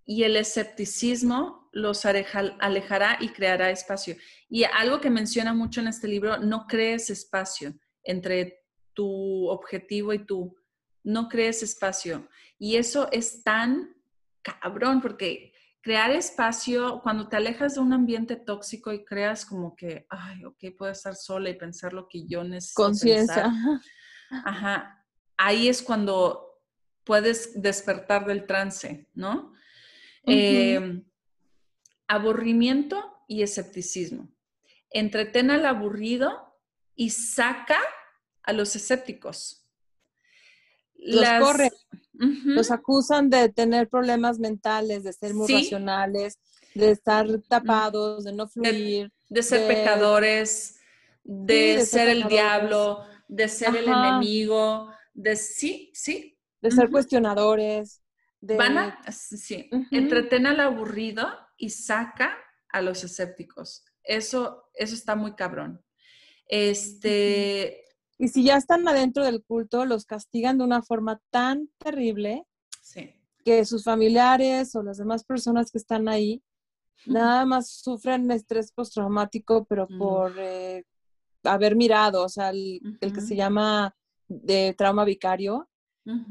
y 0.04 0.24
el 0.24 0.36
escepticismo 0.36 1.68
los 1.72 2.04
alejará 2.06 3.18
y 3.20 3.28
creará 3.28 3.70
espacio. 3.70 4.16
Y 4.48 4.64
algo 4.64 5.00
que 5.00 5.10
menciona 5.10 5.52
mucho 5.52 5.80
en 5.80 5.88
este 5.88 6.08
libro, 6.08 6.38
no 6.38 6.66
crees 6.66 7.10
espacio 7.10 7.74
entre 8.02 8.64
tu 8.94 9.48
objetivo 9.48 10.12
y 10.12 10.24
tú 10.24 10.56
no 11.04 11.28
crees 11.28 11.62
espacio. 11.62 12.28
Y 12.58 12.76
eso 12.76 13.08
es 13.12 13.42
tan 13.42 13.96
cabrón 14.42 15.00
porque 15.00 15.52
crear 15.80 16.10
espacio, 16.10 17.00
cuando 17.02 17.28
te 17.28 17.36
alejas 17.36 17.74
de 17.74 17.80
un 17.80 17.92
ambiente 17.92 18.36
tóxico 18.36 18.92
y 18.92 19.04
creas 19.04 19.46
como 19.46 19.74
que, 19.74 20.06
ay, 20.10 20.44
ok, 20.44 20.76
puedo 20.76 20.92
estar 20.92 21.14
sola 21.14 21.50
y 21.50 21.54
pensar 21.54 21.92
lo 21.92 22.08
que 22.08 22.26
yo 22.26 22.44
necesito. 22.44 22.82
Conciencia. 22.82 23.52
Ajá. 24.44 25.04
Ahí 25.36 25.68
es 25.68 25.82
cuando 25.82 26.60
puedes 27.04 27.62
despertar 27.62 28.26
del 28.26 28.44
trance, 28.44 29.08
¿no? 29.14 29.54
Em, 30.24 31.04
aburrimiento 32.06 33.22
y 33.26 33.42
escepticismo. 33.42 34.28
Entretén 34.90 35.50
al 35.50 35.64
aburrido 35.64 36.54
y 36.94 37.10
saca 37.10 37.78
a 38.42 38.52
los 38.52 38.76
escépticos 38.76 39.67
los 40.98 41.24
corren, 41.40 41.70
los 42.12 42.70
acusan 42.70 43.30
de 43.30 43.48
tener 43.48 43.88
problemas 43.88 44.38
mentales, 44.38 45.04
de 45.04 45.12
ser 45.12 45.34
muy 45.34 45.48
racionales, 45.48 46.38
de 46.74 46.90
estar 46.90 47.26
tapados, 47.48 48.24
de 48.24 48.32
no 48.32 48.48
fluir. 48.48 49.12
De, 49.28 49.42
ser 49.42 49.68
pecadores, 49.68 50.78
de, 51.22 51.84
ser, 51.84 52.08
el 52.08 52.24
diablo, 52.24 53.04
de 53.28 53.48
ser 53.48 53.76
el 53.76 53.88
enemigo, 53.88 54.90
de 55.14 55.36
sí, 55.36 55.90
sí. 55.94 56.38
De 56.60 56.70
ser 56.70 56.90
cuestionadores. 56.90 58.02
De... 58.40 58.56
Van 58.56 58.78
a, 58.78 59.04
sí, 59.10 59.68
entreten 59.90 60.46
al 60.46 60.60
aburrido 60.60 61.28
y 61.56 61.70
saca 61.70 62.36
a 62.70 62.80
los 62.80 63.04
escépticos. 63.04 63.84
Eso, 64.02 64.70
eso 64.74 64.94
está 64.94 65.14
muy 65.16 65.34
cabrón. 65.34 65.84
Este, 66.46 67.84
y 68.18 68.28
si 68.28 68.44
ya 68.44 68.56
están 68.56 68.86
adentro 68.88 69.24
del 69.24 69.44
culto, 69.44 69.84
los 69.84 70.04
castigan 70.04 70.58
de 70.58 70.64
una 70.64 70.82
forma 70.82 71.20
tan 71.30 71.70
terrible 71.78 72.44
que 73.44 73.64
sus 73.64 73.84
familiares 73.84 74.74
o 74.74 74.82
las 74.82 74.98
demás 74.98 75.24
personas 75.24 75.70
que 75.70 75.78
están 75.78 76.08
ahí 76.08 76.42
nada 77.06 77.46
más 77.46 77.70
sufren 77.70 78.30
estrés 78.30 78.72
postraumático, 78.72 79.64
pero 79.64 79.86
mm. 79.88 79.98
por 79.98 80.34
eh, 80.38 80.84
haber 81.44 81.76
mirado, 81.76 82.24
o 82.24 82.28
sea, 82.28 82.50
el, 82.50 82.80
que 83.00 83.20
se 83.20 83.36
llama 83.36 83.94
de 84.26 84.74
trauma 84.76 85.04
vicario, 85.04 85.68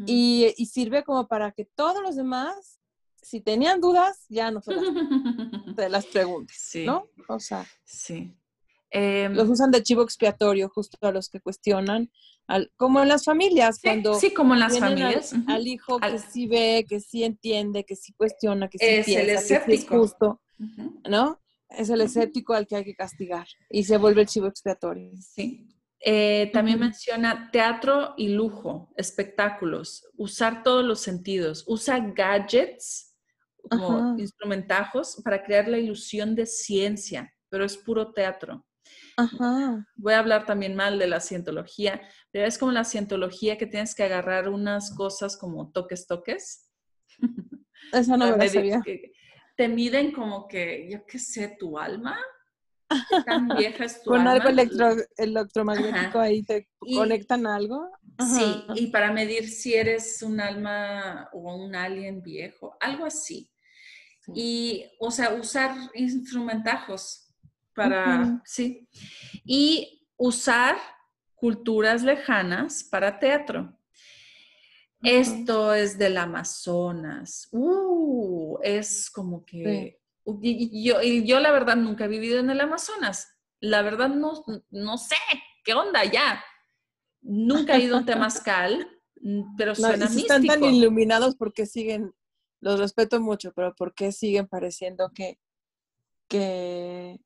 y, 0.08 0.54
sirve 0.66 1.04
como 1.04 1.28
para 1.28 1.52
que 1.52 1.66
todos 1.66 2.02
los 2.02 2.16
demás, 2.16 2.80
si 3.22 3.42
tenían 3.42 3.80
dudas, 3.80 4.26
ya 4.28 4.50
no 4.50 4.60
se 4.60 4.74
las, 4.76 5.76
se 5.76 5.90
las 5.90 6.06
preguntes, 6.08 6.72
¿no? 6.84 7.08
O 7.28 7.40
sea. 7.40 7.64
Sí. 7.84 8.36
Em, 8.90 9.34
los 9.34 9.50
usan 9.50 9.72
de 9.72 9.84
chivo 9.84 10.02
expiatorio 10.02 10.70
justo 10.70 10.98
a 11.02 11.12
los 11.12 11.30
que 11.30 11.42
cuestionan, 11.42 12.10
como 12.78 13.02
en 13.02 13.10
las 13.10 13.26
familias, 13.26 13.80
cuando 13.84 14.14
sí, 14.16 14.34
como 14.34 14.54
en 14.54 14.62
las 14.62 14.80
familias. 14.80 15.34
Al, 15.48 15.68
hijo 15.68 16.00
que 16.00 16.20
sí 16.20 16.48
ve, 16.48 16.86
que 16.88 17.02
sí 17.02 17.24
entiende, 17.24 17.84
que 17.84 17.96
sí 17.96 18.14
cuestiona, 18.14 18.70
que 18.70 18.78
sí 18.78 18.86
es 18.86 19.06
piensa, 19.06 19.66
que 19.66 19.78
sí 19.78 19.84
es 19.84 19.90
justo, 19.90 20.42
¿no? 21.10 21.42
Es 21.70 21.90
el 21.90 22.00
escéptico 22.00 22.54
al 22.54 22.66
que 22.66 22.78
hay 22.78 22.86
que 22.86 22.96
castigar 22.96 23.48
y 23.70 23.84
se 23.84 23.98
vuelve 23.98 24.22
el 24.22 24.28
chivo 24.28 24.48
expiatorio. 24.48 25.12
Sí. 25.20 25.68
Eh, 26.00 26.50
también 26.54 26.80
menciona 26.80 27.50
teatro 27.52 28.14
y 28.18 28.30
lujo, 28.30 28.94
espectáculos, 28.96 30.08
usar 30.16 30.64
todos 30.64 30.86
los 30.86 31.02
sentidos, 31.02 31.66
usa 31.68 32.00
gadgets 32.00 33.16
como 33.70 34.18
instrumentajos 34.18 35.20
para 35.26 35.44
crear 35.44 35.68
la 35.68 35.78
ilusión 35.78 36.36
de 36.36 36.46
ciencia, 36.46 37.34
pero 37.50 37.66
es 37.66 37.76
puro 37.76 38.14
teatro. 38.14 38.67
Voy 39.96 40.14
a 40.14 40.20
hablar 40.20 40.46
también 40.46 40.76
mal 40.76 41.00
de 41.00 41.08
la 41.08 41.20
cientología, 41.20 42.02
pero 42.32 42.46
es 42.46 42.58
como 42.58 42.72
la 42.72 42.84
cientología 42.84 43.58
que 43.58 43.66
tienes 43.66 43.96
que 43.96 44.04
agarrar 44.04 44.50
unas 44.50 44.94
cosas 44.96 45.38
como 45.38 45.72
toques, 45.72 46.06
toques. 46.06 46.70
Eso 47.94 48.18
no 48.18 48.26
me 48.38 48.50
sabía. 48.50 48.82
Te 49.56 49.68
miden 49.68 50.12
como 50.12 50.48
que, 50.48 50.88
yo 50.92 51.04
qué 51.08 51.18
sé, 51.18 51.56
tu 51.58 51.80
alma. 51.80 52.18
tan 53.26 53.48
vieja 53.58 53.86
es 53.86 54.04
tu 54.04 54.12
Con 54.12 54.28
algo 54.28 54.50
electromagnético 55.18 56.20
ahí 56.20 56.44
te 56.44 56.70
conectan 56.80 57.48
algo. 57.48 57.90
Sí, 58.20 58.64
y 58.76 58.88
para 58.88 59.12
medir 59.12 59.50
si 59.50 59.74
eres 59.74 60.22
un 60.22 60.40
alma 60.40 61.30
o 61.34 61.56
un 61.56 61.76
alien 61.76 62.22
viejo, 62.22 62.78
algo 62.80 63.06
así. 63.06 63.52
Y, 64.36 64.86
o 65.00 65.10
sea, 65.10 65.34
usar 65.34 65.76
instrumentajos 65.94 67.27
para, 67.78 68.42
sí. 68.44 68.90
Y 69.46 70.08
usar 70.18 70.78
culturas 71.36 72.02
lejanas 72.02 72.84
para 72.84 73.20
teatro. 73.20 73.78
Esto 75.04 75.76
es 75.76 76.00
del 76.00 76.18
Amazonas. 76.18 77.48
Uh, 77.52 78.58
es 78.64 79.12
como 79.12 79.46
que... 79.46 80.00
yo, 80.26 81.02
yo 81.02 81.40
la 81.40 81.52
verdad 81.52 81.76
nunca 81.76 82.06
he 82.06 82.08
vivido 82.08 82.40
en 82.40 82.50
el 82.50 82.60
Amazonas. 82.60 83.28
La 83.60 83.84
verdad 83.84 84.10
no, 84.10 84.44
no 84.72 84.98
sé 84.98 85.16
qué 85.64 85.74
onda 85.74 86.04
ya. 86.04 86.44
Nunca 87.22 87.76
he 87.76 87.82
ido 87.82 87.98
a 87.98 88.06
Temazcal, 88.06 88.88
pero 89.56 89.76
suena 89.76 90.10
no, 90.10 90.18
Están 90.18 90.46
tan 90.46 90.64
iluminados 90.64 91.36
porque 91.36 91.68
siguen, 91.68 92.14
los 92.60 92.80
respeto 92.80 93.22
mucho, 93.22 93.52
pero 93.54 93.76
porque 93.76 94.12
siguen 94.12 94.48
pareciendo 94.48 95.12
que, 95.14 95.38
que 96.28 97.20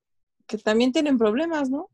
que 0.51 0.57
también 0.57 0.91
tienen 0.91 1.17
problemas, 1.17 1.69
¿no? 1.69 1.89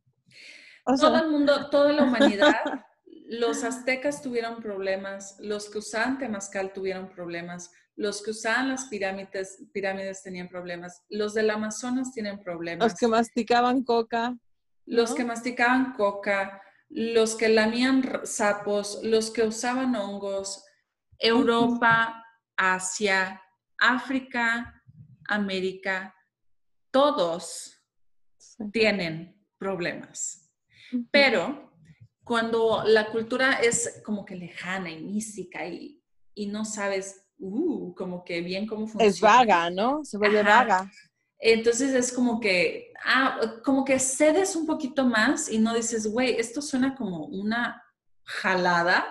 Todo 0.85 1.17
el 1.17 1.29
mundo, 1.29 1.69
toda 1.69 1.91
la 1.93 2.03
humanidad, 2.03 2.55
los 3.29 3.63
aztecas 3.63 4.21
tuvieron 4.21 4.61
problemas, 4.61 5.37
los 5.39 5.69
que 5.69 5.79
usaban 5.79 6.17
temazcal 6.17 6.73
tuvieron 6.73 7.09
problemas, 7.09 7.71
los 7.95 8.23
que 8.23 8.31
usaban 8.31 8.69
las 8.69 8.85
pirámides, 8.85 9.63
pirámides 9.73 10.23
tenían 10.23 10.47
problemas, 10.47 11.03
los 11.09 11.33
del 11.33 11.49
Amazonas 11.49 12.13
tienen 12.13 12.39
problemas. 12.41 12.91
Los 12.91 12.99
que 12.99 13.07
masticaban 13.07 13.83
coca. 13.83 14.35
Los 14.85 15.13
que 15.13 15.25
masticaban 15.25 15.93
coca, 15.93 16.61
los 16.89 17.35
que 17.35 17.49
lamían 17.49 18.21
sapos, 18.23 19.01
los 19.03 19.29
que 19.31 19.43
usaban 19.43 19.95
hongos, 19.95 20.63
Europa, 21.19 22.23
Asia, 22.55 23.41
África, 23.77 24.81
América, 25.27 26.15
todos 26.91 27.76
tienen 28.71 29.35
problemas, 29.57 30.51
pero 31.11 31.71
cuando 32.23 32.83
la 32.85 33.09
cultura 33.09 33.53
es 33.53 34.01
como 34.03 34.25
que 34.25 34.35
lejana 34.35 34.91
y 34.91 35.01
mística 35.01 35.65
y, 35.65 36.03
y 36.33 36.47
no 36.47 36.65
sabes, 36.65 37.25
uh, 37.39 37.93
como 37.95 38.23
que 38.23 38.41
bien 38.41 38.67
cómo 38.67 38.87
funciona. 38.87 39.05
Es 39.05 39.21
vaga, 39.21 39.69
¿no? 39.69 40.03
Se 40.03 40.17
vuelve 40.17 40.43
vaga. 40.43 40.91
Entonces 41.39 41.93
es 41.93 42.11
como 42.11 42.39
que, 42.39 42.91
ah, 43.05 43.39
como 43.63 43.85
que 43.85 43.99
cedes 43.99 44.55
un 44.55 44.65
poquito 44.65 45.05
más 45.05 45.49
y 45.49 45.59
no 45.59 45.73
dices, 45.73 46.07
güey, 46.07 46.35
esto 46.35 46.61
suena 46.61 46.95
como 46.95 47.25
una 47.27 47.83
jalada. 48.23 49.05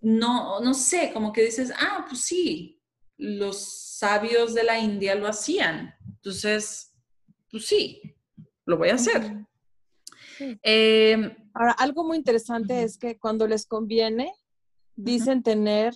No, 0.00 0.60
no 0.60 0.74
sé, 0.74 1.10
como 1.12 1.32
que 1.32 1.42
dices, 1.42 1.72
ah, 1.76 2.06
pues 2.08 2.20
sí, 2.20 2.80
los 3.16 3.96
sabios 3.98 4.54
de 4.54 4.62
la 4.62 4.78
India 4.78 5.14
lo 5.16 5.26
hacían. 5.26 5.94
Entonces, 6.06 6.93
pues 7.54 7.66
sí, 7.68 8.02
lo 8.66 8.76
voy 8.76 8.88
a 8.88 8.94
hacer. 8.94 9.46
Em, 10.60 11.30
Ahora, 11.54 11.70
algo 11.70 12.02
muy 12.02 12.16
interesante 12.16 12.82
es 12.82 12.98
que 12.98 13.16
cuando 13.16 13.46
les 13.46 13.64
conviene, 13.64 14.34
dicen 14.96 15.44
tener 15.44 15.94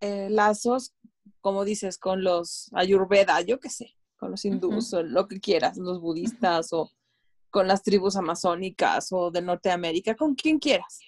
eh, 0.00 0.28
lazos, 0.30 0.94
como 1.40 1.64
dices, 1.64 1.96
con 1.96 2.24
los 2.24 2.68
ayurveda, 2.72 3.40
yo 3.42 3.60
qué 3.60 3.70
sé, 3.70 3.94
con 4.16 4.32
los 4.32 4.44
hindús 4.44 4.92
o 4.94 5.04
lo 5.04 5.28
que 5.28 5.38
quieras, 5.38 5.76
los 5.76 6.00
budistas 6.00 6.72
o 6.72 6.90
con 7.50 7.68
las 7.68 7.84
tribus 7.84 8.16
amazónicas 8.16 9.12
o 9.12 9.30
de 9.30 9.42
Norteamérica, 9.42 10.16
con 10.16 10.34
quien 10.34 10.58
quieras. 10.58 10.98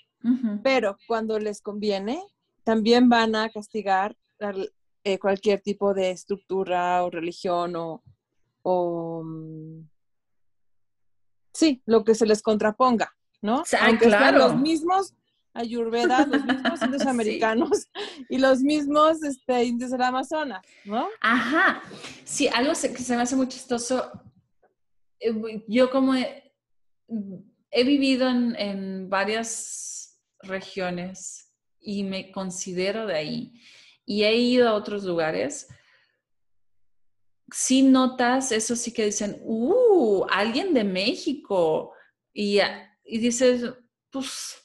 Pero 0.63 0.97
cuando 1.09 1.41
les 1.41 1.61
conviene, 1.61 2.23
también 2.63 3.09
van 3.09 3.35
a 3.35 3.51
castigar 3.51 4.17
eh, 5.03 5.19
cualquier 5.19 5.61
tipo 5.61 5.93
de 5.93 6.13
estructura 6.13 7.03
o 7.05 7.11
religión 7.11 7.75
o, 7.75 8.05
mm, 9.25 9.89
sí, 11.53 11.83
lo 11.87 12.05
que 12.05 12.15
se 12.15 12.27
les 12.27 12.43
contraponga, 12.43 13.17
¿no? 13.43 13.63
Aunque 13.81 14.07
claro. 14.07 14.39
los 14.39 14.57
mismos 14.57 15.15
ayurveda, 15.55 16.27
los 16.27 16.45
mismos 16.45 16.83
indios 16.83 17.07
americanos 17.07 17.89
y 18.29 18.39
los 18.39 18.61
mismos 18.61 19.23
este, 19.23 19.65
indios 19.65 19.91
del 19.91 20.03
Amazonas, 20.03 20.65
¿no? 20.85 21.09
Ajá. 21.21 21.83
Sí, 22.25 22.49
algo 22.49 22.73
que 22.73 23.03
se 23.03 23.17
me 23.17 23.23
hace 23.23 23.37
muy 23.37 23.49
chistoso. 23.49 24.11
Eh, 25.21 25.65
yo 25.67 25.91
como 25.91 26.15
he, 26.15 27.85
vivido 27.85 28.29
en, 28.29 28.55
en, 28.57 29.11
varias 29.11 30.21
regiones 30.43 31.53
y 31.81 32.05
me 32.05 32.31
considero 32.31 33.07
de 33.07 33.15
ahí 33.15 33.61
y 34.05 34.25
he 34.25 34.37
ido 34.37 34.69
a 34.69 34.75
otros 34.75 35.05
lugares, 35.05 35.69
si 37.51 37.83
notas 37.83 38.53
eso 38.53 38.77
sí 38.77 38.93
que 38.93 39.07
dicen, 39.07 39.39
uh, 39.43 40.25
alguien 40.31 40.75
de 40.75 40.85
México. 40.85 41.93
Y, 42.33 42.61
y 43.05 43.19
dices, 43.19 43.63
pues 44.11 44.59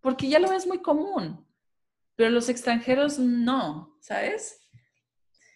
porque 0.00 0.28
ya 0.28 0.38
lo 0.38 0.48
ves 0.48 0.66
muy 0.66 0.80
común, 0.80 1.46
pero 2.16 2.30
los 2.30 2.48
extranjeros 2.48 3.18
no, 3.18 3.96
¿sabes? 4.00 4.58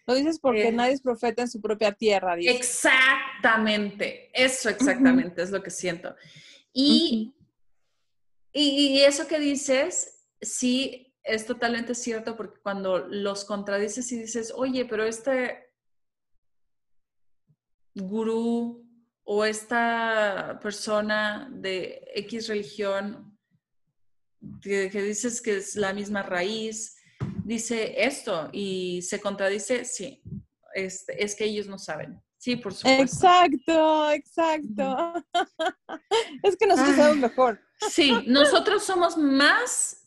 Lo 0.05 0.13
dices 0.13 0.39
porque 0.39 0.67
eh, 0.67 0.71
nadie 0.71 0.93
es 0.93 1.01
profeta 1.01 1.41
en 1.41 1.49
su 1.49 1.59
propia 1.59 1.91
tierra. 1.91 2.35
Exactamente, 2.37 4.29
eso 4.33 4.69
exactamente 4.69 5.41
es 5.41 5.49
lo 5.49 5.63
que 5.63 5.71
siento. 5.71 6.15
Y, 6.71 7.33
y, 8.53 9.01
eso 9.01 9.27
que 9.27 9.39
dices, 9.39 10.27
sí, 10.41 11.04
es 11.25 11.45
totalmente 11.45 11.95
cierto 11.95 12.37
porque 12.37 12.59
cuando 12.61 12.99
los 12.99 13.45
contradices 13.45 14.11
y 14.11 14.19
dices, 14.19 14.53
oye, 14.55 14.85
pero 14.85 15.03
este 15.03 15.71
gurú 17.95 18.85
o 19.23 19.43
esta 19.43 20.59
persona 20.61 21.49
de 21.51 22.07
X 22.13 22.47
religión 22.47 23.37
que, 24.61 24.89
dices 24.89 25.41
que 25.41 25.57
es 25.57 25.75
la 25.75 25.93
misma 25.93 26.21
raíz, 26.21 26.95
dice 27.43 28.05
esto 28.05 28.49
y 28.53 29.01
se 29.01 29.19
contradice, 29.19 29.83
sí, 29.83 30.21
es, 30.75 31.05
es 31.07 31.35
que 31.35 31.45
ellos 31.45 31.67
no 31.67 31.79
saben. 31.79 32.21
Sí, 32.37 32.55
por 32.57 32.75
supuesto. 32.75 33.01
Exacto, 33.01 34.11
exacto. 34.11 35.13
es 36.43 36.55
que 36.55 36.67
nosotros 36.67 36.95
sabemos 36.95 37.17
mejor. 37.17 37.59
Sí, 37.89 38.13
nosotros 38.27 38.83
somos 38.83 39.17
más 39.17 40.04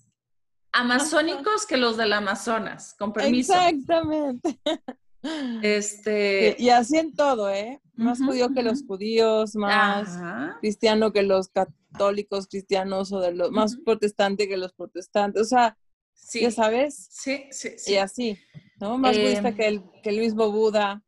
amazónicos 0.72 1.66
que 1.66 1.76
los 1.76 1.96
del 1.96 2.12
Amazonas, 2.12 2.94
con 2.98 3.12
permiso. 3.12 3.54
Exactamente. 3.54 4.60
Este... 5.62 6.56
Y, 6.58 6.70
así 6.70 6.96
en 6.96 7.12
todo, 7.14 7.50
¿eh? 7.50 7.80
Más 7.94 8.18
judío 8.18 8.52
que 8.54 8.62
los 8.62 8.84
judíos, 8.86 9.56
más 9.56 10.18
cristiano 10.60 11.12
que 11.12 11.22
los 11.22 11.48
católicos 11.48 12.46
cristianos 12.46 13.12
o 13.12 13.20
de 13.20 13.34
los, 13.34 13.50
más 13.50 13.76
protestante 13.84 14.48
que 14.48 14.56
los 14.56 14.72
protestantes. 14.72 15.42
O 15.42 15.44
sea, 15.44 15.76
ya 16.32 16.50
sabes. 16.50 17.08
Sí, 17.10 17.44
sí, 17.50 17.70
sí. 17.76 17.94
Y 17.94 17.96
así, 17.96 18.38
¿no? 18.80 18.98
Más 18.98 19.18
budista 19.18 19.54
que 19.54 19.66
el, 19.66 19.82
que 20.02 20.10
el 20.10 20.20
mismo 20.20 20.50
Buda, 20.50 21.02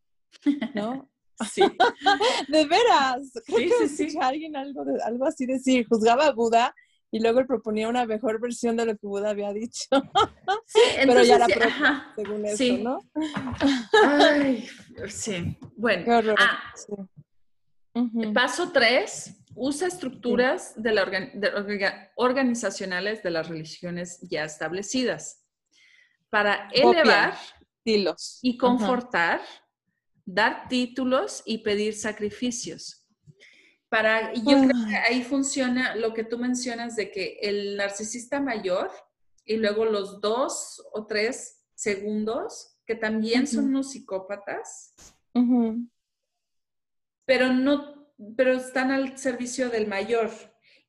¿no? 0.75 1.09
Sí. 1.55 1.63
de 2.49 2.67
veras. 2.67 3.33
Creo 3.47 3.89
sí, 3.89 3.89
sí, 3.89 4.11
sí. 4.11 4.19
alguien 4.21 4.57
algo, 4.57 4.85
de, 4.85 5.03
algo 5.03 5.25
así 5.25 5.47
decir, 5.47 5.87
juzgaba 5.89 6.27
a 6.27 6.33
Buda 6.33 6.75
y 7.13 7.21
luego 7.21 7.41
él 7.41 7.47
proponía 7.47 7.89
una 7.89 8.07
mejor 8.07 8.41
versión 8.41 8.77
de 8.77 8.87
lo 8.87 8.93
que 8.97 9.07
Buda 9.07 9.31
había 9.31 9.53
dicho. 9.53 9.87
Sí, 10.67 10.81
Pero 11.07 11.23
ya 11.23 11.39
la 11.39 11.47
propia, 11.47 12.13
según 12.17 12.45
eso, 12.45 12.79
¿no? 12.79 12.99
Ay, 14.03 14.69
sí. 15.09 15.57
Bueno. 15.77 16.25
Ah, 16.39 16.75
Paso 18.33 18.71
tres, 18.73 19.37
usa 19.55 19.89
estructuras 19.89 20.73
de 20.77 20.93
la 20.93 22.11
organizacionales 22.17 23.23
de 23.23 23.31
las 23.31 23.49
religiones 23.49 24.21
ya 24.23 24.45
establecidas 24.45 25.45
para 26.31 26.69
elevar 26.73 27.37
y 27.85 28.57
confortar, 28.57 29.41
dar 30.25 30.69
títulos 30.69 31.43
y 31.45 31.59
pedir 31.59 31.95
sacrificios 31.95 33.00
para, 33.91 34.33
yo 34.35 34.43
creo 34.43 34.87
que 34.89 34.97
ah. 34.97 35.05
ahí 35.09 35.23
funciona 35.23 35.97
lo 35.97 36.15
que 36.15 36.25
tú 36.25 36.39
mencionas 36.39 36.95
de 36.97 37.11
que 37.11 37.39
el 37.43 37.77
narcisista 37.77 38.41
mayor 38.41 38.91
y 39.45 39.57
luego 39.57 39.85
los 39.85 40.21
dos 40.21 40.83
o 40.93 41.07
tres 41.07 41.65
segundos, 41.75 42.79
que 42.87 42.95
también 42.95 43.49
son 43.49 43.67
unos 43.67 43.91
psicópatas, 43.91 44.95
pero 47.25 47.53
no, 47.53 48.15
pero 48.37 48.55
están 48.55 48.93
al 48.93 49.19
servicio 49.19 49.71
del 49.71 49.89
mayor. 49.89 50.31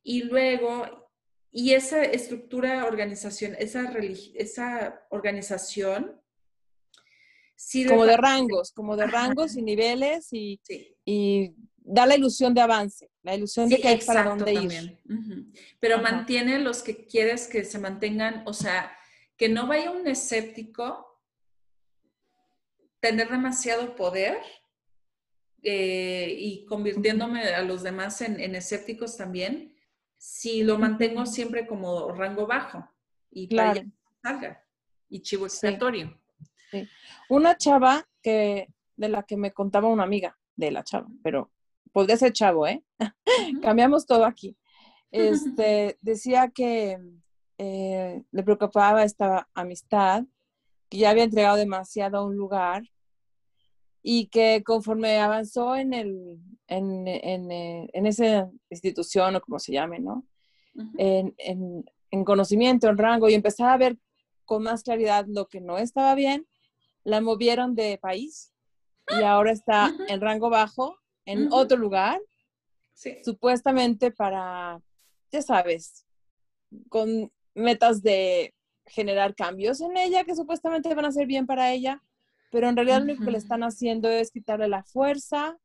Y 0.04 0.24
luego, 0.24 1.10
y 1.52 1.74
esa 1.74 2.04
estructura 2.04 2.86
organización, 2.86 3.56
esa, 3.58 3.92
esa 4.36 5.06
organización, 5.10 6.22
como 7.88 8.06
de 8.06 8.18
rangos, 8.18 8.72
como 8.74 8.96
de 8.96 9.08
rangos 9.08 9.56
y 9.56 9.62
niveles 9.62 10.30
y, 10.32 10.60
y 11.06 11.56
da 11.84 12.06
la 12.06 12.16
ilusión 12.16 12.54
de 12.54 12.62
avance, 12.62 13.10
la 13.24 13.36
ilusión 13.36 13.68
de 13.68 13.80
que 13.80 13.88
hay 13.88 13.98
para 14.00 14.24
dónde 14.24 14.54
ir. 14.54 14.98
Pero 15.80 16.02
mantiene 16.02 16.60
los 16.60 16.84
que 16.84 17.06
quieres 17.06 17.48
que 17.48 17.64
se 17.64 17.80
mantengan, 17.80 18.44
o 18.46 18.54
sea, 18.54 18.92
que 19.38 19.50
no 19.50 19.68
vaya 19.68 19.92
un 19.92 20.08
escéptico 20.08 21.20
tener 23.00 23.30
demasiado 23.30 23.96
poder 23.96 24.38
eh, 25.64 26.36
y 26.38 26.66
convirtiéndome 26.66 27.44
a 27.50 27.62
los 27.64 27.84
demás 27.84 28.22
en, 28.22 28.56
escépticos 28.56 29.18
también, 29.18 29.76
si 30.18 30.64
lo 30.64 30.78
mantengo 30.78 31.26
siempre 31.26 31.66
como 31.66 32.12
rango 32.14 32.46
bajo 32.46 32.88
y 33.32 33.56
para 33.56 33.84
salga 34.22 34.64
y 35.10 35.22
chivo 35.22 35.46
expiatorio. 35.46 36.20
Una 37.30 37.58
chava 37.58 38.08
que 38.22 38.68
de 38.96 39.10
la 39.10 39.24
que 39.24 39.36
me 39.36 39.52
contaba 39.52 39.88
una 39.88 40.04
amiga 40.04 40.38
de 40.56 40.72
la 40.72 40.84
chava, 40.84 41.08
pero 41.24 41.52
podría 41.92 42.18
ser 42.18 42.34
chavo, 42.34 42.68
¿eh? 42.68 42.84
Cambiamos 43.62 44.06
todo 44.06 44.26
aquí. 44.26 44.58
Este, 45.14 45.98
decía 46.00 46.52
que 46.56 46.98
eh, 47.58 48.24
le 48.32 48.44
preocupaba 48.44 49.04
esta 49.04 49.50
amistad, 49.54 50.24
que 50.88 51.00
ya 51.00 51.10
había 51.10 51.26
entregado 51.26 51.58
demasiado 51.58 52.18
a 52.20 52.26
un 52.26 52.38
lugar 52.38 52.84
y 54.02 54.28
que 54.28 54.64
conforme 54.66 55.20
avanzó 55.20 55.76
en, 55.76 55.94
el, 55.94 56.40
en, 56.68 57.08
en, 57.10 57.52
eh, 57.52 57.90
en 57.92 58.06
esa 58.06 58.50
institución 58.70 59.36
o 59.36 59.42
como 59.42 59.60
se 59.60 59.74
llame, 59.74 60.00
¿no? 60.00 60.26
en, 60.98 61.36
en, 62.10 62.24
conocimiento, 62.24 62.88
en 62.88 62.98
rango 62.98 63.28
y 63.28 63.34
empezaba 63.34 63.74
a 63.74 63.78
ver 63.78 63.98
con 64.46 64.64
más 64.64 64.84
claridad 64.84 65.26
lo 65.28 65.48
que 65.48 65.60
no 65.60 65.78
estaba 65.78 66.16
bien, 66.16 66.48
la 67.04 67.20
movieron 67.20 67.76
de 67.76 67.98
país 67.98 68.54
y 69.10 69.24
ahora 69.24 69.52
está 69.52 69.92
en 70.08 70.22
rango 70.22 70.50
bajo 70.50 70.98
en 71.32 71.50
otro 71.52 71.78
lugar, 71.78 72.20
supuestamente 73.24 74.12
para, 74.12 74.82
ya 75.32 75.42
sabes, 75.42 76.06
con 76.90 77.32
metas 77.54 78.02
de 78.02 78.54
generar 78.86 79.36
cambios 79.36 79.82
en 79.82 79.96
ella 79.98 80.24
que 80.24 80.36
supuestamente 80.36 80.94
van 80.94 81.06
a 81.06 81.12
ser 81.12 81.28
bien 81.28 81.46
para 81.46 81.72
ella, 81.72 82.02
pero 82.52 82.68
en 82.68 82.76
realidad 82.76 83.00
lo 83.00 83.06
único 83.06 83.26
que 83.26 83.32
le 83.32 83.38
están 83.38 83.64
haciendo 83.64 84.10
es 84.10 84.32
quitarle 84.32 84.68
la 84.68 84.84
fuerza, 84.84 85.58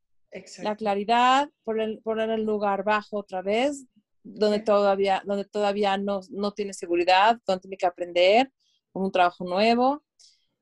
la 0.62 0.76
claridad, 0.76 1.50
poner, 1.64 2.00
poner 2.02 2.30
el 2.30 2.44
lugar 2.44 2.84
bajo 2.84 3.18
otra 3.18 3.42
vez, 3.42 3.86
donde 4.22 4.60
todavía, 4.60 5.22
donde 5.24 5.44
todavía 5.44 5.96
no, 5.98 6.20
no 6.30 6.52
tiene 6.52 6.72
seguridad, 6.72 7.40
donde 7.46 7.62
tiene 7.62 7.76
que 7.76 7.86
aprender, 7.86 8.52
con 8.92 9.04
un 9.04 9.12
trabajo 9.12 9.44
nuevo. 9.44 10.02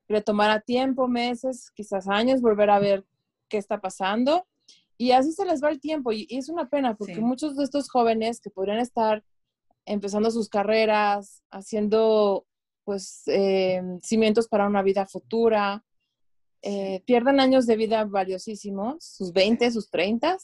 Le 0.09 0.21
tomará 0.21 0.61
tiempo, 0.61 1.09
meses, 1.09 1.71
quizás 1.75 2.09
años, 2.09 2.41
volver 2.41 2.71
a 2.71 2.79
ver 2.79 3.05
qué 3.49 3.59
está 3.59 3.81
pasando. 3.81 4.47
Y 4.97 5.11
así 5.11 5.33
se 5.33 5.45
les 5.45 5.63
va 5.63 5.71
el 5.71 5.81
tiempo. 5.81 6.13
Y, 6.13 6.27
es 6.31 6.49
una 6.49 6.69
pena 6.69 6.97
porque 6.97 7.21
muchos 7.21 7.57
de 7.57 7.65
estos 7.65 7.89
jóvenes 7.89 8.41
que 8.41 8.51
podrían 8.51 8.79
estar 8.79 9.25
empezando 9.87 10.31
sus 10.31 10.49
carreras, 10.49 11.43
haciendo 11.51 12.47
pues 12.85 13.23
eh, 13.27 13.83
cimientos 14.03 14.49
para 14.49 14.67
una 14.67 14.83
vida 14.83 15.07
futura, 15.07 15.85
eh, 16.63 17.03
pierden 17.07 17.41
años 17.41 17.67
de 17.67 17.77
vida 17.77 18.05
valiosísimos, 18.05 19.05
sus 19.05 19.33
20, 19.33 19.71
sus 19.71 19.91
30, 19.91 20.39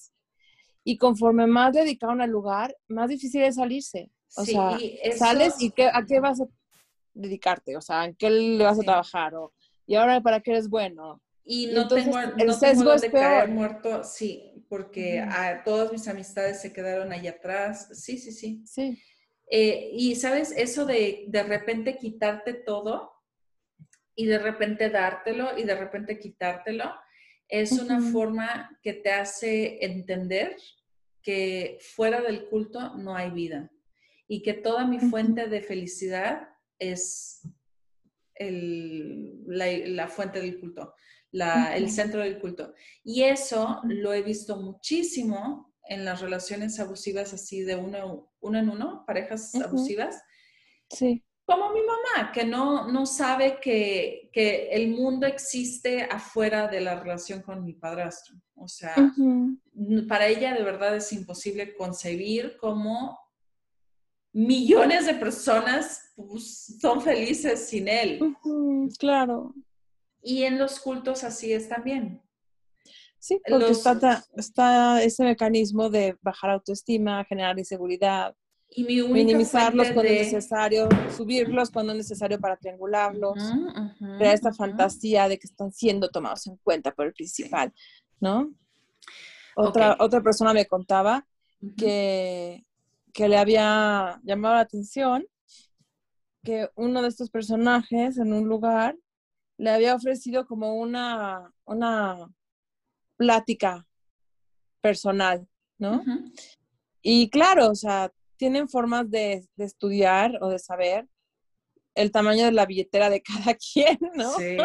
y 0.85 0.97
conforme 0.97 1.47
más 1.47 1.75
dedicaron 1.75 2.21
al 2.21 2.31
lugar, 2.31 2.77
más 2.89 3.09
difícil 3.09 3.43
es 3.43 3.57
salirse. 3.57 4.11
O 4.37 4.45
sea, 4.45 4.79
sales 5.17 5.61
y 5.61 5.71
qué, 5.71 5.91
a 5.93 6.05
qué 6.07 6.21
vas 6.21 6.41
a 6.41 6.47
dedicarte, 7.15 7.77
o 7.77 7.81
sea, 7.81 8.05
en 8.05 8.15
qué 8.15 8.31
le 8.31 8.63
vas 8.63 8.79
a 8.79 8.83
trabajar, 8.83 9.35
o, 9.35 9.53
y 9.87 9.97
ahora 9.97 10.21
para 10.21 10.41
qué 10.41 10.53
eres 10.53 10.69
bueno. 10.69 11.21
Y 11.53 11.67
no 11.67 11.89
tengo, 11.89 12.17
el 12.17 12.55
sesgo 12.55 12.93
es 12.93 13.05
peor. 13.07 13.49
muerto, 13.49 14.05
sí, 14.05 14.65
porque 14.69 15.19
a, 15.19 15.65
todas 15.65 15.91
mis 15.91 16.07
amistades 16.07 16.61
se 16.61 16.73
quedaron 16.73 17.13
allá 17.13 17.33
atrás. 17.33 17.89
Sí, 17.93 18.19
sí, 18.19 18.31
sí. 18.31 18.63
Sí. 18.65 19.03
Eh, 19.51 19.91
y 19.93 20.15
sabes, 20.15 20.55
eso 20.57 20.87
de 20.87 21.25
de 21.27 21.43
repente 21.43 21.97
quitarte 21.97 22.55
todo 22.55 23.11
y 24.15 24.27
de 24.27 24.39
repente 24.39 24.91
dártelo 24.91 25.59
y 25.59 25.65
de 25.65 25.75
repente 25.75 26.21
quitártelo, 26.21 26.95
es 27.49 27.73
una 27.73 28.01
forma 28.01 28.79
que 28.81 28.93
te 28.93 29.11
hace 29.11 29.85
entender 29.85 30.55
que 31.21 31.79
fuera 31.81 32.21
del 32.21 32.47
culto 32.47 32.95
no 32.95 33.17
hay 33.17 33.31
vida 33.31 33.73
y 34.29 34.43
que 34.43 34.55
toda 34.55 34.87
mi 34.87 35.01
fuente 35.01 35.49
de 35.49 35.63
felicidad 35.63 36.49
es 36.79 37.43
la, 38.39 40.07
fuente 40.07 40.41
del 40.41 40.61
culto, 40.61 40.95
el 41.33 41.91
centro 41.91 42.21
del 42.21 42.39
culto. 42.39 42.75
Y 43.05 43.23
eso 43.23 43.81
lo 43.85 44.13
he 44.13 44.23
visto 44.23 44.57
muchísimo 44.57 45.73
en 45.85 46.05
las 46.05 46.21
relaciones 46.21 46.79
abusivas 46.79 47.33
así 47.33 47.63
de 47.63 47.77
uno, 47.77 48.33
uno 48.41 48.59
en 48.59 48.71
uno, 48.71 49.05
parejas 49.07 49.55
abusivas. 49.55 50.23
Sí. 50.89 51.25
Como 51.45 51.73
mi 51.73 51.81
mamá, 51.81 52.31
que 52.33 52.45
no, 52.45 52.87
no 52.87 53.07
sabe 53.07 53.59
que, 53.61 54.31
que, 54.33 54.69
el 54.71 54.91
mundo 54.91 55.27
existe 55.27 56.05
afuera 56.05 56.69
de 56.69 56.81
la 56.81 57.01
relación 57.01 57.43
con 57.43 57.65
mi 57.65 57.73
padrastro. 57.73 58.37
O 58.55 58.69
sea, 58.69 58.95
para 60.09 60.29
ella 60.29 60.55
de 60.55 60.63
verdad 60.63 60.95
es 60.95 61.13
imposible 61.13 61.75
concebir 61.75 62.57
cómo 62.61 63.19
millones 64.33 65.07
de 65.07 65.15
personas 65.15 66.13
pues, 66.15 66.77
son 66.81 67.01
felices 67.01 67.69
sin 67.69 67.89
él. 67.89 68.21
claro. 68.99 69.55
Y 70.23 70.45
en 70.45 70.59
los 70.59 70.81
cultos 70.81 71.25
así 71.25 71.53
es 71.53 71.69
también. 71.69 72.23
Sí, 73.19 73.41
porque 73.47 73.71
está, 73.71 74.25
está, 74.37 75.03
ese 75.03 75.25
mecanismo 75.25 75.91
de 75.91 76.17
bajar 76.23 76.51
autoestima, 76.51 77.25
generar 77.25 77.59
inseguridad, 77.59 78.35
y 78.73 78.85
minimizarlos 78.85 79.91
cuando 79.91 80.13
es 80.13 80.33
necesario, 80.33 80.89
subirlos 81.17 81.71
cuando 81.71 81.93
es 81.93 81.99
necesario 81.99 82.39
para 82.39 82.57
triangularlos, 82.57 83.35
crear 84.17 84.35
esta 84.35 84.53
fantasía 84.53 85.29
de 85.29 85.39
que 85.39 85.47
están 85.47 85.73
siendo 85.73 86.09
tomados 86.09 86.47
en 86.47 86.57
cuenta 86.59 86.93
por 86.93 87.07
el 87.07 87.13
principal, 87.13 87.73
¿no? 88.21 88.53
Otra, 89.57 89.97
otra 89.99 90.23
persona 90.23 90.55
me 90.55 90.67
contaba 90.67 91.27
que, 91.77 92.65
que 93.13 93.29
le 93.29 93.37
había 93.37 94.21
llamado 94.23 94.55
la 94.55 94.61
atención 94.61 95.27
que 96.45 96.71
uno 96.77 97.03
de 97.03 97.09
estos 97.09 97.29
personajes 97.29 98.19
en 98.19 98.33
un 98.33 98.49
lugar 98.49 98.97
le 99.61 99.71
había 99.71 99.95
ofrecido 99.95 100.47
como 100.47 100.75
una, 100.75 101.53
una 101.67 102.17
plática 103.17 103.87
personal, 104.81 105.47
¿no? 105.79 106.03
Y 107.03 107.29
claro, 107.29 107.69
o 107.69 107.75
sea, 107.75 108.11
tienen 108.39 108.71
formas 108.71 109.11
de, 109.11 109.47
estudiar 109.59 110.39
o 110.41 110.49
de 110.49 110.59
saber 110.59 111.07
el 111.95 112.11
tamaño 112.11 112.47
de 112.47 112.53
la 112.53 112.65
billetera 112.65 113.11
de 113.11 113.21
cada 113.23 113.55
quien, 113.55 113.99
¿no? 114.15 114.33
Sí. 114.33 114.57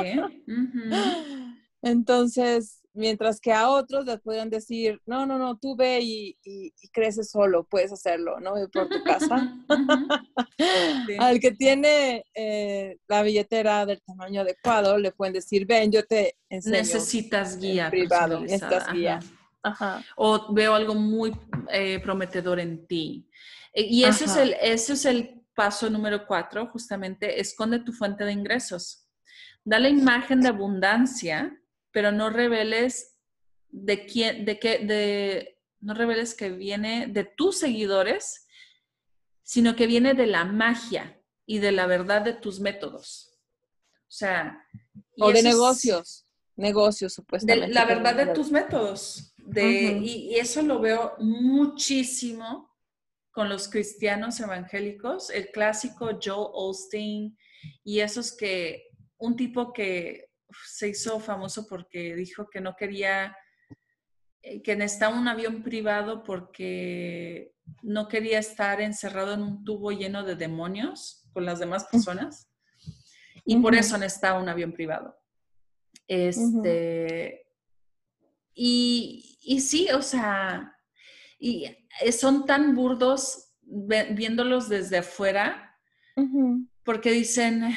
Entonces, 1.81 2.81
mientras 2.95 3.39
que 3.39 3.51
a 3.51 3.69
otros 3.69 4.05
les 4.05 4.19
podrían 4.19 4.49
decir, 4.49 5.01
no, 5.05 5.25
no, 5.25 5.37
no, 5.37 5.57
tú 5.57 5.75
ve 5.75 5.99
y, 6.01 6.37
y, 6.43 6.71
creces 6.91 7.29
solo, 7.29 7.63
puedes 7.63 7.91
hacerlo, 7.91 8.39
¿no? 8.39 8.53
Por 8.71 8.89
tu 8.89 9.03
casa. 9.03 9.53
Al 11.19 11.39
que 11.39 11.51
tiene 11.51 12.25
eh, 12.33 12.97
la 13.07 13.21
billetera 13.21 13.85
del 13.85 14.01
tamaño 14.01 14.41
adecuado, 14.41 14.97
le 14.97 15.11
pueden 15.11 15.33
decir, 15.33 15.65
ven, 15.65 15.91
yo 15.91 16.05
te 16.05 16.35
enseño. 16.49 16.77
Necesitas 16.77 17.59
guía. 17.59 17.89
Privado, 17.89 18.39
necesitas 18.39 18.91
guía. 18.91 19.19
O 20.15 20.53
veo 20.53 20.75
algo 20.75 20.95
muy 20.95 21.35
eh, 21.71 21.99
prometedor 21.99 22.59
en 22.59 22.85
ti. 22.87 23.27
E, 23.73 23.83
y 23.83 24.03
ese 24.03 24.25
es, 24.25 24.35
el, 24.37 24.55
ese 24.61 24.93
es 24.93 25.05
el 25.05 25.43
paso 25.55 25.89
número 25.89 26.25
cuatro, 26.27 26.67
justamente, 26.67 27.39
esconde 27.39 27.79
tu 27.79 27.91
fuente 27.91 28.23
de 28.23 28.31
ingresos. 28.31 29.07
Da 29.63 29.79
la 29.79 29.89
imagen 29.89 30.41
de 30.41 30.49
abundancia, 30.49 31.59
pero 31.95 32.11
no 32.11 32.29
reveles 32.29 33.15
de 33.69 34.05
quién, 34.05 34.43
de 34.43 34.59
qué, 34.59 34.79
de, 34.79 35.61
no 35.79 35.93
reveles 35.93 36.35
que 36.35 36.49
viene 36.49 37.07
de 37.07 37.23
tus 37.23 37.59
seguidores, 37.59 38.45
sino 39.43 39.77
que 39.77 39.87
viene 39.87 40.13
de 40.13 40.27
la 40.27 40.43
magia 40.43 41.21
y 41.45 41.59
de 41.59 41.71
la 41.71 41.87
verdad 41.87 42.21
de 42.21 42.33
tus 42.33 42.59
métodos. 42.59 43.31
O 44.09 44.11
sea... 44.11 44.61
O 45.17 45.31
de 45.31 45.41
negocios, 45.41 46.25
negocios 46.57 47.13
supuestamente. 47.13 47.73
la 47.73 47.85
verdad 47.85 48.13
de 48.13 48.33
tus 48.33 48.51
métodos. 48.51 49.33
De, 49.37 49.97
y, 50.03 50.35
eso 50.35 50.63
lo 50.63 50.81
veo 50.81 51.13
muchísimo 51.19 52.75
con 53.31 53.47
los 53.47 53.69
cristianos 53.69 54.37
evangélicos, 54.41 55.29
el 55.29 55.49
clásico 55.49 56.19
Joe 56.21 56.49
Osteen 56.51 57.37
y 57.85 58.01
esos 58.01 58.35
que, 58.35 58.89
un 59.17 59.37
tipo 59.37 59.71
que 59.71 60.34
se 60.67 60.89
hizo 60.89 61.19
famoso 61.19 61.67
porque 61.67 62.15
dijo 62.15 62.49
que 62.49 62.61
no 62.61 62.75
quería, 62.75 63.35
eh, 64.41 64.61
que 64.61 64.75
necesitaba 64.75 65.17
un 65.17 65.27
avión 65.27 65.63
privado 65.63 66.23
porque 66.23 67.53
no 67.81 68.07
quería 68.07 68.39
estar 68.39 68.81
encerrado 68.81 69.33
en 69.33 69.41
un 69.41 69.63
tubo 69.63 69.91
lleno 69.91 70.23
de 70.23 70.35
demonios 70.35 71.27
con 71.33 71.45
las 71.45 71.59
demás 71.59 71.85
personas 71.85 72.51
y 73.45 73.57
por 73.57 73.75
eso 73.75 73.97
necesitaba 73.97 74.39
un 74.39 74.49
avión 74.49 74.73
privado. 74.73 75.17
Este, 76.07 77.47
y, 78.53 79.37
y 79.41 79.59
sí, 79.59 79.89
o 79.91 80.01
sea, 80.01 80.75
y 81.39 81.65
eh, 82.01 82.11
son 82.11 82.45
tan 82.45 82.75
burdos 82.75 83.53
viéndolos 83.61 84.69
desde 84.69 84.99
afuera, 84.99 85.77
porque 86.83 87.11
dicen, 87.11 87.75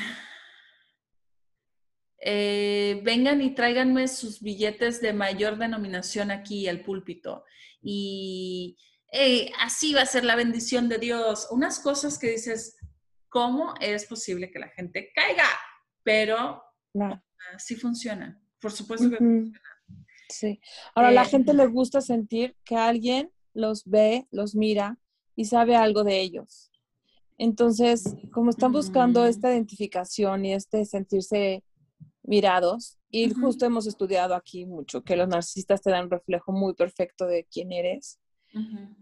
eh, 2.20 3.00
vengan 3.04 3.40
y 3.40 3.54
tráiganme 3.54 4.08
sus 4.08 4.40
billetes 4.40 5.00
de 5.00 5.12
mayor 5.12 5.56
denominación 5.58 6.30
aquí 6.30 6.68
al 6.68 6.82
púlpito. 6.82 7.44
Y 7.80 8.76
así 9.60 9.94
va 9.94 10.02
a 10.02 10.06
ser 10.06 10.24
la 10.24 10.36
bendición 10.36 10.88
de 10.88 10.98
Dios. 10.98 11.48
Unas 11.50 11.78
cosas 11.80 12.18
que 12.18 12.30
dices, 12.30 12.76
¿cómo 13.28 13.74
es 13.80 14.06
posible 14.06 14.50
que 14.50 14.58
la 14.58 14.68
gente 14.68 15.10
caiga? 15.14 15.48
Pero 16.02 16.62
así 17.54 17.76
funciona. 17.76 18.40
Por 18.60 18.72
supuesto 18.72 19.08
que 19.10 19.16
funciona. 19.16 19.60
Sí. 20.28 20.60
Ahora, 20.94 21.08
a 21.08 21.12
la 21.12 21.22
eh, 21.22 21.26
gente 21.26 21.54
le 21.54 21.66
gusta 21.66 22.00
sentir 22.00 22.56
que 22.64 22.76
alguien 22.76 23.30
los 23.54 23.84
ve, 23.84 24.26
los 24.30 24.54
mira 24.54 24.98
y 25.34 25.46
sabe 25.46 25.76
algo 25.76 26.04
de 26.04 26.20
ellos. 26.20 26.70
Entonces, 27.38 28.16
como 28.32 28.50
están 28.50 28.72
buscando 28.72 29.24
esta 29.24 29.52
identificación 29.52 30.44
y 30.44 30.54
este 30.54 30.84
sentirse 30.84 31.62
mirados, 32.22 32.98
y 33.10 33.32
justo 33.32 33.64
hemos 33.64 33.86
estudiado 33.86 34.34
aquí 34.34 34.66
mucho 34.66 35.02
que 35.02 35.16
los 35.16 35.28
narcisistas 35.28 35.80
te 35.80 35.90
dan 35.90 36.04
un 36.04 36.10
reflejo 36.10 36.52
muy 36.52 36.74
perfecto 36.74 37.26
de 37.26 37.46
quién 37.50 37.72
eres. 37.72 38.18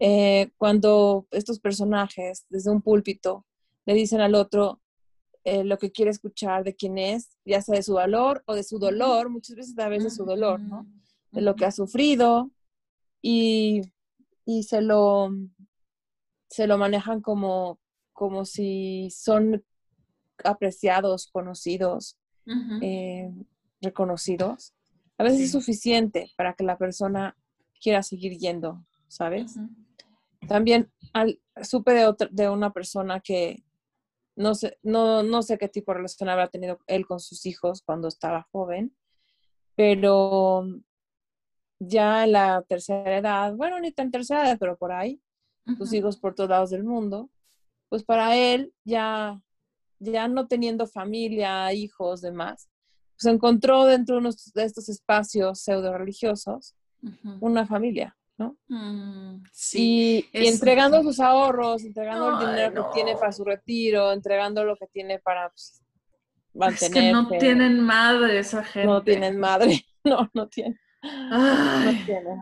Eh, 0.00 0.50
cuando 0.56 1.26
estos 1.30 1.60
personajes 1.60 2.44
desde 2.48 2.70
un 2.70 2.82
púlpito 2.82 3.46
le 3.84 3.94
dicen 3.94 4.20
al 4.20 4.34
otro 4.34 4.82
eh, 5.44 5.62
lo 5.62 5.78
que 5.78 5.92
quiere 5.92 6.10
escuchar 6.10 6.64
de 6.64 6.74
quién 6.74 6.98
es, 6.98 7.38
ya 7.44 7.62
sea 7.62 7.76
de 7.76 7.82
su 7.82 7.94
valor 7.94 8.42
o 8.46 8.54
de 8.54 8.64
su 8.64 8.78
dolor, 8.78 9.30
muchas 9.30 9.56
veces 9.56 9.78
a 9.78 9.88
veces 9.88 10.16
su 10.16 10.24
dolor, 10.24 10.60
¿no? 10.60 10.86
De 11.30 11.40
lo 11.40 11.54
que 11.54 11.64
ha 11.64 11.70
sufrido 11.70 12.50
y 13.22 13.82
y 14.46 14.62
se 14.62 14.80
lo, 14.80 15.28
se 16.48 16.66
lo 16.66 16.78
manejan 16.78 17.20
como, 17.20 17.80
como 18.12 18.44
si 18.46 19.10
son 19.10 19.64
apreciados, 20.44 21.28
conocidos. 21.30 22.16
Eh, 22.80 23.32
reconocidos, 23.80 24.72
a 25.18 25.24
veces 25.24 25.40
es 25.40 25.52
suficiente 25.52 26.30
para 26.36 26.54
que 26.54 26.64
la 26.64 26.78
persona 26.78 27.36
quiera 27.80 28.02
seguir 28.02 28.38
yendo, 28.38 28.84
¿sabes? 29.08 29.56
También 30.46 30.90
al, 31.12 31.40
supe 31.62 31.92
de, 31.92 32.06
otra, 32.06 32.28
de 32.30 32.48
una 32.48 32.72
persona 32.72 33.20
que 33.20 33.64
no 34.36 34.54
sé, 34.54 34.78
no, 34.82 35.22
no 35.22 35.42
sé 35.42 35.56
qué 35.58 35.68
tipo 35.68 35.92
de 35.92 35.96
relación 35.96 36.28
habrá 36.28 36.48
tenido 36.48 36.78
él 36.86 37.06
con 37.06 37.20
sus 37.20 37.46
hijos 37.46 37.82
cuando 37.82 38.08
estaba 38.08 38.46
joven, 38.52 38.94
pero 39.74 40.66
ya 41.78 42.24
en 42.24 42.32
la 42.32 42.62
tercera 42.62 43.16
edad, 43.16 43.54
bueno, 43.54 43.80
ni 43.80 43.92
tan 43.92 44.10
tercera 44.10 44.46
edad, 44.46 44.58
pero 44.58 44.76
por 44.76 44.92
ahí, 44.92 45.20
sus 45.78 45.92
hijos 45.94 46.16
por 46.18 46.34
todos 46.34 46.50
lados 46.50 46.70
del 46.70 46.84
mundo, 46.84 47.30
pues 47.88 48.04
para 48.04 48.36
él 48.36 48.72
ya, 48.84 49.40
ya 49.98 50.28
no 50.28 50.46
teniendo 50.46 50.86
familia, 50.86 51.72
hijos, 51.72 52.20
demás, 52.20 52.68
pues 53.18 53.32
encontró 53.32 53.86
dentro 53.86 54.20
de, 54.20 54.34
de 54.54 54.64
estos 54.64 54.88
espacios 54.88 55.60
pseudo 55.60 55.96
religiosos 55.96 56.74
una 57.40 57.66
familia, 57.66 58.16
¿no? 58.38 58.56
Mm, 58.68 59.42
sí. 59.52 60.28
Y, 60.32 60.46
entregando 60.48 61.02
sus 61.02 61.20
ahorros, 61.20 61.84
entregando 61.84 62.32
el 62.32 62.46
dinero 62.46 62.74
que 62.74 62.94
tiene 62.94 63.16
para 63.16 63.32
su 63.32 63.44
retiro, 63.44 64.12
entregando 64.12 64.64
lo 64.64 64.76
que 64.76 64.86
tiene 64.86 65.18
para 65.18 65.48
pues, 65.50 65.82
mantener. 66.54 66.82
Es 66.82 66.90
que 66.90 67.12
no 67.12 67.28
tienen 67.28 67.80
madre 67.80 68.38
esa 68.38 68.64
gente. 68.64 68.86
No 68.86 69.02
tienen 69.02 69.38
madre, 69.38 69.84
no, 70.04 70.30
no 70.34 70.48
tienen. 70.48 70.78
No 71.02 72.04
tienen. 72.04 72.38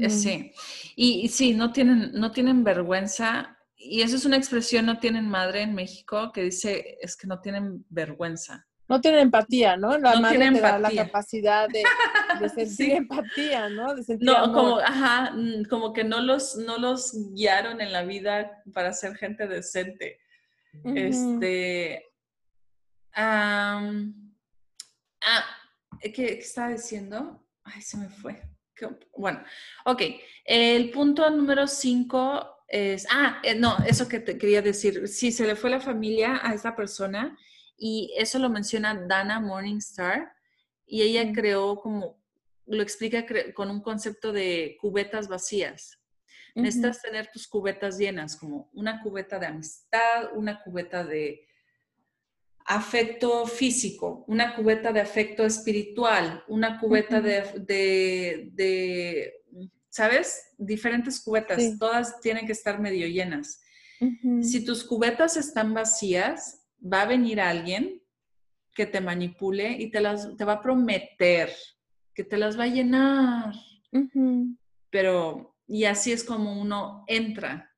Eh, 0.00 0.10
sí, 0.10 0.52
y, 0.94 1.28
sí, 1.28 1.54
no 1.54 1.72
tienen, 1.72 2.12
no 2.12 2.30
tienen 2.30 2.62
vergüenza. 2.62 3.58
Y 3.84 4.02
eso 4.02 4.16
es 4.16 4.24
una 4.24 4.36
expresión, 4.36 4.86
no 4.86 4.98
tienen 4.98 5.28
madre 5.28 5.62
en 5.62 5.74
México, 5.74 6.30
que 6.32 6.42
dice, 6.42 6.98
es 7.00 7.16
que 7.16 7.26
no 7.26 7.40
tienen 7.40 7.84
vergüenza. 7.88 8.66
No 8.88 9.00
tienen 9.00 9.20
empatía, 9.20 9.76
¿no? 9.76 9.96
La 9.98 10.14
no 10.14 10.20
madre 10.20 10.50
te 10.52 10.60
da 10.60 10.78
la 10.78 10.90
capacidad 10.90 11.68
de, 11.68 11.82
sentir 12.54 12.92
empatía, 12.92 13.68
¿no? 13.68 13.94
De 13.94 14.02
sentir 14.02 14.26
no, 14.26 14.52
como, 14.52 14.78
ajá, 14.78 15.32
mm, 15.32 15.64
como 15.64 15.92
que 15.92 16.04
no 16.04 16.20
los, 16.20 16.56
no 16.56 16.78
los 16.78 17.12
guiaron 17.32 17.80
en 17.80 17.92
la 17.92 18.02
vida 18.02 18.62
para 18.72 18.92
ser 18.92 19.16
gente 19.16 19.48
decente. 19.48 20.20
Este. 20.84 22.10
ah, 23.14 23.80
¿qué, 26.00 26.38
estaba 26.38 26.68
diciendo? 26.68 27.46
Ay, 27.64 27.82
se 27.82 27.96
me 27.96 28.08
fue. 28.08 28.42
Bueno, 29.16 29.42
ok. 29.84 30.02
El 30.44 30.90
punto 30.90 31.28
número 31.30 31.66
cinco 31.66 32.61
es, 32.72 33.06
ah, 33.10 33.38
eh, 33.44 33.54
no, 33.54 33.76
eso 33.86 34.08
que 34.08 34.18
te 34.18 34.38
quería 34.38 34.62
decir. 34.62 35.06
Si 35.06 35.30
se 35.30 35.46
le 35.46 35.56
fue 35.56 35.68
la 35.68 35.78
familia 35.78 36.40
a 36.42 36.54
esa 36.54 36.74
persona 36.74 37.38
y 37.76 38.14
eso 38.16 38.38
lo 38.38 38.48
menciona 38.48 38.94
Dana 39.06 39.40
Morningstar 39.40 40.32
y 40.86 41.02
ella 41.02 41.30
creó 41.34 41.76
como, 41.76 42.18
lo 42.66 42.82
explica 42.82 43.26
con 43.54 43.70
un 43.70 43.82
concepto 43.82 44.32
de 44.32 44.78
cubetas 44.80 45.28
vacías. 45.28 45.98
Necesitas 46.54 47.02
tener 47.02 47.28
tus 47.30 47.46
cubetas 47.46 47.98
llenas, 47.98 48.36
como 48.36 48.70
una 48.72 49.02
cubeta 49.02 49.38
de 49.38 49.46
amistad, 49.46 50.30
una 50.34 50.62
cubeta 50.62 51.04
de 51.04 51.46
afecto 52.64 53.46
físico, 53.46 54.24
una 54.28 54.54
cubeta 54.54 54.92
de 54.92 55.00
afecto 55.00 55.44
espiritual, 55.44 56.42
una 56.48 56.78
cubeta 56.78 57.20
de, 57.20 58.50
de, 58.52 59.41
¿sabes? 59.92 60.54
Diferentes 60.56 61.22
cubetas, 61.22 61.78
todas 61.78 62.18
tienen 62.20 62.46
que 62.46 62.52
estar 62.52 62.80
medio 62.80 63.06
llenas. 63.06 63.60
Si 64.40 64.64
tus 64.64 64.82
cubetas 64.82 65.36
están 65.36 65.74
vacías, 65.74 66.64
va 66.82 67.02
a 67.02 67.06
venir 67.06 67.40
alguien 67.40 68.02
que 68.74 68.86
te 68.86 69.00
manipule 69.00 69.70
y 69.78 69.90
te, 69.90 70.00
las, 70.00 70.34
te 70.36 70.44
va 70.44 70.54
a 70.54 70.62
prometer 70.62 71.52
que 72.14 72.24
te 72.24 72.36
las 72.36 72.58
va 72.58 72.64
a 72.64 72.68
llenar. 72.68 73.54
Pero, 74.90 75.56
y 75.68 75.84
así 75.84 76.10
es 76.10 76.24
como 76.24 76.60
uno 76.60 77.04
entra 77.06 77.70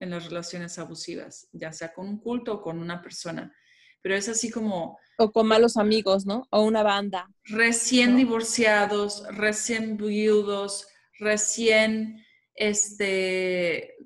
en 0.00 0.10
las 0.10 0.24
relaciones 0.24 0.78
abusivas, 0.78 1.48
ya 1.52 1.72
sea 1.72 1.94
con 1.94 2.08
un 2.08 2.18
culto 2.18 2.54
o 2.54 2.62
con 2.62 2.78
una 2.78 3.00
persona. 3.00 3.54
Pero 4.02 4.16
es 4.16 4.28
así 4.28 4.50
como... 4.50 4.98
O 5.18 5.30
con 5.30 5.46
malos 5.46 5.76
amigos, 5.76 6.26
¿no? 6.26 6.46
O 6.50 6.62
una 6.64 6.82
banda. 6.82 7.30
Recién 7.44 8.16
divorciados, 8.16 9.24
recién 9.30 9.96
viudos, 9.96 10.88
recién, 11.20 12.24
este... 12.54 13.96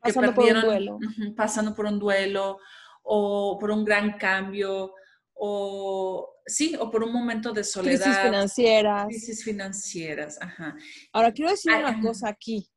Pasando 0.00 0.34
por 0.34 0.44
un 0.44 0.60
duelo. 0.62 0.98
pasando 1.36 1.74
por 1.74 1.86
un 1.86 1.98
duelo 1.98 2.58
o 3.02 3.58
por 3.58 3.70
un 3.70 3.84
gran 3.84 4.16
cambio 4.16 4.94
o 5.34 6.32
sí, 6.46 6.76
o 6.78 6.90
por 6.90 7.02
un 7.02 7.12
momento 7.12 7.52
de 7.52 7.64
soledad. 7.64 8.04
Crisis 8.04 8.22
financieras. 8.22 9.06
Crisis 9.06 9.44
financieras, 9.44 10.38
ajá. 10.40 10.76
Ahora 11.12 11.32
quiero 11.32 11.50
decir 11.50 11.72
una 11.72 12.00
cosa 12.00 12.28
aquí, 12.28 12.70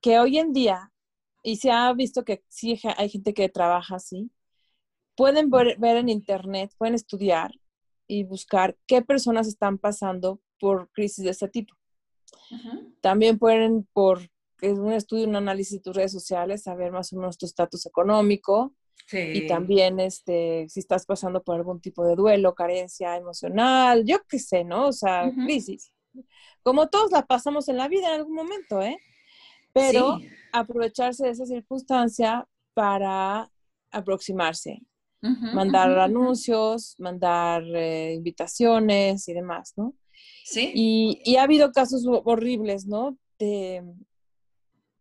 que 0.00 0.18
hoy 0.18 0.38
en 0.38 0.52
día, 0.52 0.92
y 1.42 1.56
se 1.56 1.70
ha 1.70 1.92
visto 1.92 2.24
que 2.24 2.42
sí 2.48 2.80
hay 2.96 3.08
gente 3.08 3.34
que 3.34 3.48
trabaja 3.48 3.96
así, 3.96 4.30
pueden 5.14 5.50
ver, 5.50 5.76
en 5.96 6.08
internet, 6.08 6.72
pueden 6.78 6.94
estudiar 6.94 7.52
y 8.06 8.24
buscar 8.24 8.76
qué 8.86 9.02
personas 9.02 9.46
están 9.46 9.78
pasando 9.78 10.40
por 10.58 10.90
crisis 10.92 11.24
de 11.24 11.30
este 11.30 11.48
tipo. 11.48 11.74
También 13.00 13.38
pueden, 13.38 13.86
por 13.92 14.20
un 14.62 14.92
estudio, 14.92 15.28
un 15.28 15.36
análisis 15.36 15.78
de 15.78 15.82
tus 15.82 15.96
redes 15.96 16.12
sociales, 16.12 16.62
saber 16.62 16.90
más 16.92 17.12
o 17.12 17.16
menos 17.16 17.38
tu 17.38 17.46
estatus 17.46 17.86
económico, 17.86 18.74
y 19.10 19.46
también 19.46 20.00
este, 20.00 20.66
si 20.68 20.80
estás 20.80 21.06
pasando 21.06 21.42
por 21.42 21.56
algún 21.56 21.80
tipo 21.80 22.04
de 22.04 22.14
duelo, 22.14 22.54
carencia 22.54 23.16
emocional, 23.16 24.04
yo 24.04 24.18
qué 24.28 24.38
sé, 24.38 24.64
¿no? 24.64 24.88
O 24.88 24.92
sea, 24.92 25.32
crisis. 25.46 25.92
Como 26.62 26.88
todos 26.88 27.10
la 27.12 27.24
pasamos 27.24 27.68
en 27.68 27.78
la 27.78 27.88
vida 27.88 28.08
en 28.08 28.20
algún 28.20 28.34
momento, 28.34 28.82
¿eh? 28.82 28.98
Pero 29.72 30.18
aprovecharse 30.52 31.24
de 31.24 31.30
esa 31.30 31.46
circunstancia 31.46 32.46
para 32.74 33.50
aproximarse, 33.90 34.82
mandar 35.20 35.98
anuncios, 35.98 36.94
mandar 36.98 37.62
eh, 37.64 38.12
invitaciones 38.14 39.26
y 39.28 39.32
demás, 39.32 39.72
¿no? 39.76 39.94
Sí. 40.50 40.72
Y, 40.74 41.20
y, 41.26 41.36
ha 41.36 41.42
habido 41.42 41.72
casos 41.72 42.06
horribles, 42.24 42.86
¿no? 42.86 43.18
De, 43.38 43.84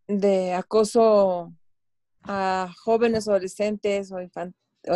de 0.07 0.53
acoso 0.53 1.53
a 2.23 2.69
jóvenes 2.83 3.29
adolescentes 3.29 4.11
o, 4.11 4.19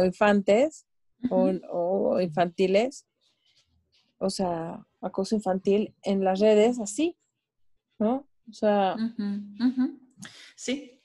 infantes 0.03 0.85
o, 1.29 2.19
infantiles, 2.19 3.05
o 4.17 4.29
sea, 4.29 4.85
acoso 4.99 5.35
infantil 5.35 5.95
en 6.03 6.25
las 6.25 6.41
redes, 6.41 6.79
así, 6.79 7.15
¿no? 7.97 8.27
O 8.49 8.53
sea... 8.53 8.97
Sí. 10.57 10.99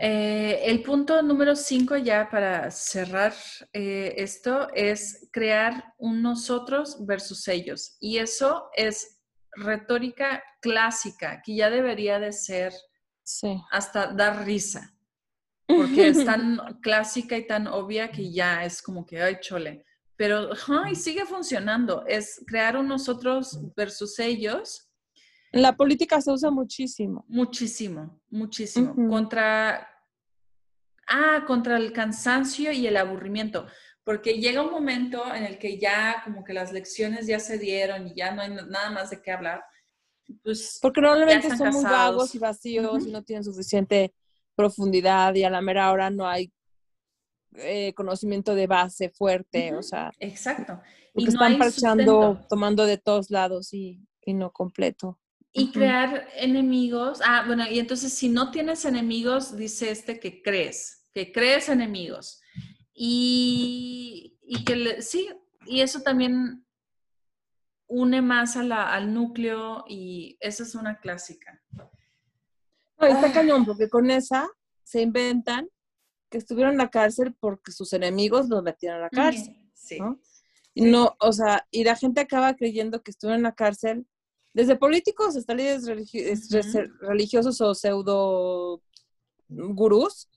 Eh, 0.00 0.60
el 0.64 0.82
punto 0.82 1.20
número 1.22 1.56
cinco 1.56 1.96
ya 1.96 2.28
para 2.30 2.70
cerrar 2.70 3.34
eh, 3.72 4.14
esto 4.16 4.68
es 4.72 5.28
crear 5.32 5.92
un 5.98 6.22
nosotros 6.22 7.04
versus 7.04 7.48
ellos. 7.48 7.96
Y 8.00 8.18
eso 8.18 8.68
es 8.76 9.20
retórica 9.50 10.42
clásica 10.60 11.42
que 11.44 11.56
ya 11.56 11.68
debería 11.68 12.20
de 12.20 12.32
ser 12.32 12.72
hasta 13.70 14.12
dar 14.12 14.44
risa, 14.46 14.94
porque 15.66 16.08
es 16.08 16.24
tan 16.24 16.78
clásica 16.80 17.36
y 17.36 17.46
tan 17.46 17.66
obvia 17.66 18.10
que 18.10 18.32
ya 18.32 18.64
es 18.64 18.80
como 18.80 19.04
que, 19.04 19.20
ay, 19.20 19.38
chole. 19.40 19.84
Pero, 20.16 20.50
ay, 20.68 20.94
sigue 20.94 21.24
funcionando. 21.26 22.04
Es 22.06 22.42
crear 22.46 22.76
un 22.76 22.88
nosotros 22.88 23.58
versus 23.76 24.18
ellos. 24.18 24.87
La 25.52 25.76
política 25.76 26.20
se 26.20 26.30
usa 26.30 26.50
muchísimo. 26.50 27.24
Muchísimo, 27.28 28.20
muchísimo. 28.30 28.94
Contra, 29.08 29.88
ah, 31.08 31.44
contra 31.46 31.76
el 31.76 31.92
cansancio 31.92 32.72
y 32.72 32.86
el 32.86 32.96
aburrimiento. 32.96 33.66
Porque 34.04 34.40
llega 34.40 34.62
un 34.62 34.70
momento 34.70 35.34
en 35.34 35.44
el 35.44 35.58
que 35.58 35.78
ya 35.78 36.22
como 36.24 36.44
que 36.44 36.52
las 36.52 36.72
lecciones 36.72 37.26
ya 37.26 37.40
se 37.40 37.58
dieron 37.58 38.08
y 38.08 38.14
ya 38.14 38.34
no 38.34 38.42
hay 38.42 38.50
nada 38.50 38.90
más 38.90 39.10
de 39.10 39.20
qué 39.22 39.32
hablar 39.32 39.62
pues, 40.42 40.78
Porque 40.80 41.00
normalmente 41.00 41.56
son 41.56 41.70
muy 41.70 41.84
vagos 41.84 42.34
y 42.34 42.38
vacíos 42.38 43.06
y 43.06 43.10
no 43.10 43.22
tienen 43.22 43.44
suficiente 43.44 44.14
profundidad 44.54 45.34
y 45.34 45.44
a 45.44 45.50
la 45.50 45.60
mera 45.60 45.90
hora 45.92 46.10
no 46.10 46.26
hay 46.26 46.52
eh, 47.54 47.94
conocimiento 47.94 48.54
de 48.54 48.66
base 48.66 49.08
fuerte, 49.10 49.74
o 49.74 49.82
sea. 49.82 50.12
Exacto. 50.18 50.80
y 51.14 51.28
están 51.28 51.58
parchando, 51.58 52.44
tomando 52.48 52.84
de 52.84 52.98
todos 52.98 53.30
lados 53.30 53.72
y, 53.72 54.04
no 54.26 54.52
completo. 54.52 55.18
Y 55.52 55.72
crear 55.72 56.28
enemigos. 56.36 57.20
Ah, 57.24 57.44
bueno, 57.46 57.68
y 57.68 57.78
entonces 57.78 58.12
si 58.12 58.28
no 58.28 58.50
tienes 58.50 58.84
enemigos, 58.84 59.56
dice 59.56 59.90
este 59.90 60.20
que 60.20 60.42
crees, 60.42 61.08
que 61.14 61.32
crees 61.32 61.68
enemigos. 61.68 62.40
Y, 62.92 64.38
y 64.42 64.64
que 64.64 65.02
sí, 65.02 65.28
y 65.66 65.80
eso 65.80 66.02
también 66.02 66.64
une 67.88 68.20
más 68.20 68.56
al 68.56 69.14
núcleo 69.14 69.84
y 69.88 70.36
esa 70.40 70.62
es 70.62 70.74
una 70.74 70.98
clásica. 70.98 71.60
No, 71.72 73.06
está 73.06 73.32
cañón, 73.32 73.64
porque 73.64 73.88
con 73.88 74.10
esa 74.10 74.48
se 74.82 75.00
inventan 75.00 75.68
que 76.30 76.38
estuvieron 76.38 76.72
en 76.72 76.78
la 76.78 76.90
cárcel 76.90 77.34
porque 77.40 77.72
sus 77.72 77.92
enemigos 77.92 78.48
los 78.48 78.62
metieron 78.62 78.98
a 78.98 79.02
la 79.02 79.10
cárcel. 79.10 79.56
Sí. 79.72 79.98
No, 80.74 81.16
o 81.20 81.32
sea, 81.32 81.66
y 81.70 81.84
la 81.84 81.96
gente 81.96 82.20
acaba 82.20 82.54
creyendo 82.54 83.02
que 83.02 83.10
estuvo 83.10 83.32
en 83.32 83.42
la 83.42 83.54
cárcel, 83.54 84.06
desde 84.58 84.74
políticos 84.74 85.36
hasta 85.36 85.54
líderes 85.54 85.86
religiosos 87.00 87.60
o 87.60 87.76
pseudo 87.76 88.82
gurús, 89.48 90.28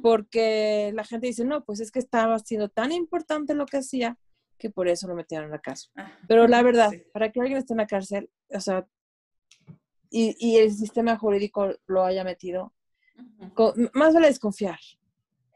porque 0.00 0.92
la 0.94 1.02
gente 1.02 1.26
dice, 1.26 1.44
no, 1.44 1.64
pues 1.64 1.80
es 1.80 1.90
que 1.90 1.98
estaba 1.98 2.38
siendo 2.38 2.68
tan 2.68 2.92
importante 2.92 3.54
lo 3.54 3.66
que 3.66 3.78
hacía 3.78 4.16
que 4.58 4.70
por 4.70 4.86
eso 4.86 5.08
lo 5.08 5.16
metieron 5.16 5.46
en 5.46 5.50
la 5.50 5.58
cárcel. 5.58 5.90
Pero 6.28 6.46
la 6.46 6.62
verdad, 6.62 6.92
para 7.12 7.32
que 7.32 7.40
alguien 7.40 7.58
esté 7.58 7.72
en 7.72 7.78
la 7.78 7.88
cárcel, 7.88 8.30
o 8.48 8.60
sea, 8.60 8.86
y, 10.08 10.56
el 10.56 10.72
sistema 10.72 11.16
jurídico 11.16 11.68
lo 11.86 12.04
haya 12.04 12.22
metido, 12.22 12.72
más 13.92 14.14
vale 14.14 14.28
desconfiar. 14.28 14.78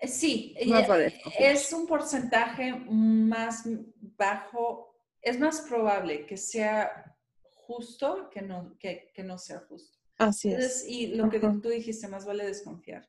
Eh, 0.00 0.08
sí, 0.08 0.56
eh, 0.58 1.20
es 1.38 1.72
un 1.72 1.86
porcentaje 1.86 2.74
más 2.90 3.62
bajo, 4.18 4.92
es 5.20 5.38
más 5.38 5.60
probable 5.60 6.26
que 6.26 6.36
sea 6.36 7.11
justo 7.72 8.28
que 8.30 8.42
no, 8.42 8.76
que, 8.78 9.12
no 9.24 9.38
sea 9.38 9.60
justo. 9.68 9.98
Así 10.18 10.52
es. 10.52 10.84
Y 10.86 11.08
lo 11.08 11.30
que 11.30 11.40
tú 11.40 11.68
dijiste, 11.68 12.08
más 12.08 12.26
vale 12.26 12.44
desconfiar. 12.44 13.08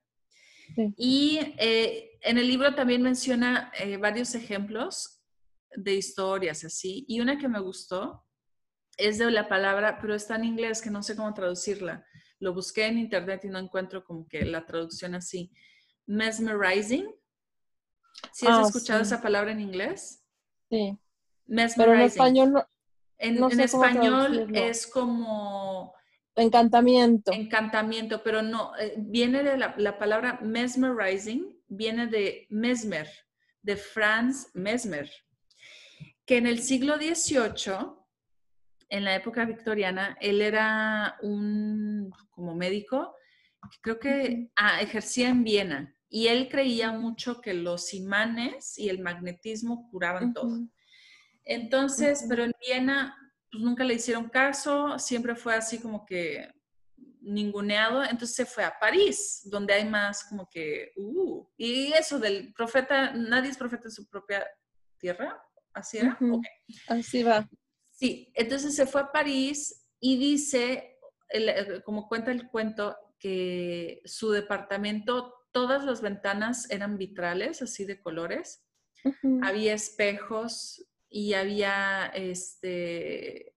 Y 0.97 1.39
eh, 1.57 2.11
en 2.21 2.37
el 2.37 2.47
libro 2.47 2.73
también 2.73 3.01
menciona 3.01 3.71
varios 3.99 4.33
ejemplos 4.33 5.21
de 5.75 5.95
historias 5.95 6.63
así, 6.63 7.05
y 7.07 7.19
una 7.19 7.37
que 7.37 7.47
me 7.47 7.59
gustó 7.59 8.23
es 8.97 9.17
de 9.17 9.29
la 9.31 9.49
palabra, 9.49 9.97
pero 9.99 10.13
está 10.13 10.35
en 10.35 10.45
inglés, 10.45 10.81
que 10.81 10.91
no 10.91 11.03
sé 11.03 11.15
cómo 11.15 11.33
traducirla. 11.33 12.05
Lo 12.39 12.53
busqué 12.53 12.85
en 12.85 12.99
internet 12.99 13.43
y 13.45 13.49
no 13.49 13.59
encuentro 13.59 14.03
como 14.03 14.27
que 14.27 14.45
la 14.45 14.65
traducción 14.65 15.15
así 15.15 15.51
mesmerizing. 16.05 17.07
¿Sí 18.31 18.45
has 18.47 18.59
ah, 18.59 18.63
escuchado 18.67 19.01
esa 19.01 19.21
palabra 19.21 19.51
en 19.51 19.61
inglés? 19.61 20.23
Sí. 20.69 20.97
Mesmerizing. 21.45 21.75
Pero 21.77 21.93
en 21.93 22.01
español 22.01 22.53
no. 22.53 22.67
En, 23.23 23.59
español 23.59 24.49
es 24.53 24.87
como... 24.87 25.93
Encantamiento. 26.35 27.31
Encantamiento, 27.31 28.23
pero 28.23 28.41
no, 28.41 28.75
eh, 28.77 28.95
viene 28.97 29.43
de 29.43 29.57
la, 29.57 29.75
la, 29.77 29.99
palabra 29.99 30.39
mesmerizing, 30.41 31.61
viene 31.67 32.07
de 32.07 32.47
Mesmer, 32.49 33.07
de 33.61 33.75
Franz 33.75 34.49
Mesmer, 34.55 35.11
que 36.25 36.37
en 36.37 36.47
el 36.47 36.59
siglo 36.63 36.95
XVIII, 36.95 37.75
en 38.89 39.03
la 39.03 39.15
época 39.15 39.45
victoriana, 39.45 40.17
él 40.19 40.41
era 40.41 41.17
un 41.21 42.11
como 42.31 42.55
médico 42.55 43.15
creo 43.81 43.99
que 43.99 44.51
ah, 44.55 44.81
ejercía 44.81 45.29
en 45.29 45.43
Viena 45.43 45.95
y 46.09 46.27
él 46.27 46.47
creía 46.49 46.91
mucho 46.91 47.41
que 47.41 47.53
los 47.53 47.93
imanes 47.93 48.77
y 48.77 48.89
el 48.89 48.99
magnetismo 48.99 49.89
curaban 49.89 50.33
todo. 50.33 50.67
Entonces, 51.45 52.25
pero 52.27 52.43
en 52.43 52.53
Viena 52.59 53.15
pues 53.51 53.63
nunca 53.63 53.83
le 53.83 53.93
hicieron 53.93 54.29
caso, 54.29 54.97
siempre 54.97 55.35
fue 55.35 55.53
así 55.53 55.79
como 55.79 56.05
que 56.05 56.51
ninguneado, 57.21 58.03
entonces 58.03 58.35
se 58.35 58.45
fue 58.45 58.63
a 58.63 58.77
París, 58.79 59.41
donde 59.45 59.73
hay 59.73 59.85
más 59.85 60.23
como 60.25 60.49
que, 60.49 60.91
uh, 60.97 61.47
y 61.55 61.93
eso 61.93 62.19
del 62.19 62.53
profeta, 62.53 63.13
nadie 63.13 63.51
es 63.51 63.57
profeta 63.57 63.83
en 63.85 63.91
su 63.91 64.09
propia 64.09 64.45
tierra, 64.97 65.41
¿así 65.73 65.99
era? 65.99 66.17
Así 66.87 67.23
va. 67.23 67.47
Sí, 67.91 68.31
entonces 68.33 68.75
se 68.75 68.85
fue 68.85 69.01
a 69.01 69.11
París 69.11 69.87
y 69.99 70.17
dice, 70.17 70.97
como 71.85 72.07
cuenta 72.07 72.31
el 72.31 72.49
cuento, 72.49 72.97
que 73.19 74.01
su 74.03 74.31
departamento, 74.31 75.33
todas 75.51 75.85
las 75.85 76.01
ventanas 76.01 76.69
eran 76.69 76.97
vitrales, 76.97 77.61
así 77.61 77.85
de 77.85 78.01
colores. 78.01 78.65
Había 79.41 79.73
espejos 79.73 80.85
y 81.15 81.35
había 81.35 82.07
este 82.07 83.55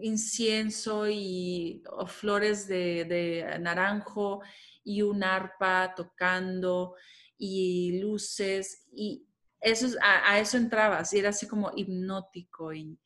incienso 0.00 1.06
y 1.06 1.82
flores 2.06 2.66
de, 2.66 3.58
naranjo 3.60 4.40
y 4.82 5.02
un 5.02 5.22
arpa 5.22 5.94
tocando 5.94 6.94
y 7.36 8.00
luces 8.00 8.86
y 8.90 9.26
eso, 9.60 9.98
a, 10.00 10.38
eso 10.40 10.56
entrabas 10.56 11.12
y 11.12 11.18
era 11.18 11.28
así 11.28 11.46
como 11.46 11.70
hipnótico 11.76 12.72
y, 12.72 12.98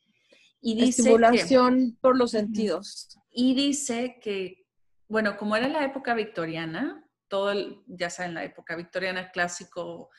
y 0.61 0.75
dice 0.75 1.03
estimulación 1.03 1.99
por 2.01 2.17
los 2.17 2.31
sentidos. 2.31 3.19
Y 3.33 3.57
dice 3.57 4.21
que 4.23 4.65
bueno, 5.09 5.37
como 5.37 5.57
era 5.57 5.67
la 5.67 5.85
época 5.85 6.15
victoriana, 6.15 7.05
todo, 7.27 7.51
el, 7.51 7.83
ya 7.89 8.11
saben, 8.11 8.35
la 8.35 8.45
época 8.45 8.77
victoriana 8.77 9.33
clásico, 9.33 10.11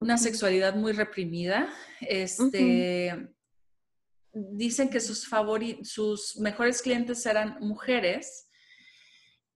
una 0.00 0.16
sexualidad 0.16 0.74
muy 0.74 0.92
reprimida, 0.92 1.68
este, 2.00 3.28
dicen 4.32 4.88
que 4.88 4.98
sus, 4.98 5.28
sus 5.82 6.36
mejores 6.38 6.80
clientes 6.80 7.24
eran 7.26 7.58
mujeres 7.60 8.48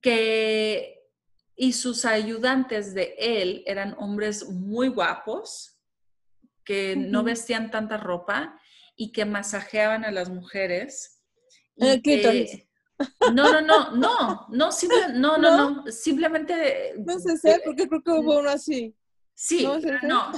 que, 0.03 1.01
y 1.57 1.73
sus 1.73 2.05
ayudantes 2.05 2.93
de 2.95 3.15
él 3.19 3.65
eran 3.67 3.95
hombres 3.99 4.49
muy 4.51 4.89
guapos, 4.89 5.79
que 6.63 6.95
no 6.95 7.25
vestían 7.25 7.71
tanta 7.71 7.97
ropa 7.97 8.59
y 8.97 9.13
que 9.13 9.25
masajeaban 9.25 10.05
a 10.05 10.11
las 10.11 10.29
mujeres. 10.29 11.23
El 11.77 12.03
clítoris. 12.03 12.67
No, 13.33 13.51
no, 13.51 13.61
no, 13.61 13.91
no, 13.97 14.47
no, 14.51 14.71
no, 15.15 15.39
no, 15.39 15.39
no, 15.39 15.91
simplemente. 15.91 16.95
No 16.99 17.19
sé, 17.19 17.37
sé, 17.39 17.61
porque 17.65 17.89
creo 17.89 18.03
que 18.03 18.13
hubo 18.13 18.39
uno 18.39 18.51
así. 18.51 18.95
Sí, 19.37 19.67
no, 20.05 20.31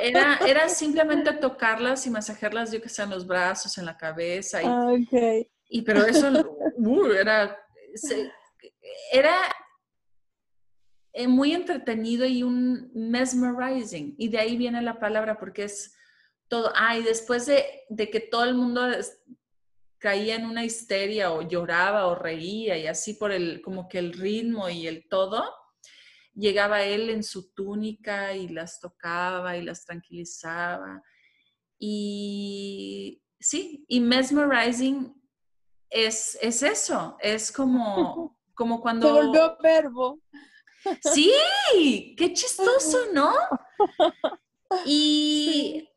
era, 0.00 0.38
era 0.38 0.68
simplemente 0.70 1.32
tocarlas 1.34 2.06
y 2.06 2.10
masajearlas, 2.10 2.72
yo 2.72 2.80
que 2.80 2.88
sé, 2.88 3.02
en 3.02 3.10
los 3.10 3.26
brazos, 3.26 3.76
en 3.76 3.84
la 3.84 3.96
cabeza. 3.96 4.62
Y, 4.62 4.66
ah, 4.66 4.86
okay. 4.86 5.50
y 5.68 5.82
pero 5.82 6.04
eso 6.06 6.30
uh, 6.76 7.12
era, 7.12 7.58
era 9.12 9.36
eh, 11.12 11.28
muy 11.28 11.52
entretenido 11.52 12.24
y 12.24 12.42
un 12.42 12.90
mesmerizing. 12.94 14.14
Y 14.16 14.28
de 14.28 14.38
ahí 14.38 14.56
viene 14.56 14.80
la 14.80 14.98
palabra 14.98 15.38
porque 15.38 15.64
es 15.64 15.94
todo. 16.48 16.72
Ah, 16.74 16.96
y 16.96 17.02
después 17.02 17.44
de, 17.44 17.64
de 17.90 18.08
que 18.08 18.20
todo 18.20 18.44
el 18.44 18.54
mundo 18.54 18.82
caía 19.98 20.36
en 20.36 20.46
una 20.46 20.64
histeria 20.64 21.32
o 21.32 21.42
lloraba 21.42 22.06
o 22.06 22.14
reía 22.14 22.78
y 22.78 22.86
así 22.86 23.14
por 23.14 23.32
el, 23.32 23.60
como 23.60 23.88
que 23.88 23.98
el 23.98 24.12
ritmo 24.12 24.68
y 24.70 24.86
el 24.86 25.06
todo, 25.08 25.44
llegaba 26.38 26.82
él 26.82 27.10
en 27.10 27.22
su 27.22 27.52
túnica 27.52 28.34
y 28.34 28.48
las 28.48 28.80
tocaba 28.80 29.56
y 29.56 29.62
las 29.62 29.84
tranquilizaba. 29.84 31.02
Y 31.78 33.22
sí, 33.38 33.84
y 33.88 34.00
mesmerizing 34.00 35.14
es, 35.90 36.38
es 36.40 36.62
eso, 36.62 37.16
es 37.20 37.50
como, 37.52 38.38
como 38.54 38.80
cuando... 38.80 39.06
Se 39.08 39.12
volvió 39.12 39.56
verbo. 39.62 40.20
Sí, 41.02 41.32
qué 42.16 42.32
chistoso, 42.32 42.98
¿no? 43.12 43.32
Y 44.84 45.88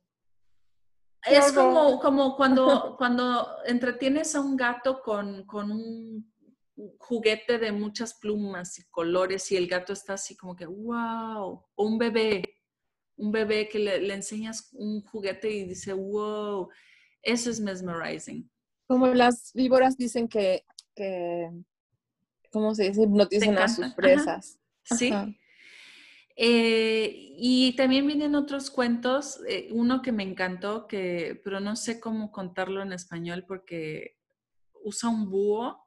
es 1.25 1.51
como, 1.51 1.99
como 1.99 2.35
cuando, 2.35 2.95
cuando 2.97 3.57
entretienes 3.65 4.33
a 4.35 4.41
un 4.41 4.55
gato 4.55 5.01
con, 5.01 5.45
un 5.53 6.30
juguete 6.97 7.57
de 7.57 7.71
muchas 7.71 8.13
plumas 8.15 8.79
y 8.79 8.83
colores 8.89 9.51
y 9.51 9.57
el 9.57 9.67
gato 9.67 9.93
está 9.93 10.13
así 10.13 10.35
como 10.35 10.55
que, 10.55 10.65
wow, 10.65 11.63
o 11.75 11.83
un 11.83 11.97
bebé, 11.97 12.43
un 13.17 13.31
bebé 13.31 13.67
que 13.69 13.79
le, 13.79 14.13
enseñas 14.13 14.69
un 14.73 15.01
juguete 15.03 15.49
y 15.49 15.65
dice, 15.65 15.93
wow, 15.93 16.69
eso 17.21 17.49
es 17.49 17.59
mesmerizing. 17.59 18.49
Como 18.87 19.07
las 19.07 19.51
víboras 19.53 19.97
dicen 19.97 20.27
que, 20.27 20.65
que 20.95 21.49
¿cómo 22.51 22.75
se 22.75 22.89
dice? 22.89 23.03
Hipnotizan 23.03 23.57
a 23.57 23.67
sus 23.67 23.93
presas. 23.93 24.59
Sí. 24.83 25.11
Eh, 26.35 27.13
y 27.37 27.75
también 27.75 28.07
vienen 28.07 28.35
otros 28.35 28.71
cuentos, 28.71 29.41
eh, 29.47 29.69
uno 29.71 30.01
que 30.01 30.11
me 30.11 30.23
encantó, 30.23 30.87
que, 30.87 31.39
pero 31.43 31.59
no 31.59 31.75
sé 31.75 31.99
cómo 31.99 32.31
contarlo 32.31 32.81
en 32.81 32.93
español 32.93 33.45
porque 33.47 34.17
usa 34.83 35.09
un 35.09 35.29
búho. 35.29 35.80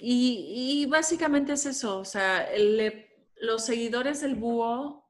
Y, 0.00 0.86
básicamente 0.86 1.54
es 1.54 1.66
eso, 1.66 1.98
o 1.98 2.04
sea, 2.04 2.48
los 3.40 3.64
seguidores 3.64 4.20
del 4.20 4.36
búho 4.36 5.08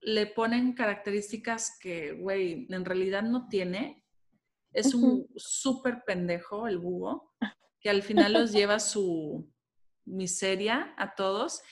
le 0.00 0.26
ponen 0.26 0.74
características 0.74 1.78
que, 1.80 2.12
güey, 2.12 2.66
en 2.70 2.84
realidad 2.84 3.22
no 3.22 3.48
tiene. 3.48 4.04
Es 4.72 4.92
un 4.92 5.28
súper 5.36 6.02
pendejo 6.04 6.66
el 6.66 6.78
búho, 6.78 7.32
que 7.80 7.90
al 7.90 8.02
final 8.02 8.32
los 8.32 8.52
lleva 8.52 8.80
su 8.80 9.48
miseria 10.04 10.94
a 10.98 11.14
todos. 11.14 11.62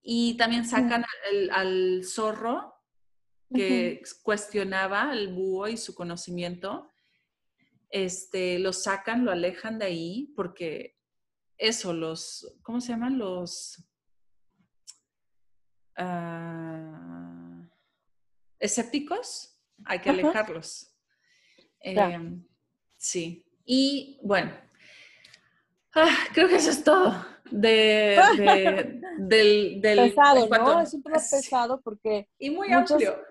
Y 0.00 0.36
también 0.36 0.64
sacan 0.64 1.04
al, 1.50 2.02
zorro 2.04 2.74
que 3.54 4.00
cuestionaba 4.22 5.10
al 5.10 5.34
búho 5.34 5.68
y 5.68 5.76
su 5.76 5.94
conocimiento. 5.94 6.91
Este, 7.92 8.58
lo 8.58 8.72
sacan, 8.72 9.26
lo 9.26 9.30
alejan 9.30 9.78
de 9.78 9.84
ahí 9.84 10.32
porque 10.34 10.96
eso, 11.58 11.92
los, 11.92 12.56
¿cómo 12.62 12.80
se 12.80 12.92
llaman? 12.92 13.18
Los... 13.18 13.84
Ah, 15.96 17.68
escépticos, 18.58 19.60
hay 19.84 19.98
que 20.00 20.08
alejarlos. 20.08 20.96
Em, 21.80 22.42
sí. 22.96 23.44
Y 23.66 24.18
bueno, 24.22 24.52
ah, 25.94 26.16
creo 26.32 26.48
que 26.48 26.56
eso 26.56 26.70
es 26.70 26.82
todo. 26.82 27.26
De, 27.50 28.18
del, 29.18 29.80
pesado, 29.82 30.48
¿no? 30.48 30.80
Es 30.80 30.94
un 30.94 31.02
tema 31.02 31.18
pesado 31.18 31.78
porque... 31.82 32.30
Y 32.38 32.48
muy 32.48 32.72
amplio. 32.72 33.22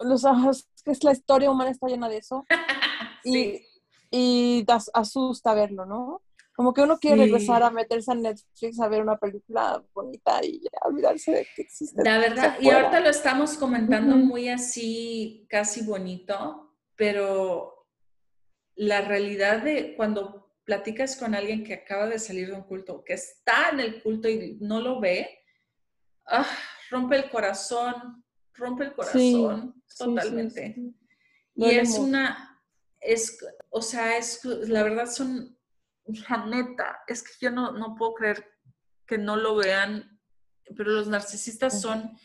los 0.00 0.24
ojos, 0.24 0.66
que 0.82 0.92
es 0.92 1.04
la 1.04 1.12
historia 1.12 1.50
humana 1.50 1.70
está 1.70 1.86
llena 1.86 2.08
de 2.08 2.16
eso. 2.16 2.46
sí. 3.22 3.64
Y, 4.10 4.64
y 4.66 4.66
asusta 4.94 5.54
verlo, 5.54 5.86
¿no? 5.86 6.22
Como 6.58 6.74
que 6.74 6.82
uno 6.82 6.98
quiere 6.98 7.22
regresar 7.22 7.62
a 7.62 7.70
meterse 7.70 8.10
a 8.10 8.16
Netflix 8.16 8.80
a 8.80 8.88
ver 8.88 9.00
una 9.00 9.16
película 9.16 9.80
bonita 9.94 10.40
y 10.42 10.60
ya 10.60 10.70
olvidarse 10.82 11.30
de 11.30 11.46
que 11.54 11.62
existe. 11.62 12.02
La 12.02 12.18
verdad, 12.18 12.56
y 12.60 12.68
ahorita 12.68 12.98
lo 12.98 13.10
estamos 13.10 13.56
comentando 13.56 14.16
muy 14.16 14.48
así, 14.48 15.46
casi 15.48 15.84
bonito, 15.84 16.74
pero 16.96 17.86
la 18.74 19.02
realidad 19.02 19.62
de 19.62 19.94
cuando 19.96 20.52
platicas 20.64 21.16
con 21.16 21.34
alguien 21.34 21.62
que 21.62 21.74
acaba 21.74 22.06
de 22.06 22.18
salir 22.18 22.48
de 22.48 22.54
un 22.54 22.64
culto, 22.64 23.04
que 23.04 23.14
está 23.14 23.70
en 23.72 23.80
el 23.80 24.02
culto 24.02 24.28
y 24.28 24.58
no 24.60 24.80
lo 24.80 25.00
ve, 25.00 25.38
ah, 26.26 26.46
rompe 26.90 27.16
el 27.16 27.30
corazón, 27.30 28.24
rompe 28.54 28.84
el 28.84 28.94
corazón 28.94 29.82
totalmente. 29.96 30.76
y 31.54 31.64
es 31.70 31.98
una, 31.98 32.47
es, 33.00 33.38
o 33.70 33.82
sea, 33.82 34.16
es, 34.16 34.44
la 34.44 34.82
verdad 34.82 35.10
son 35.10 35.58
la 36.28 36.46
neta, 36.46 37.00
es 37.06 37.22
que 37.22 37.32
yo 37.40 37.50
no, 37.50 37.72
no 37.72 37.94
puedo 37.94 38.14
creer 38.14 38.44
que 39.06 39.18
no 39.18 39.36
lo 39.36 39.56
vean, 39.56 40.20
pero 40.76 40.90
los 40.90 41.08
narcisistas 41.08 41.80
son 41.80 42.18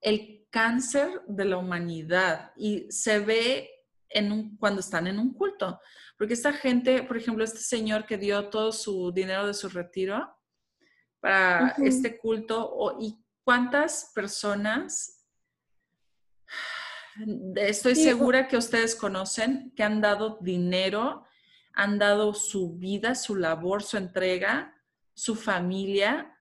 el 0.00 0.46
cáncer 0.50 1.22
de 1.26 1.44
la 1.44 1.58
humanidad 1.58 2.52
y 2.56 2.90
se 2.90 3.18
ve 3.20 3.70
en 4.08 4.32
un, 4.32 4.56
cuando 4.56 4.80
están 4.80 5.06
en 5.06 5.18
un 5.18 5.34
culto. 5.34 5.80
Porque 6.16 6.34
esta 6.34 6.52
gente, 6.52 7.02
por 7.02 7.16
ejemplo, 7.16 7.44
este 7.44 7.58
señor 7.58 8.06
que 8.06 8.16
dio 8.16 8.48
todo 8.48 8.72
su 8.72 9.12
dinero 9.12 9.46
de 9.46 9.54
su 9.54 9.68
retiro 9.68 10.34
para 11.20 11.74
este 11.78 12.18
culto, 12.18 12.96
¿y 13.00 13.18
cuántas 13.42 14.12
personas? 14.14 15.15
Estoy 17.56 17.94
segura 17.94 18.48
que 18.48 18.56
ustedes 18.56 18.94
conocen 18.94 19.72
que 19.74 19.82
han 19.82 20.00
dado 20.00 20.38
dinero 20.40 21.26
han 21.76 21.98
dado 21.98 22.32
su 22.34 22.72
vida, 22.72 23.14
su 23.14 23.36
labor, 23.36 23.82
su 23.82 23.98
entrega, 23.98 24.74
su 25.12 25.36
familia, 25.36 26.34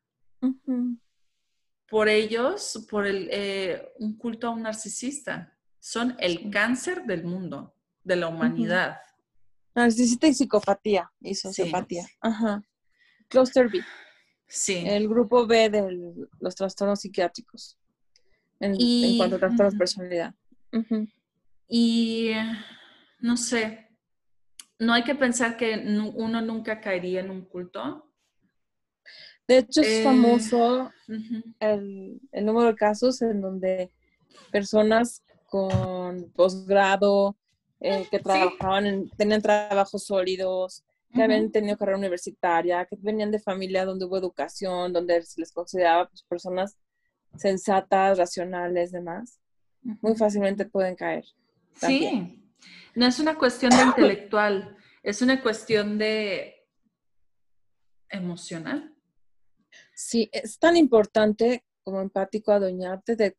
por 1.87 2.07
ellos, 2.07 2.87
por 2.89 3.05
el, 3.05 3.27
eh, 3.31 3.91
un 3.99 4.17
culto 4.17 4.47
a 4.47 4.51
un 4.51 4.63
narcisista. 4.63 5.53
Son 5.79 6.15
el 6.19 6.49
cáncer 6.49 7.03
del 7.03 7.25
mundo, 7.25 7.75
de 8.03 8.15
la 8.15 8.29
humanidad. 8.29 8.97
Narcisista 9.75 10.27
y 10.27 10.33
psicopatía 10.33 11.11
y 11.19 11.35
sociopatía. 11.35 12.07
Ajá. 12.21 12.63
Cluster 13.27 13.69
B. 13.69 13.83
Sí. 14.47 14.85
El 14.87 15.09
grupo 15.09 15.45
B 15.45 15.69
de 15.69 16.17
los 16.39 16.55
trastornos 16.55 17.01
psiquiátricos. 17.01 17.77
En, 18.61 19.17
cuanto 19.17 19.35
a 19.35 19.39
trastornos 19.39 19.73
de 19.73 19.77
personalidad. 19.77 20.35
Y 21.67 22.31
no 23.19 23.37
sé, 23.37 23.87
no 24.79 24.93
hay 24.93 25.03
que 25.03 25.15
pensar 25.15 25.57
que 25.57 25.75
uno 26.15 26.41
nunca 26.41 26.81
caería 26.81 27.21
en 27.21 27.29
un 27.29 27.45
culto. 27.45 28.11
De 29.47 29.59
hecho, 29.59 29.81
es 29.81 29.99
eh, 29.99 30.03
famoso 30.03 30.91
el, 31.59 32.19
número 32.31 32.69
de 32.69 32.75
casos 32.75 33.21
en 33.21 33.41
donde 33.41 33.91
personas 34.51 35.23
con 35.45 36.31
posgrado, 36.31 37.37
eh, 37.79 38.07
que 38.09 38.19
trabajaban, 38.19 39.09
tenían 39.17 39.41
trabajos 39.41 40.05
sólidos, 40.05 40.83
que 41.13 41.23
habían 41.23 41.51
tenido 41.51 41.77
carrera 41.77 41.97
universitaria, 41.97 42.85
que 42.85 42.97
venían 42.99 43.31
de 43.31 43.39
familia 43.39 43.85
donde 43.85 44.05
hubo 44.05 44.17
educación, 44.17 44.91
donde 44.91 45.21
se 45.21 45.39
les 45.39 45.51
consideraba 45.51 46.09
pues, 46.09 46.23
personas 46.23 46.77
sensatas, 47.37 48.17
racionales, 48.17 48.91
demás, 48.91 49.39
muy 50.01 50.15
fácilmente 50.15 50.65
pueden 50.65 50.95
caer. 50.95 51.25
Sí, 51.79 52.41
no 52.95 53.05
es 53.05 53.19
una 53.19 53.37
cuestión 53.37 53.71
de 53.71 53.83
intelectual, 53.83 54.77
es 55.03 55.21
una 55.21 55.41
cuestión 55.41 55.97
de 55.97 56.55
emocional. 58.09 58.95
Sí, 59.93 60.29
es 60.31 60.57
tan 60.57 60.77
importante 60.77 61.65
como 61.83 62.01
empático 62.01 62.51
adueñarte 62.51 63.15
de, 63.15 63.37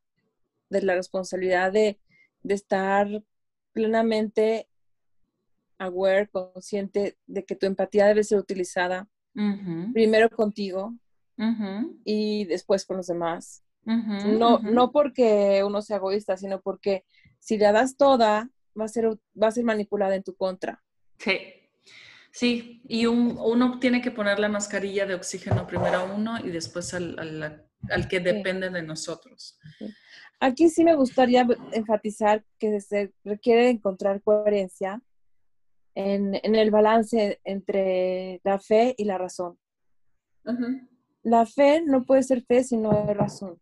la 0.69 0.95
responsabilidad 0.95 1.73
de, 1.73 1.99
estar 2.45 3.09
plenamente 3.73 4.69
aware, 5.79 6.29
consciente 6.29 7.19
de 7.27 7.45
que 7.45 7.57
tu 7.57 7.67
empatía 7.67 8.07
debe 8.07 8.23
ser 8.23 8.39
utilizada 8.39 9.09
primero 9.93 10.31
contigo 10.31 10.95
y 12.05 12.45
después 12.45 12.87
con 12.87 12.99
los 12.99 13.09
demás. 13.09 13.66
No, 13.87 14.59
no 14.59 14.91
porque 14.91 15.63
uno 15.65 15.81
sea 15.81 15.99
egoísta, 15.99 16.37
sino 16.37 16.61
porque 16.61 17.05
si 17.39 17.57
la 17.57 17.73
das 17.73 17.97
toda, 17.97 18.51
va 18.79 18.85
a 18.85 18.89
ser, 18.89 19.07
va 19.41 19.49
a 19.49 19.53
ser 19.53 19.65
manipulada 19.65 20.17
en 20.17 20.25
tu 20.25 20.35
contra. 20.35 20.83
Sí, 21.19 21.39
sí, 22.33 22.83
y 22.89 23.07
uno 23.07 23.79
tiene 23.79 24.03
que 24.03 24.11
poner 24.11 24.39
la 24.39 24.49
mascarilla 24.49 25.07
de 25.07 25.15
oxígeno 25.15 25.67
primero 25.67 25.99
a 25.99 26.05
uno 26.05 26.39
y 26.45 26.51
después 26.51 26.93
al, 26.95 27.69
que 28.09 28.21
depende 28.21 28.71
de 28.71 28.83
nosotros. 28.83 29.59
Aquí 30.41 30.69
sí 30.69 30.85
me 30.85 30.97
gustaría 30.97 31.47
enfatizar 31.73 32.45
que 32.59 32.81
se 32.81 33.13
requiere 33.25 33.71
encontrar 33.71 34.21
coherencia 34.23 35.01
en, 35.95 36.35
el 36.35 36.71
balance 36.71 37.41
entre 37.45 38.41
la 38.45 38.59
fe 38.59 38.95
y 38.99 39.05
la 39.05 39.17
razón. 39.17 39.59
La 41.23 41.47
fe 41.47 41.83
no 41.85 42.05
puede 42.05 42.23
ser 42.23 42.43
fe 42.43 42.63
si 42.63 42.77
no 42.77 42.93
hay 42.93 43.15
razón. 43.15 43.61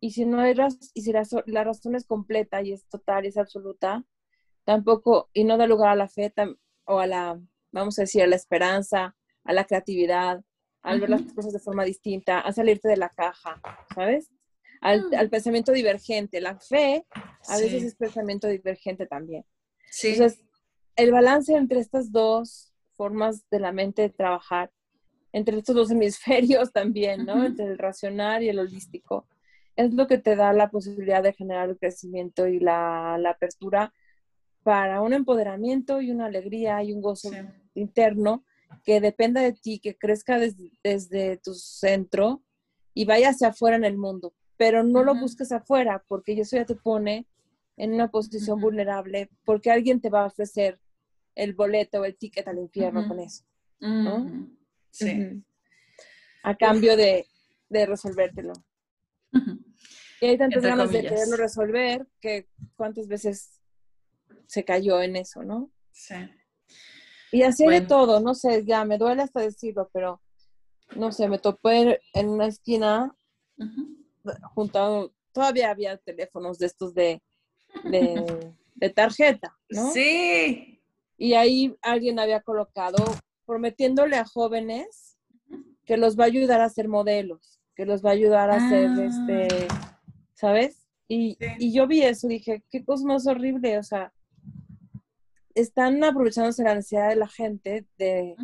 Y 0.00 0.12
si 0.12 0.24
no 0.24 0.40
hay 0.40 0.54
y 0.94 1.02
si 1.02 1.12
la, 1.12 1.26
la, 1.46 1.64
razón 1.64 1.94
es 1.94 2.06
completa 2.06 2.62
y 2.62 2.72
es 2.72 2.86
total 2.86 3.24
y 3.24 3.28
es 3.28 3.36
absoluta, 3.36 4.04
tampoco, 4.64 5.28
y 5.34 5.44
no 5.44 5.58
da 5.58 5.66
lugar 5.66 5.90
a 5.90 5.96
la 5.96 6.08
fe 6.08 6.32
o 6.84 7.00
a 7.00 7.06
la, 7.06 7.38
vamos 7.70 7.98
a 7.98 8.02
decir, 8.02 8.22
a 8.22 8.26
la 8.26 8.36
esperanza, 8.36 9.14
a 9.44 9.52
la 9.52 9.64
creatividad, 9.64 10.42
al 10.82 11.00
ver 11.00 11.10
las 11.10 11.22
cosas 11.34 11.52
de 11.52 11.58
forma 11.58 11.84
distinta, 11.84 12.40
a 12.40 12.52
salirte 12.52 12.88
de 12.88 12.96
la 12.96 13.10
caja, 13.10 13.60
¿sabes? 13.94 14.30
Al, 14.80 15.08
mm. 15.08 15.28
pensamiento 15.28 15.72
divergente. 15.72 16.40
La 16.40 16.58
fe 16.58 17.04
a 17.48 17.58
veces 17.58 17.82
es 17.82 17.94
pensamiento 17.96 18.48
divergente 18.48 19.06
también. 19.06 19.44
Sí. 19.90 20.08
Entonces, 20.08 20.42
el 20.96 21.12
balance 21.12 21.54
entre 21.54 21.80
estas 21.80 22.12
dos 22.12 22.72
formas 22.94 23.44
de 23.50 23.60
la 23.60 23.72
mente 23.72 24.02
de 24.02 24.10
trabajar, 24.10 24.70
entre 25.32 25.58
estos 25.58 25.76
dos 25.76 25.90
hemisferios 25.90 26.72
también, 26.72 27.26
¿no? 27.26 27.44
Entre 27.44 27.66
el 27.66 27.78
racional 27.78 28.42
y 28.42 28.48
el 28.48 28.58
holístico, 28.58 29.26
es 29.76 29.94
lo 29.94 30.06
que 30.06 30.18
te 30.18 30.36
da 30.36 30.52
la 30.52 30.70
posibilidad 30.70 31.22
de 31.22 31.32
generar 31.32 31.68
el 31.68 31.78
crecimiento 31.78 32.46
y 32.46 32.60
la, 32.60 33.14
apertura 33.14 33.92
para 34.62 35.00
un 35.00 35.12
empoderamiento 35.12 36.00
y 36.00 36.10
una 36.10 36.26
alegría 36.26 36.82
y 36.82 36.92
un 36.92 37.00
gozo 37.00 37.30
interno 37.74 38.44
que 38.84 39.00
dependa 39.00 39.40
de 39.40 39.52
ti, 39.52 39.80
que 39.80 39.96
crezca 39.96 40.38
desde, 40.38 41.36
tu 41.38 41.54
centro 41.54 42.42
y 42.94 43.04
vaya 43.04 43.30
hacia 43.30 43.48
afuera 43.48 43.76
en 43.76 43.84
el 43.84 43.96
mundo. 43.96 44.34
Pero 44.56 44.84
no 44.84 45.02
lo 45.02 45.14
busques 45.14 45.52
afuera 45.52 46.04
porque 46.06 46.38
eso 46.38 46.56
ya 46.56 46.66
te 46.66 46.74
pone 46.74 47.26
en 47.76 47.94
una 47.94 48.10
posición 48.10 48.60
vulnerable 48.60 49.30
porque 49.44 49.70
alguien 49.70 50.00
te 50.00 50.10
va 50.10 50.24
a 50.24 50.26
ofrecer 50.26 50.78
el 51.34 51.54
boleto 51.54 52.00
o 52.00 52.04
el 52.04 52.16
ticket 52.16 52.46
al 52.46 52.58
infierno 52.58 53.08
con 53.08 53.20
eso. 53.20 53.44
Sí. 54.90 55.42
A 56.42 56.54
cambio 56.56 56.96
de, 56.96 57.26
de 57.70 57.86
resolvértelo. 57.86 58.52
Y 60.20 60.26
hay 60.26 60.38
tantas 60.38 60.62
ganas 60.62 60.90
de 60.90 61.02
quererlo 61.02 61.36
resolver 61.36 62.06
que 62.20 62.48
cuántas 62.76 63.08
veces 63.08 63.60
se 64.46 64.64
cayó 64.64 65.00
en 65.00 65.16
eso, 65.16 65.42
¿no? 65.42 65.70
Sí. 65.92 66.14
Y 67.32 67.42
así 67.42 67.66
de 67.66 67.80
todo, 67.80 68.20
no 68.20 68.34
sé, 68.34 68.64
ya 68.64 68.84
me 68.84 68.98
duele 68.98 69.22
hasta 69.22 69.40
decirlo, 69.40 69.88
pero 69.92 70.20
no 70.96 71.12
sé, 71.12 71.28
me 71.28 71.38
topé 71.38 72.00
en 72.12 72.28
una 72.28 72.46
esquina 72.46 73.14
junto 74.54 75.14
todavía 75.32 75.70
había 75.70 75.96
teléfonos 75.98 76.58
de 76.58 76.66
estos 76.66 76.94
de, 76.94 77.22
de, 77.84 78.90
tarjeta, 78.90 79.56
¿no? 79.68 79.92
Sí. 79.92 80.82
Y 81.16 81.34
ahí 81.34 81.76
alguien 81.82 82.18
había 82.18 82.40
colocado 82.40 83.04
prometiéndole 83.46 84.16
a 84.16 84.24
jóvenes 84.24 85.18
que 85.84 85.96
los 85.96 86.18
va 86.18 86.24
a 86.24 86.28
ayudar 86.28 86.60
a 86.60 86.68
ser 86.68 86.88
modelos, 86.88 87.60
que 87.74 87.84
los 87.84 88.04
va 88.04 88.10
a 88.10 88.14
ayudar 88.14 88.50
a 88.50 88.68
ser 88.68 88.90
este 89.00 89.66
ah. 89.70 89.99
¿Sabes? 90.40 90.86
Y, 91.06 91.36
yo 91.72 91.86
vi 91.86 92.02
eso, 92.02 92.28
dije, 92.28 92.62
qué 92.70 92.84
cosa 92.84 93.04
más 93.04 93.26
horrible, 93.26 93.78
o 93.78 93.82
sea, 93.82 94.12
están 95.54 96.02
aprovechándose 96.02 96.62
la 96.62 96.76
necesidad 96.76 97.10
de 97.10 97.16
la 97.16 97.28
gente 97.28 97.86
de, 97.98 98.36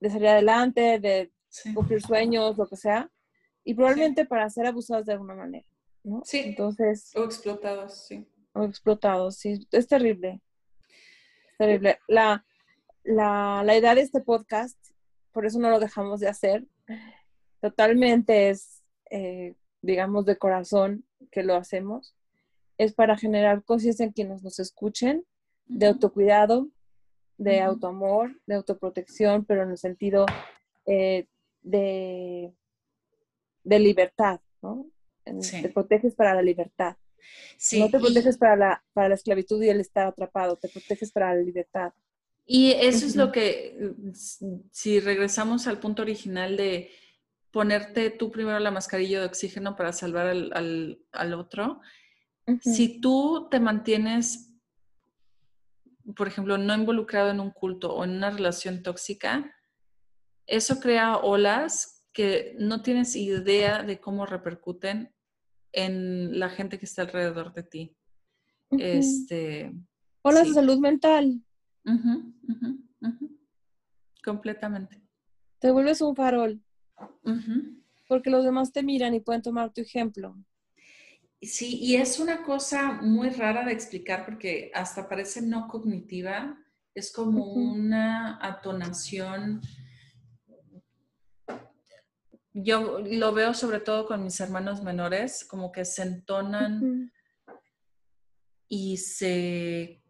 salir 0.00 0.28
adelante, 0.28 0.98
de 1.00 1.32
cumplir 1.74 2.00
sueños, 2.00 2.56
lo 2.56 2.66
que 2.66 2.76
sea, 2.76 3.10
y 3.62 3.74
probablemente 3.74 4.24
para 4.24 4.48
ser 4.48 4.66
abusados 4.66 5.04
de 5.04 5.12
alguna 5.12 5.34
manera. 5.34 5.66
¿no? 6.02 6.22
Sí. 6.24 6.40
Entonces... 6.46 7.14
O 7.14 7.24
explotados, 7.24 8.06
sí. 8.06 8.26
O 8.54 8.64
explotados, 8.64 9.36
sí. 9.36 9.66
Es 9.70 9.86
terrible. 9.86 10.40
Es 11.50 11.58
terrible. 11.58 11.98
La, 12.08 12.44
la, 13.04 13.62
la 13.64 13.76
idea 13.76 13.94
de 13.94 14.00
este 14.00 14.20
podcast, 14.20 14.78
por 15.32 15.44
eso 15.44 15.58
no 15.58 15.68
lo 15.68 15.78
dejamos 15.78 16.20
de 16.20 16.28
hacer, 16.28 16.64
totalmente 17.60 18.50
es, 18.50 18.82
eh, 19.10 19.54
digamos, 19.82 20.24
de 20.24 20.38
corazón 20.38 21.04
que 21.30 21.42
lo 21.42 21.54
hacemos, 21.54 22.14
es 22.78 22.94
para 22.94 23.16
generar 23.16 23.64
conciencia 23.64 24.04
en 24.04 24.12
quienes 24.12 24.42
nos 24.42 24.58
escuchen, 24.58 25.24
de 25.66 25.86
autocuidado, 25.86 26.68
de 27.36 27.60
autoamor, 27.60 28.40
de 28.46 28.54
autoprotección, 28.54 29.44
pero 29.44 29.62
en 29.62 29.70
el 29.70 29.78
sentido 29.78 30.26
eh, 30.86 31.26
de, 31.62 32.54
de 33.64 33.78
libertad, 33.78 34.40
¿no? 34.62 34.86
Te 35.24 35.68
proteges 35.68 36.14
para 36.14 36.34
la 36.34 36.42
libertad. 36.42 36.96
no 37.78 37.90
te 37.90 38.00
proteges 38.00 38.36
para, 38.36 38.56
la, 38.56 38.84
para 38.92 39.10
la 39.10 39.14
esclavitud 39.14 39.62
y 39.62 39.68
el 39.68 39.80
estar 39.80 40.06
atrapado, 40.06 40.56
te 40.56 40.68
proteges 40.68 41.12
para 41.12 41.34
la 41.34 41.40
libertad. 41.40 41.92
Y 42.44 42.72
eso 42.72 43.06
es 43.06 43.14
lo 43.14 43.30
que, 43.30 43.94
si 44.72 44.98
regresamos 44.98 45.68
al 45.68 45.78
punto 45.78 46.02
original 46.02 46.56
de 46.56 46.90
ponerte 47.52 48.10
tú 48.10 48.30
primero 48.30 48.58
la 48.58 48.70
mascarilla 48.70 49.20
de 49.20 49.26
oxígeno 49.26 49.76
para 49.76 49.92
salvar 49.92 50.26
al, 50.28 51.34
otro, 51.34 51.80
si 52.60 53.00
tú 53.00 53.48
te 53.50 53.60
mantienes, 53.60 54.52
por 56.16 56.26
ejemplo, 56.26 56.58
no 56.58 56.74
involucrado 56.74 57.30
en 57.30 57.40
un 57.40 57.50
culto 57.50 57.94
o 57.94 58.04
en 58.04 58.10
una 58.10 58.30
relación 58.30 58.82
tóxica, 58.82 59.54
eso 60.46 60.80
crea 60.80 61.18
olas 61.18 62.04
que 62.12 62.56
no 62.58 62.82
tienes 62.82 63.14
idea 63.16 63.82
de 63.82 64.00
cómo 64.00 64.26
repercuten 64.26 65.14
en 65.72 66.38
la 66.38 66.50
gente 66.50 66.78
que 66.78 66.86
está 66.86 67.02
alrededor 67.02 67.54
de 67.54 67.62
ti. 67.62 67.96
Este, 68.70 69.72
olas 70.22 70.48
de 70.48 70.54
salud 70.54 70.78
mental. 70.78 71.42
Completamente. 74.24 75.02
Te 75.58 75.70
vuelves 75.70 76.00
un 76.00 76.16
farol. 76.16 76.62
Porque 78.08 78.30
los 78.30 78.44
demás 78.44 78.72
te 78.72 78.82
miran 78.82 79.14
y 79.14 79.20
pueden 79.20 79.42
tomar 79.42 79.72
tu 79.72 79.80
ejemplo. 79.80 80.36
Sí, 81.40 81.78
y 81.80 81.96
es 81.96 82.20
una 82.20 82.44
cosa 82.44 82.92
muy 82.92 83.30
rara 83.30 83.64
de 83.64 83.72
explicar 83.72 84.24
porque 84.24 84.70
hasta 84.74 85.08
parece 85.08 85.42
no 85.42 85.66
cognitiva. 85.66 86.56
Es 86.94 87.12
como 87.12 87.44
una 87.46 88.38
atonación. 88.40 89.60
Yo 92.52 93.00
lo 93.00 93.32
veo 93.32 93.54
sobre 93.54 93.80
todo 93.80 94.06
con 94.06 94.22
mis 94.22 94.38
hermanos 94.40 94.82
menores, 94.82 95.44
como 95.44 95.72
que 95.72 95.84
se 95.84 96.02
entonan 96.02 97.10
y 98.68 98.98
se 98.98 100.02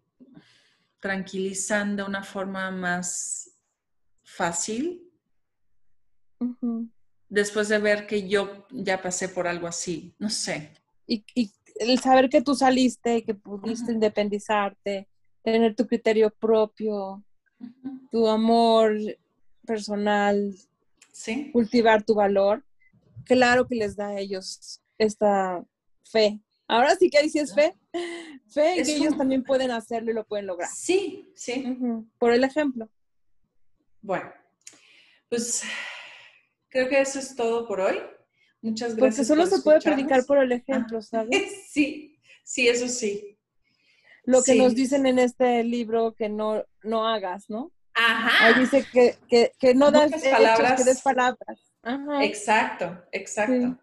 tranquilizan 1.01 1.97
de 1.97 2.03
una 2.03 2.23
forma 2.23 2.71
más 2.71 3.59
fácil 4.23 5.12
después 7.29 7.69
de 7.69 7.79
ver 7.79 8.07
que 8.07 8.29
yo 8.29 8.67
ya 8.71 9.01
pasé 9.01 9.29
por 9.29 9.47
algo 9.47 9.67
así, 9.67 10.15
no 10.19 10.29
sé. 10.29 10.71
Y, 11.07 11.25
el 11.77 11.99
saber 11.99 12.29
que 12.29 12.43
tú 12.43 12.55
saliste, 12.55 13.25
que 13.25 13.35
pudiste 13.35 13.93
independizarte, 13.93 15.09
tener 15.43 15.75
tu 15.75 15.87
criterio 15.87 16.31
propio, 16.31 17.25
tu 18.11 18.29
amor 18.29 18.95
personal, 19.67 20.55
¿Sí? 21.11 21.51
cultivar 21.51 22.03
tu 22.03 22.15
valor, 22.15 22.63
claro 23.25 23.67
que 23.67 23.75
les 23.75 23.97
da 23.97 24.09
a 24.09 24.19
ellos 24.19 24.81
esta 24.99 25.65
fe. 26.05 26.41
Ahora 26.69 26.95
sí 26.97 27.09
que 27.09 27.19
ahí 27.19 27.31
sí 27.31 27.39
es 27.39 27.55
fe, 27.55 27.75
fe 28.49 28.79
en 28.79 28.85
que 28.85 28.97
ellos 28.97 29.17
también 29.17 29.43
pueden 29.45 29.71
hacerlo 29.71 30.11
y 30.11 30.15
lo 30.15 30.25
pueden 30.25 30.47
lograr. 30.47 30.69
Sí, 30.71 31.33
sí. 31.35 31.79
Por 32.19 32.33
el 32.33 32.45
ejemplo. 32.45 32.89
Bueno, 34.03 34.31
pues 35.29 35.63
creo 36.73 36.89
que 36.89 37.01
eso 37.01 37.19
es 37.19 37.37
todo 37.37 37.69
por 37.69 37.81
hoy. 37.81 38.01
Muchas 38.63 38.97
gracias. 38.97 39.29
Porque 39.29 39.43
solo 39.43 39.47
se 39.47 39.63
puede 39.63 39.81
predicar 39.81 40.25
por 40.25 40.39
el 40.39 40.51
ejemplo, 40.53 41.01
¿sabes? 41.03 41.31
Sí, 41.71 42.19
sí, 42.43 42.69
eso 42.69 42.89
sí. 42.89 43.39
Lo 44.25 44.43
que 44.43 44.55
nos 44.55 44.75
dicen 44.75 45.07
en 45.07 45.19
este 45.19 45.63
libro 45.65 46.15
que 46.15 46.29
no, 46.29 46.65
no 46.83 47.07
hagas, 47.07 47.51
¿no? 47.51 47.73
Ajá. 47.95 48.47
Ahí 48.47 48.61
dice 48.61 48.87
que, 48.93 49.17
que, 49.29 49.53
que 49.59 49.75
no 49.75 49.91
das 49.91 50.13
palabras. 50.23 50.79
que 50.81 50.85
des 50.85 51.03
palabras. 51.03 51.75
Ajá. 51.83 52.25
Exacto, 52.25 53.05
exacto. 53.11 53.79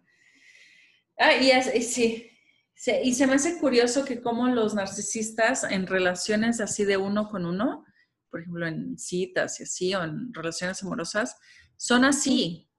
Ah, 1.18 1.34
y, 1.36 1.50
sí, 1.82 2.30
sí, 2.74 2.92
y 3.04 3.12
se 3.12 3.26
me 3.26 3.34
hace 3.34 3.58
curioso 3.58 4.04
que 4.06 4.22
como 4.22 4.48
los 4.48 4.74
narcisistas 4.74 5.64
en 5.64 5.86
relaciones 5.86 6.60
así 6.60 6.84
de 6.84 6.96
uno 6.96 7.28
con 7.28 7.44
uno, 7.44 7.84
por 8.30 8.40
ejemplo 8.40 8.66
en 8.66 8.98
citas 8.98 9.60
y 9.60 9.64
así, 9.64 9.94
o 9.94 10.02
en 10.02 10.32
relaciones 10.32 10.82
amorosas, 10.82 11.36
son 11.76 12.06
así. 12.06 12.69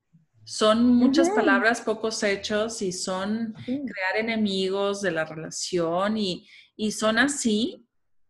Son 0.43 0.95
muchas 0.95 1.29
palabras, 1.29 1.81
pocos 1.81 2.23
hechos 2.23 2.81
y 2.81 2.91
son 2.91 3.53
crear 3.65 4.17
enemigos 4.17 5.01
de 5.01 5.11
la 5.11 5.25
relación 5.25 6.17
y, 6.17 6.47
son 6.91 7.19
así, 7.19 7.87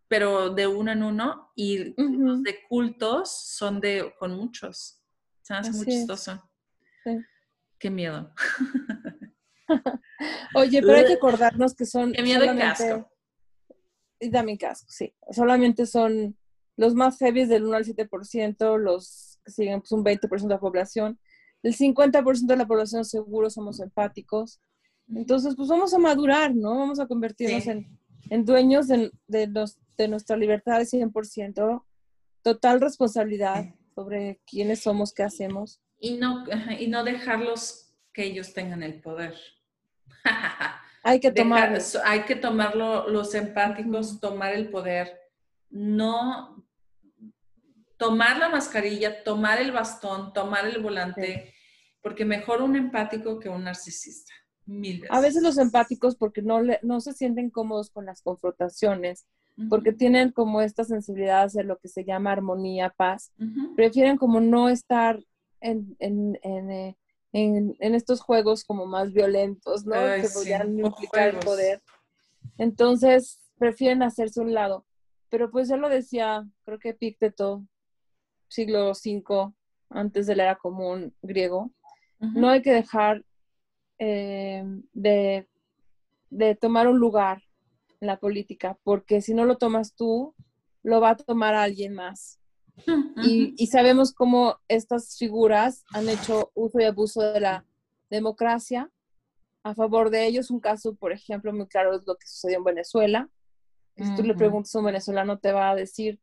pero 0.10 0.50
de 0.50 0.68
uno 0.68 0.92
en 0.92 1.04
uno 1.04 1.52
y 1.56 1.94
los 1.98 2.44
de 2.44 2.60
cultos 2.68 3.32
son 3.32 3.80
de 3.80 4.14
con 4.20 4.36
muchos. 4.36 5.02
Se 5.42 5.54
hace 5.54 5.72
muy 5.72 5.86
chistoso. 5.86 6.44
Qué 7.80 7.90
miedo. 7.90 8.34
Oye, 10.54 10.82
pero 10.82 10.94
hay 10.94 11.06
que 11.06 11.14
acordarnos 11.14 11.74
que 11.74 11.86
son. 11.86 12.12
Qué 12.14 12.22
miedo 12.22 12.42
solamente... 12.42 12.66
casco. 12.66 13.12
Y 14.20 14.30
también 14.30 14.58
casco, 14.58 14.88
sí. 14.90 15.16
Solamente 15.32 15.86
son 15.86 16.38
los 16.76 16.94
más 16.94 17.18
heavy 17.18 17.46
del 17.46 17.64
1 17.64 17.78
al 17.78 17.86
7%, 17.86 18.78
los 18.78 19.40
que 19.44 19.52
siguen 19.52 19.80
pues, 19.80 19.92
un 19.94 20.04
20% 20.04 20.42
de 20.42 20.48
la 20.50 20.60
población 20.60 21.20
el 21.64 21.76
50% 21.76 22.46
de 22.46 22.56
la 22.58 22.68
población 22.68 23.06
seguro 23.06 23.50
somos 23.50 23.80
empáticos. 23.80 24.60
Entonces, 25.08 25.56
pues 25.56 25.70
vamos 25.70 25.94
a 25.94 26.00
madurar, 26.00 26.56
¿no? 26.56 26.78
Vamos 26.78 27.00
a 27.00 27.08
convertirnos 27.08 27.68
en, 27.68 28.46
dueños 28.46 28.88
de, 28.88 29.12
de, 29.28 30.08
nuestra 30.08 30.38
libertad 30.38 30.76
al 30.76 30.86
100%, 30.86 31.84
total 32.42 32.82
responsabilidad 32.82 33.76
sobre 33.94 34.40
quiénes 34.46 34.82
somos, 34.82 35.14
qué 35.14 35.24
hacemos. 35.24 35.82
Y 36.00 36.18
no, 36.18 36.46
y 36.80 36.88
no 36.88 37.04
dejarlos 37.04 37.94
que 38.14 38.24
ellos 38.24 38.54
tengan 38.54 38.84
el 38.84 39.02
poder. 39.02 39.36
hay 41.04 41.20
que 41.20 41.32
tomar 41.32 41.78
hay 42.06 42.22
que 42.22 42.36
tomarlo, 42.36 43.08
los 43.10 43.36
empáticos, 43.36 44.20
tomar 44.20 44.54
el 44.54 44.70
poder, 44.70 45.20
no 45.70 46.66
tomar 48.02 48.40
la 48.40 48.50
mascarilla, 48.50 49.24
tomar 49.24 49.62
el 49.62 49.72
bastón, 49.72 50.34
tomar 50.34 50.66
el 50.66 50.82
volante, 50.82 51.54
porque 52.02 52.26
mejor 52.26 52.64
un 52.64 52.76
empático 52.76 53.40
que 53.40 53.48
un 53.48 53.66
narcisista. 53.66 54.34
Mil 54.66 55.06
A 55.12 55.22
veces 55.22 55.44
los 55.44 55.60
empáticos 55.60 56.16
porque 56.16 56.42
no, 56.42 56.62
no 56.82 57.00
se 57.00 57.14
sienten 57.14 57.52
cómodos 57.52 57.92
con 57.92 58.08
las 58.08 58.24
confrontaciones, 58.24 59.28
porque 59.70 59.94
tienen 59.94 60.32
como 60.32 60.62
esta 60.62 60.84
sensibilidad 60.84 61.44
hacia 61.44 61.62
lo 61.62 61.78
que 61.78 61.90
se 61.90 62.04
llama 62.04 62.32
armonía, 62.32 62.90
paz, 62.90 63.32
prefieren 63.76 64.18
como 64.18 64.40
no 64.40 64.70
estar 64.70 65.24
en, 65.60 65.96
en, 66.00 66.40
en, 66.42 66.72
eh, 66.72 66.98
en, 67.34 67.94
estos 67.94 68.20
juegos 68.20 68.64
como 68.64 68.88
más 68.88 69.14
violentos, 69.14 69.86
¿no? 69.86 69.94
que 69.94 70.28
podrían 70.34 70.80
implicar 70.80 71.36
el 71.36 71.38
poder. 71.38 71.84
Entonces, 72.58 73.40
prefieren 73.60 74.02
hacerse 74.02 74.42
un 74.42 74.56
lado. 74.56 74.88
Pero 75.30 75.52
pues 75.52 75.68
ya 75.68 75.78
lo 75.78 75.88
decía, 75.88 76.48
creo 76.66 76.80
que 76.80 76.96
Pícteto, 76.96 77.64
siglo 78.52 78.92
V, 78.92 79.54
antes 79.90 80.28
de 80.28 80.36
la 80.36 80.44
era 80.44 80.56
común 80.56 81.14
griego, 81.22 81.72
no 82.20 82.50
hay 82.50 82.62
que 82.62 82.72
dejar 82.72 83.26
eh, 83.98 84.64
de, 84.94 85.48
tomar 86.60 86.88
un 86.88 87.00
lugar 87.00 87.42
en 88.00 88.08
la 88.08 88.20
política, 88.20 88.78
porque 88.84 89.22
si 89.22 89.34
no 89.34 89.46
lo 89.46 89.58
tomas 89.58 89.96
tú, 89.96 90.36
lo 90.84 91.02
va 91.02 91.12
a 91.12 91.16
tomar 91.16 91.56
alguien 91.56 91.96
más. 91.96 92.40
y, 93.24 93.54
y, 93.58 93.68
sabemos 93.68 94.14
cómo 94.14 94.58
estas 94.68 95.18
figuras 95.18 95.84
han 95.94 96.10
hecho 96.10 96.52
uso 96.54 96.80
y 96.80 96.84
abuso 96.84 97.22
de 97.22 97.40
la 97.40 97.66
democracia 98.10 98.92
a 99.64 99.76
favor 99.76 100.10
de 100.10 100.26
ellos. 100.26 100.52
Un 100.52 100.60
caso, 100.60 100.96
por 100.96 101.12
ejemplo, 101.12 101.54
muy 101.54 101.68
claro 101.68 101.96
es 101.96 102.02
lo 102.06 102.16
que 102.16 102.28
sucedió 102.28 102.58
en 102.58 102.64
Venezuela. 102.64 103.30
Si 103.98 104.16
tú 104.16 104.24
le 104.24 104.34
preguntas 104.34 104.74
a 104.74 104.80
un 104.80 104.86
venezolano, 104.86 105.38
te 105.38 105.52
va 105.52 105.70
a 105.70 105.76
decir 105.76 106.20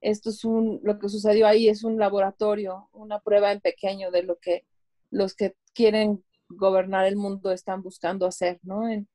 esto 0.00 0.30
es 0.30 0.44
un, 0.44 0.80
lo 0.82 0.98
que 0.98 1.08
sucedió 1.08 1.46
ahí 1.46 1.68
es 1.68 1.84
un 1.84 1.98
laboratorio, 1.98 2.88
una 2.92 3.20
prueba 3.20 3.52
en 3.52 3.60
pequeño 3.60 4.10
de 4.10 4.22
lo 4.22 4.38
que 4.38 4.64
los 5.10 5.34
que 5.34 5.56
quieren 5.74 6.24
gobernar 6.48 7.06
el 7.06 7.16
mundo 7.16 7.52
están 7.52 7.82
buscando 7.82 8.26
hacer, 8.26 8.58
¿no? 8.62 8.88
En 8.88 9.08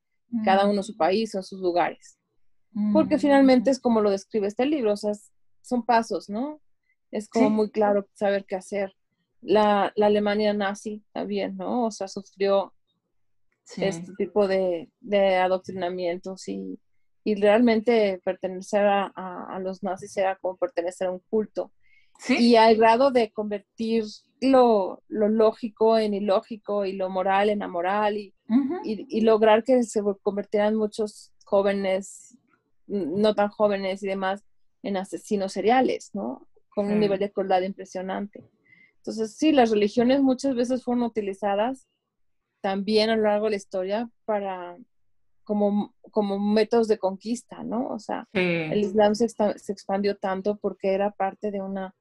cada 0.43 0.65
uno 0.65 0.83
su 0.83 0.97
país 0.97 1.33
o 1.33 1.39
en 1.39 1.43
sus 1.43 1.59
lugares. 1.59 2.17
Porque 2.91 3.17
finalmente 3.17 3.71
es 3.71 3.79
como 3.79 4.01
lo 4.01 4.09
describe 4.09 4.47
este 4.47 4.65
libro, 4.65 4.93
o 4.93 4.97
sea, 4.97 5.13
son 5.61 5.85
pasos, 5.85 6.29
¿no? 6.29 6.59
Es 7.09 7.29
como 7.29 7.49
muy 7.49 7.71
claro 7.71 8.09
saber 8.13 8.45
qué 8.45 8.55
hacer. 8.55 8.93
La, 9.41 9.93
la, 9.95 10.07
Alemania 10.07 10.53
nazi 10.53 11.01
también, 11.13 11.55
¿no? 11.55 11.85
O 11.85 11.91
sea, 11.91 12.09
sufrió 12.09 12.73
este 13.77 14.11
tipo 14.17 14.47
de, 14.47 14.89
de 14.99 15.35
adoctrinamientos 15.37 16.49
y, 16.49 16.77
y, 17.25 17.35
realmente 17.35 18.21
pertenecer 18.23 18.85
a, 18.85 19.11
a, 19.15 19.59
los 19.59 19.83
nazis 19.83 20.15
era 20.15 20.35
como 20.35 20.55
pertenecer 20.57 21.07
a 21.07 21.11
un 21.11 21.19
culto. 21.29 21.71
Y 22.29 22.55
al 22.55 22.77
grado 22.77 23.11
de 23.11 23.31
convertir 23.33 24.05
lo, 24.39 25.03
lo, 25.09 25.27
lógico 25.27 25.97
en 25.97 26.13
ilógico 26.13 26.85
y 26.85 26.93
lo 26.93 27.09
moral 27.09 27.49
en 27.49 27.61
amoral 27.61 28.15
y, 28.17 28.33
y, 28.85 29.05
y, 29.09 29.21
lograr 29.21 29.63
que 29.63 29.83
se 29.83 30.01
convirtieran 30.21 30.75
muchos 30.75 31.33
jóvenes, 31.43 32.37
no 32.87 33.35
tan 33.35 33.49
jóvenes 33.49 34.01
y 34.03 34.07
demás, 34.07 34.45
en 34.83 34.97
asesinos 34.97 35.51
seriales, 35.51 36.11
¿no? 36.13 36.47
Con 36.69 36.85
un 36.87 36.99
nivel 36.99 37.19
de 37.19 37.31
crueldad 37.31 37.61
impresionante. 37.63 38.43
Entonces, 38.97 39.35
sí, 39.35 39.51
las 39.51 39.71
religiones 39.71 40.21
muchas 40.21 40.55
veces 40.55 40.83
fueron 40.83 41.03
utilizadas 41.03 41.87
también 42.61 43.09
a 43.09 43.15
lo 43.15 43.23
largo 43.23 43.45
de 43.45 43.51
la 43.51 43.57
historia 43.57 44.09
para 44.25 44.77
como, 45.45 45.95
como 46.11 46.39
métodos 46.39 46.89
de 46.89 46.97
conquista, 46.97 47.63
¿no? 47.63 47.87
O 47.87 47.99
sea, 47.99 48.27
el 48.33 48.79
Islam 48.79 49.15
se, 49.15 49.29
se, 49.29 49.71
expandió 49.71 50.17
tanto 50.17 50.57
porque 50.57 50.93
era 50.93 51.11
parte 51.11 51.51
de 51.51 51.61
una, 51.61 51.95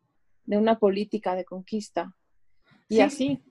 de 0.45 0.57
una 0.57 0.79
política 0.79 1.37
de 1.37 1.45
conquista. 1.45 2.17
Y 2.89 3.01
así. 3.01 3.43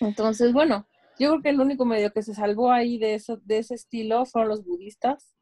Entonces, 0.00 0.52
bueno, 0.52 0.86
yo 1.18 1.30
creo 1.30 1.42
que 1.42 1.48
el 1.50 1.60
único 1.60 1.84
medio 1.84 2.12
que 2.12 2.22
se 2.22 2.34
salvó 2.34 2.70
ahí 2.70 2.98
de, 2.98 3.14
eso, 3.14 3.38
de 3.44 3.58
ese 3.58 3.74
estilo 3.74 4.26
fueron 4.26 4.50
los 4.50 4.64
budistas. 4.64 5.34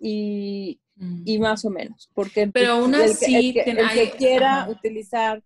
Y, 0.00 0.80
y 0.96 1.38
mm. 1.38 1.42
más 1.42 1.64
o 1.64 1.70
menos, 1.70 2.10
porque 2.12 2.48
pero 2.48 2.72
aún 2.72 2.94
así 2.96 3.54
el 3.56 3.88
que, 3.88 4.10
quiera 4.18 4.66
utilizar 4.68 5.42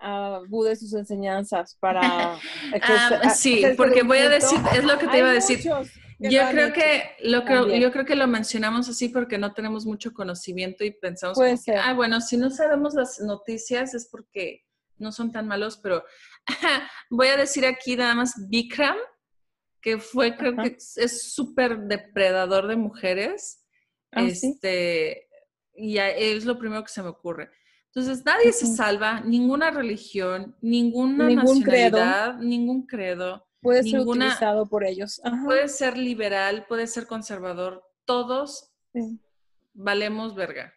a 0.00 0.40
Buda 0.48 0.72
y 0.72 0.76
sus 0.76 0.94
enseñanzas 0.94 1.76
para... 1.78 2.36
Ah, 2.82 3.30
sí, 3.30 3.64
porque 3.76 4.02
voy 4.02 4.18
a 4.18 4.28
decir, 4.28 4.58
es 4.76 4.84
lo 4.84 4.98
que 4.98 5.06
te 5.06 5.18
iba 5.18 5.30
a 5.30 5.32
decir. 5.32 5.60
Yo 6.30 6.48
creo 6.50 6.72
que 6.72 7.16
lo 7.20 7.44
que 7.44 7.80
yo 7.80 7.92
creo 7.92 8.04
que 8.04 8.16
lo 8.16 8.26
mencionamos 8.26 8.88
así 8.88 9.08
porque 9.08 9.38
no 9.38 9.52
tenemos 9.52 9.84
mucho 9.84 10.12
conocimiento 10.12 10.84
y 10.84 10.90
pensamos 10.90 11.38
que, 11.64 11.72
ah, 11.72 11.92
bueno, 11.94 12.20
si 12.20 12.36
no 12.36 12.50
sabemos 12.50 12.94
las 12.94 13.20
noticias 13.20 13.94
es 13.94 14.08
porque 14.10 14.64
no 14.98 15.12
son 15.12 15.32
tan 15.32 15.46
malos, 15.46 15.78
pero 15.82 16.04
voy 17.10 17.28
a 17.28 17.36
decir 17.36 17.66
aquí 17.66 17.96
nada 17.96 18.14
más 18.14 18.34
Bikram, 18.48 18.96
que 19.80 19.98
fue, 19.98 20.36
creo 20.36 20.56
que 20.56 20.76
es 20.78 21.32
súper 21.34 21.78
depredador 21.80 22.68
de 22.68 22.76
mujeres. 22.76 23.64
Ah, 24.12 24.22
este, 24.22 25.28
y 25.74 25.98
es 25.98 26.44
lo 26.44 26.58
primero 26.58 26.82
que 26.82 26.92
se 26.92 27.02
me 27.02 27.08
ocurre. 27.08 27.50
Entonces, 27.94 28.24
nadie 28.24 28.52
se 28.52 28.66
salva, 28.66 29.20
ninguna 29.20 29.70
religión, 29.70 30.56
ninguna 30.60 31.30
nacionalidad, 31.30 32.38
ningún 32.38 32.86
credo. 32.86 33.46
Puede 33.64 33.82
ser 33.82 34.00
utilizado 34.00 34.66
por 34.66 34.84
ellos. 34.84 35.20
Puede 35.44 35.68
ser 35.68 35.96
liberal, 35.96 36.66
puede 36.68 36.86
ser 36.86 37.06
conservador. 37.06 37.82
Todos 38.04 38.70
valemos 39.72 40.34
verga. 40.34 40.72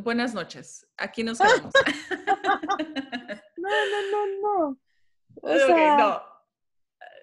Buenas 0.00 0.32
noches. 0.32 0.86
Aquí 0.96 1.22
nos 1.22 1.38
vemos. 1.38 1.74
no, 3.58 3.68
no, 3.68 4.00
no, 4.10 4.26
no. 4.42 4.78
O 5.42 5.56
sea, 5.66 5.96
no. 5.98 6.22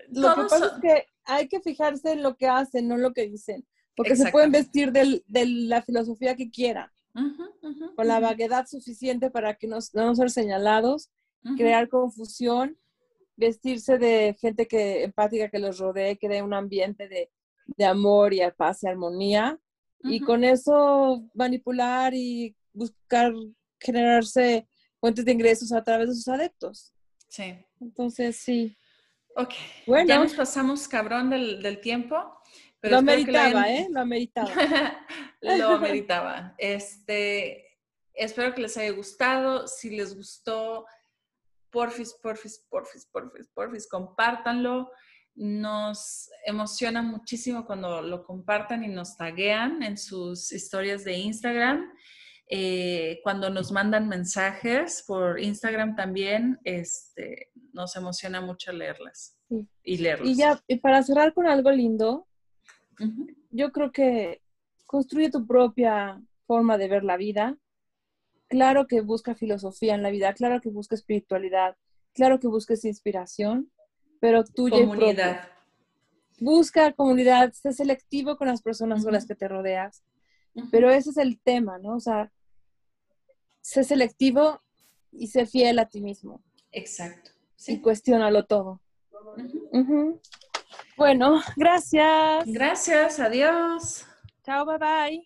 Lo 0.10 0.36
que 0.36 0.42
pasa 0.44 0.66
es 0.68 0.82
que 0.82 1.08
hay 1.26 1.48
que 1.48 1.60
fijarse 1.60 2.12
en 2.12 2.22
lo 2.22 2.38
que 2.38 2.48
hacen, 2.48 2.88
no 2.88 2.96
en 2.96 3.02
lo 3.02 3.14
que 3.14 3.28
dicen. 3.28 3.66
Porque 3.96 4.16
se 4.16 4.32
pueden 4.32 4.52
vestir 4.52 4.92
de 4.92 5.24
la 5.28 5.82
filosofía 5.82 6.36
que 6.36 6.52
quieran 6.52 6.92
con 7.96 8.08
la 8.08 8.20
vaguedad 8.20 8.68
suficiente 8.68 9.32
para 9.32 9.56
que 9.56 9.68
no, 9.68 9.80
no 9.94 10.16
ser 10.16 10.30
señalados, 10.30 11.10
crear 11.58 11.90
confusión, 11.90 12.78
vestirse 13.42 13.98
de 13.98 14.36
gente 14.40 14.68
que 14.68 15.04
empática 15.04 15.50
que 15.50 15.60
los 15.60 15.80
rodee, 15.80 16.18
que 16.18 16.30
dé 16.30 16.42
un 16.42 16.54
ambiente 16.54 17.08
de, 17.08 17.30
de 17.66 17.86
amor 17.86 18.34
y 18.34 18.42
paz 18.56 18.84
y 18.84 18.88
armonía, 18.88 19.60
y 20.04 20.20
con 20.20 20.44
eso 20.44 21.24
manipular 21.34 22.14
y 22.14 22.56
buscar 22.74 23.34
generarse 23.80 24.68
fuentes 25.00 25.26
de 25.26 25.32
ingresos 25.32 25.72
a 25.72 25.84
través 25.84 26.08
de 26.08 26.16
sus 26.16 26.28
adeptos. 26.28 26.94
Sí. 27.28 27.56
Entonces, 27.80 28.38
sí. 28.38 28.76
Ok. 29.36 29.54
Bueno. 29.86 30.08
Ya 30.08 30.20
nos 30.20 30.34
pasamos 30.34 30.88
cabrón 30.88 31.30
del, 31.30 31.62
del 31.62 31.80
tiempo 31.82 32.42
lo 32.90 32.98
ameritaba, 32.98 33.70
¿eh? 33.70 33.88
Lo 33.92 34.02
ameritaba. 34.02 34.52
lo 35.42 35.70
ameritaba. 35.70 36.56
Este, 36.58 37.80
espero 38.14 38.54
que 38.54 38.62
les 38.62 38.78
haya 38.78 38.92
gustado. 38.92 39.68
Si 39.68 39.92
les 39.92 40.16
gustó, 40.16 40.86
porfis, 41.72 42.14
porfis, 42.22 42.66
porfis, 42.70 43.08
porfis, 43.12 43.48
porfis, 43.54 43.90
compártanlo. 43.90 44.92
Nos 45.36 46.30
emociona 46.46 47.02
muchísimo 47.02 47.66
cuando 47.66 48.02
lo 48.02 48.24
compartan 48.24 48.84
y 48.84 48.90
nos 48.90 49.16
taguean 49.18 49.82
en 49.82 49.98
sus 49.98 50.52
historias 50.52 51.04
de 51.04 51.14
Instagram. 51.18 51.90
Eh, 52.54 53.22
cuando 53.24 53.50
nos 53.50 53.72
mandan 53.72 54.10
mensajes 54.10 55.06
por 55.08 55.40
Instagram 55.40 55.96
también, 55.96 56.60
este, 56.66 57.50
nos 57.72 57.96
emociona 57.96 58.42
mucho 58.42 58.74
leerlas 58.74 59.40
y 59.84 59.98
leerlos. 59.98 60.28
Y 60.28 60.36
ya, 60.36 60.62
y 60.68 60.76
para 60.78 61.02
cerrar 61.02 61.34
con 61.34 61.48
algo 61.48 61.72
lindo, 61.72 62.28
yo 63.52 63.72
creo 63.72 63.94
que 63.94 64.42
construye 64.86 65.32
tu 65.32 65.48
propia 65.48 66.22
forma 66.46 66.78
de 66.78 66.90
ver 66.90 67.06
la 67.06 67.16
vida. 67.16 67.58
Claro 68.52 68.86
que 68.86 69.00
busca 69.00 69.34
filosofía 69.34 69.96
en 69.96 70.04
la 70.04 70.10
vida, 70.10 70.34
claro 70.34 70.60
que 70.60 70.70
busca 70.70 70.94
espiritualidad, 70.94 71.78
claro 72.14 72.38
que 72.38 72.50
busques 72.50 72.84
inspiración, 72.84 73.72
pero 74.20 74.44
tuya 74.44 74.86
comunidad. 74.86 75.48
Busca 76.38 76.92
comunidad, 76.92 77.54
sé 77.54 77.72
selectivo 77.72 78.36
con 78.36 78.50
las 78.50 78.62
personas 78.62 79.06
con 79.06 79.14
las 79.14 79.26
que 79.26 79.36
te 79.36 79.48
rodeas. 79.48 80.04
Pero 80.70 80.92
ese 80.92 81.12
es 81.12 81.18
el 81.18 81.40
tema, 81.40 81.78
¿no? 81.78 81.96
O 81.96 82.00
sea, 82.02 82.30
sé 83.62 83.86
selectivo 83.86 84.60
y 85.14 85.28
sé 85.28 85.46
fiel 85.46 85.80
a 85.80 85.88
ti 85.88 86.02
mismo. 86.02 86.44
Exacto. 86.74 87.32
Y 87.68 87.80
cuestiónalo 87.80 88.48
todo. 88.48 88.82
Bueno, 90.98 91.42
gracias. 91.56 92.44
Gracias, 92.48 93.18
adiós. 93.18 94.06
Chao, 94.44 94.66
bye 94.66 94.78
bye. 94.78 95.24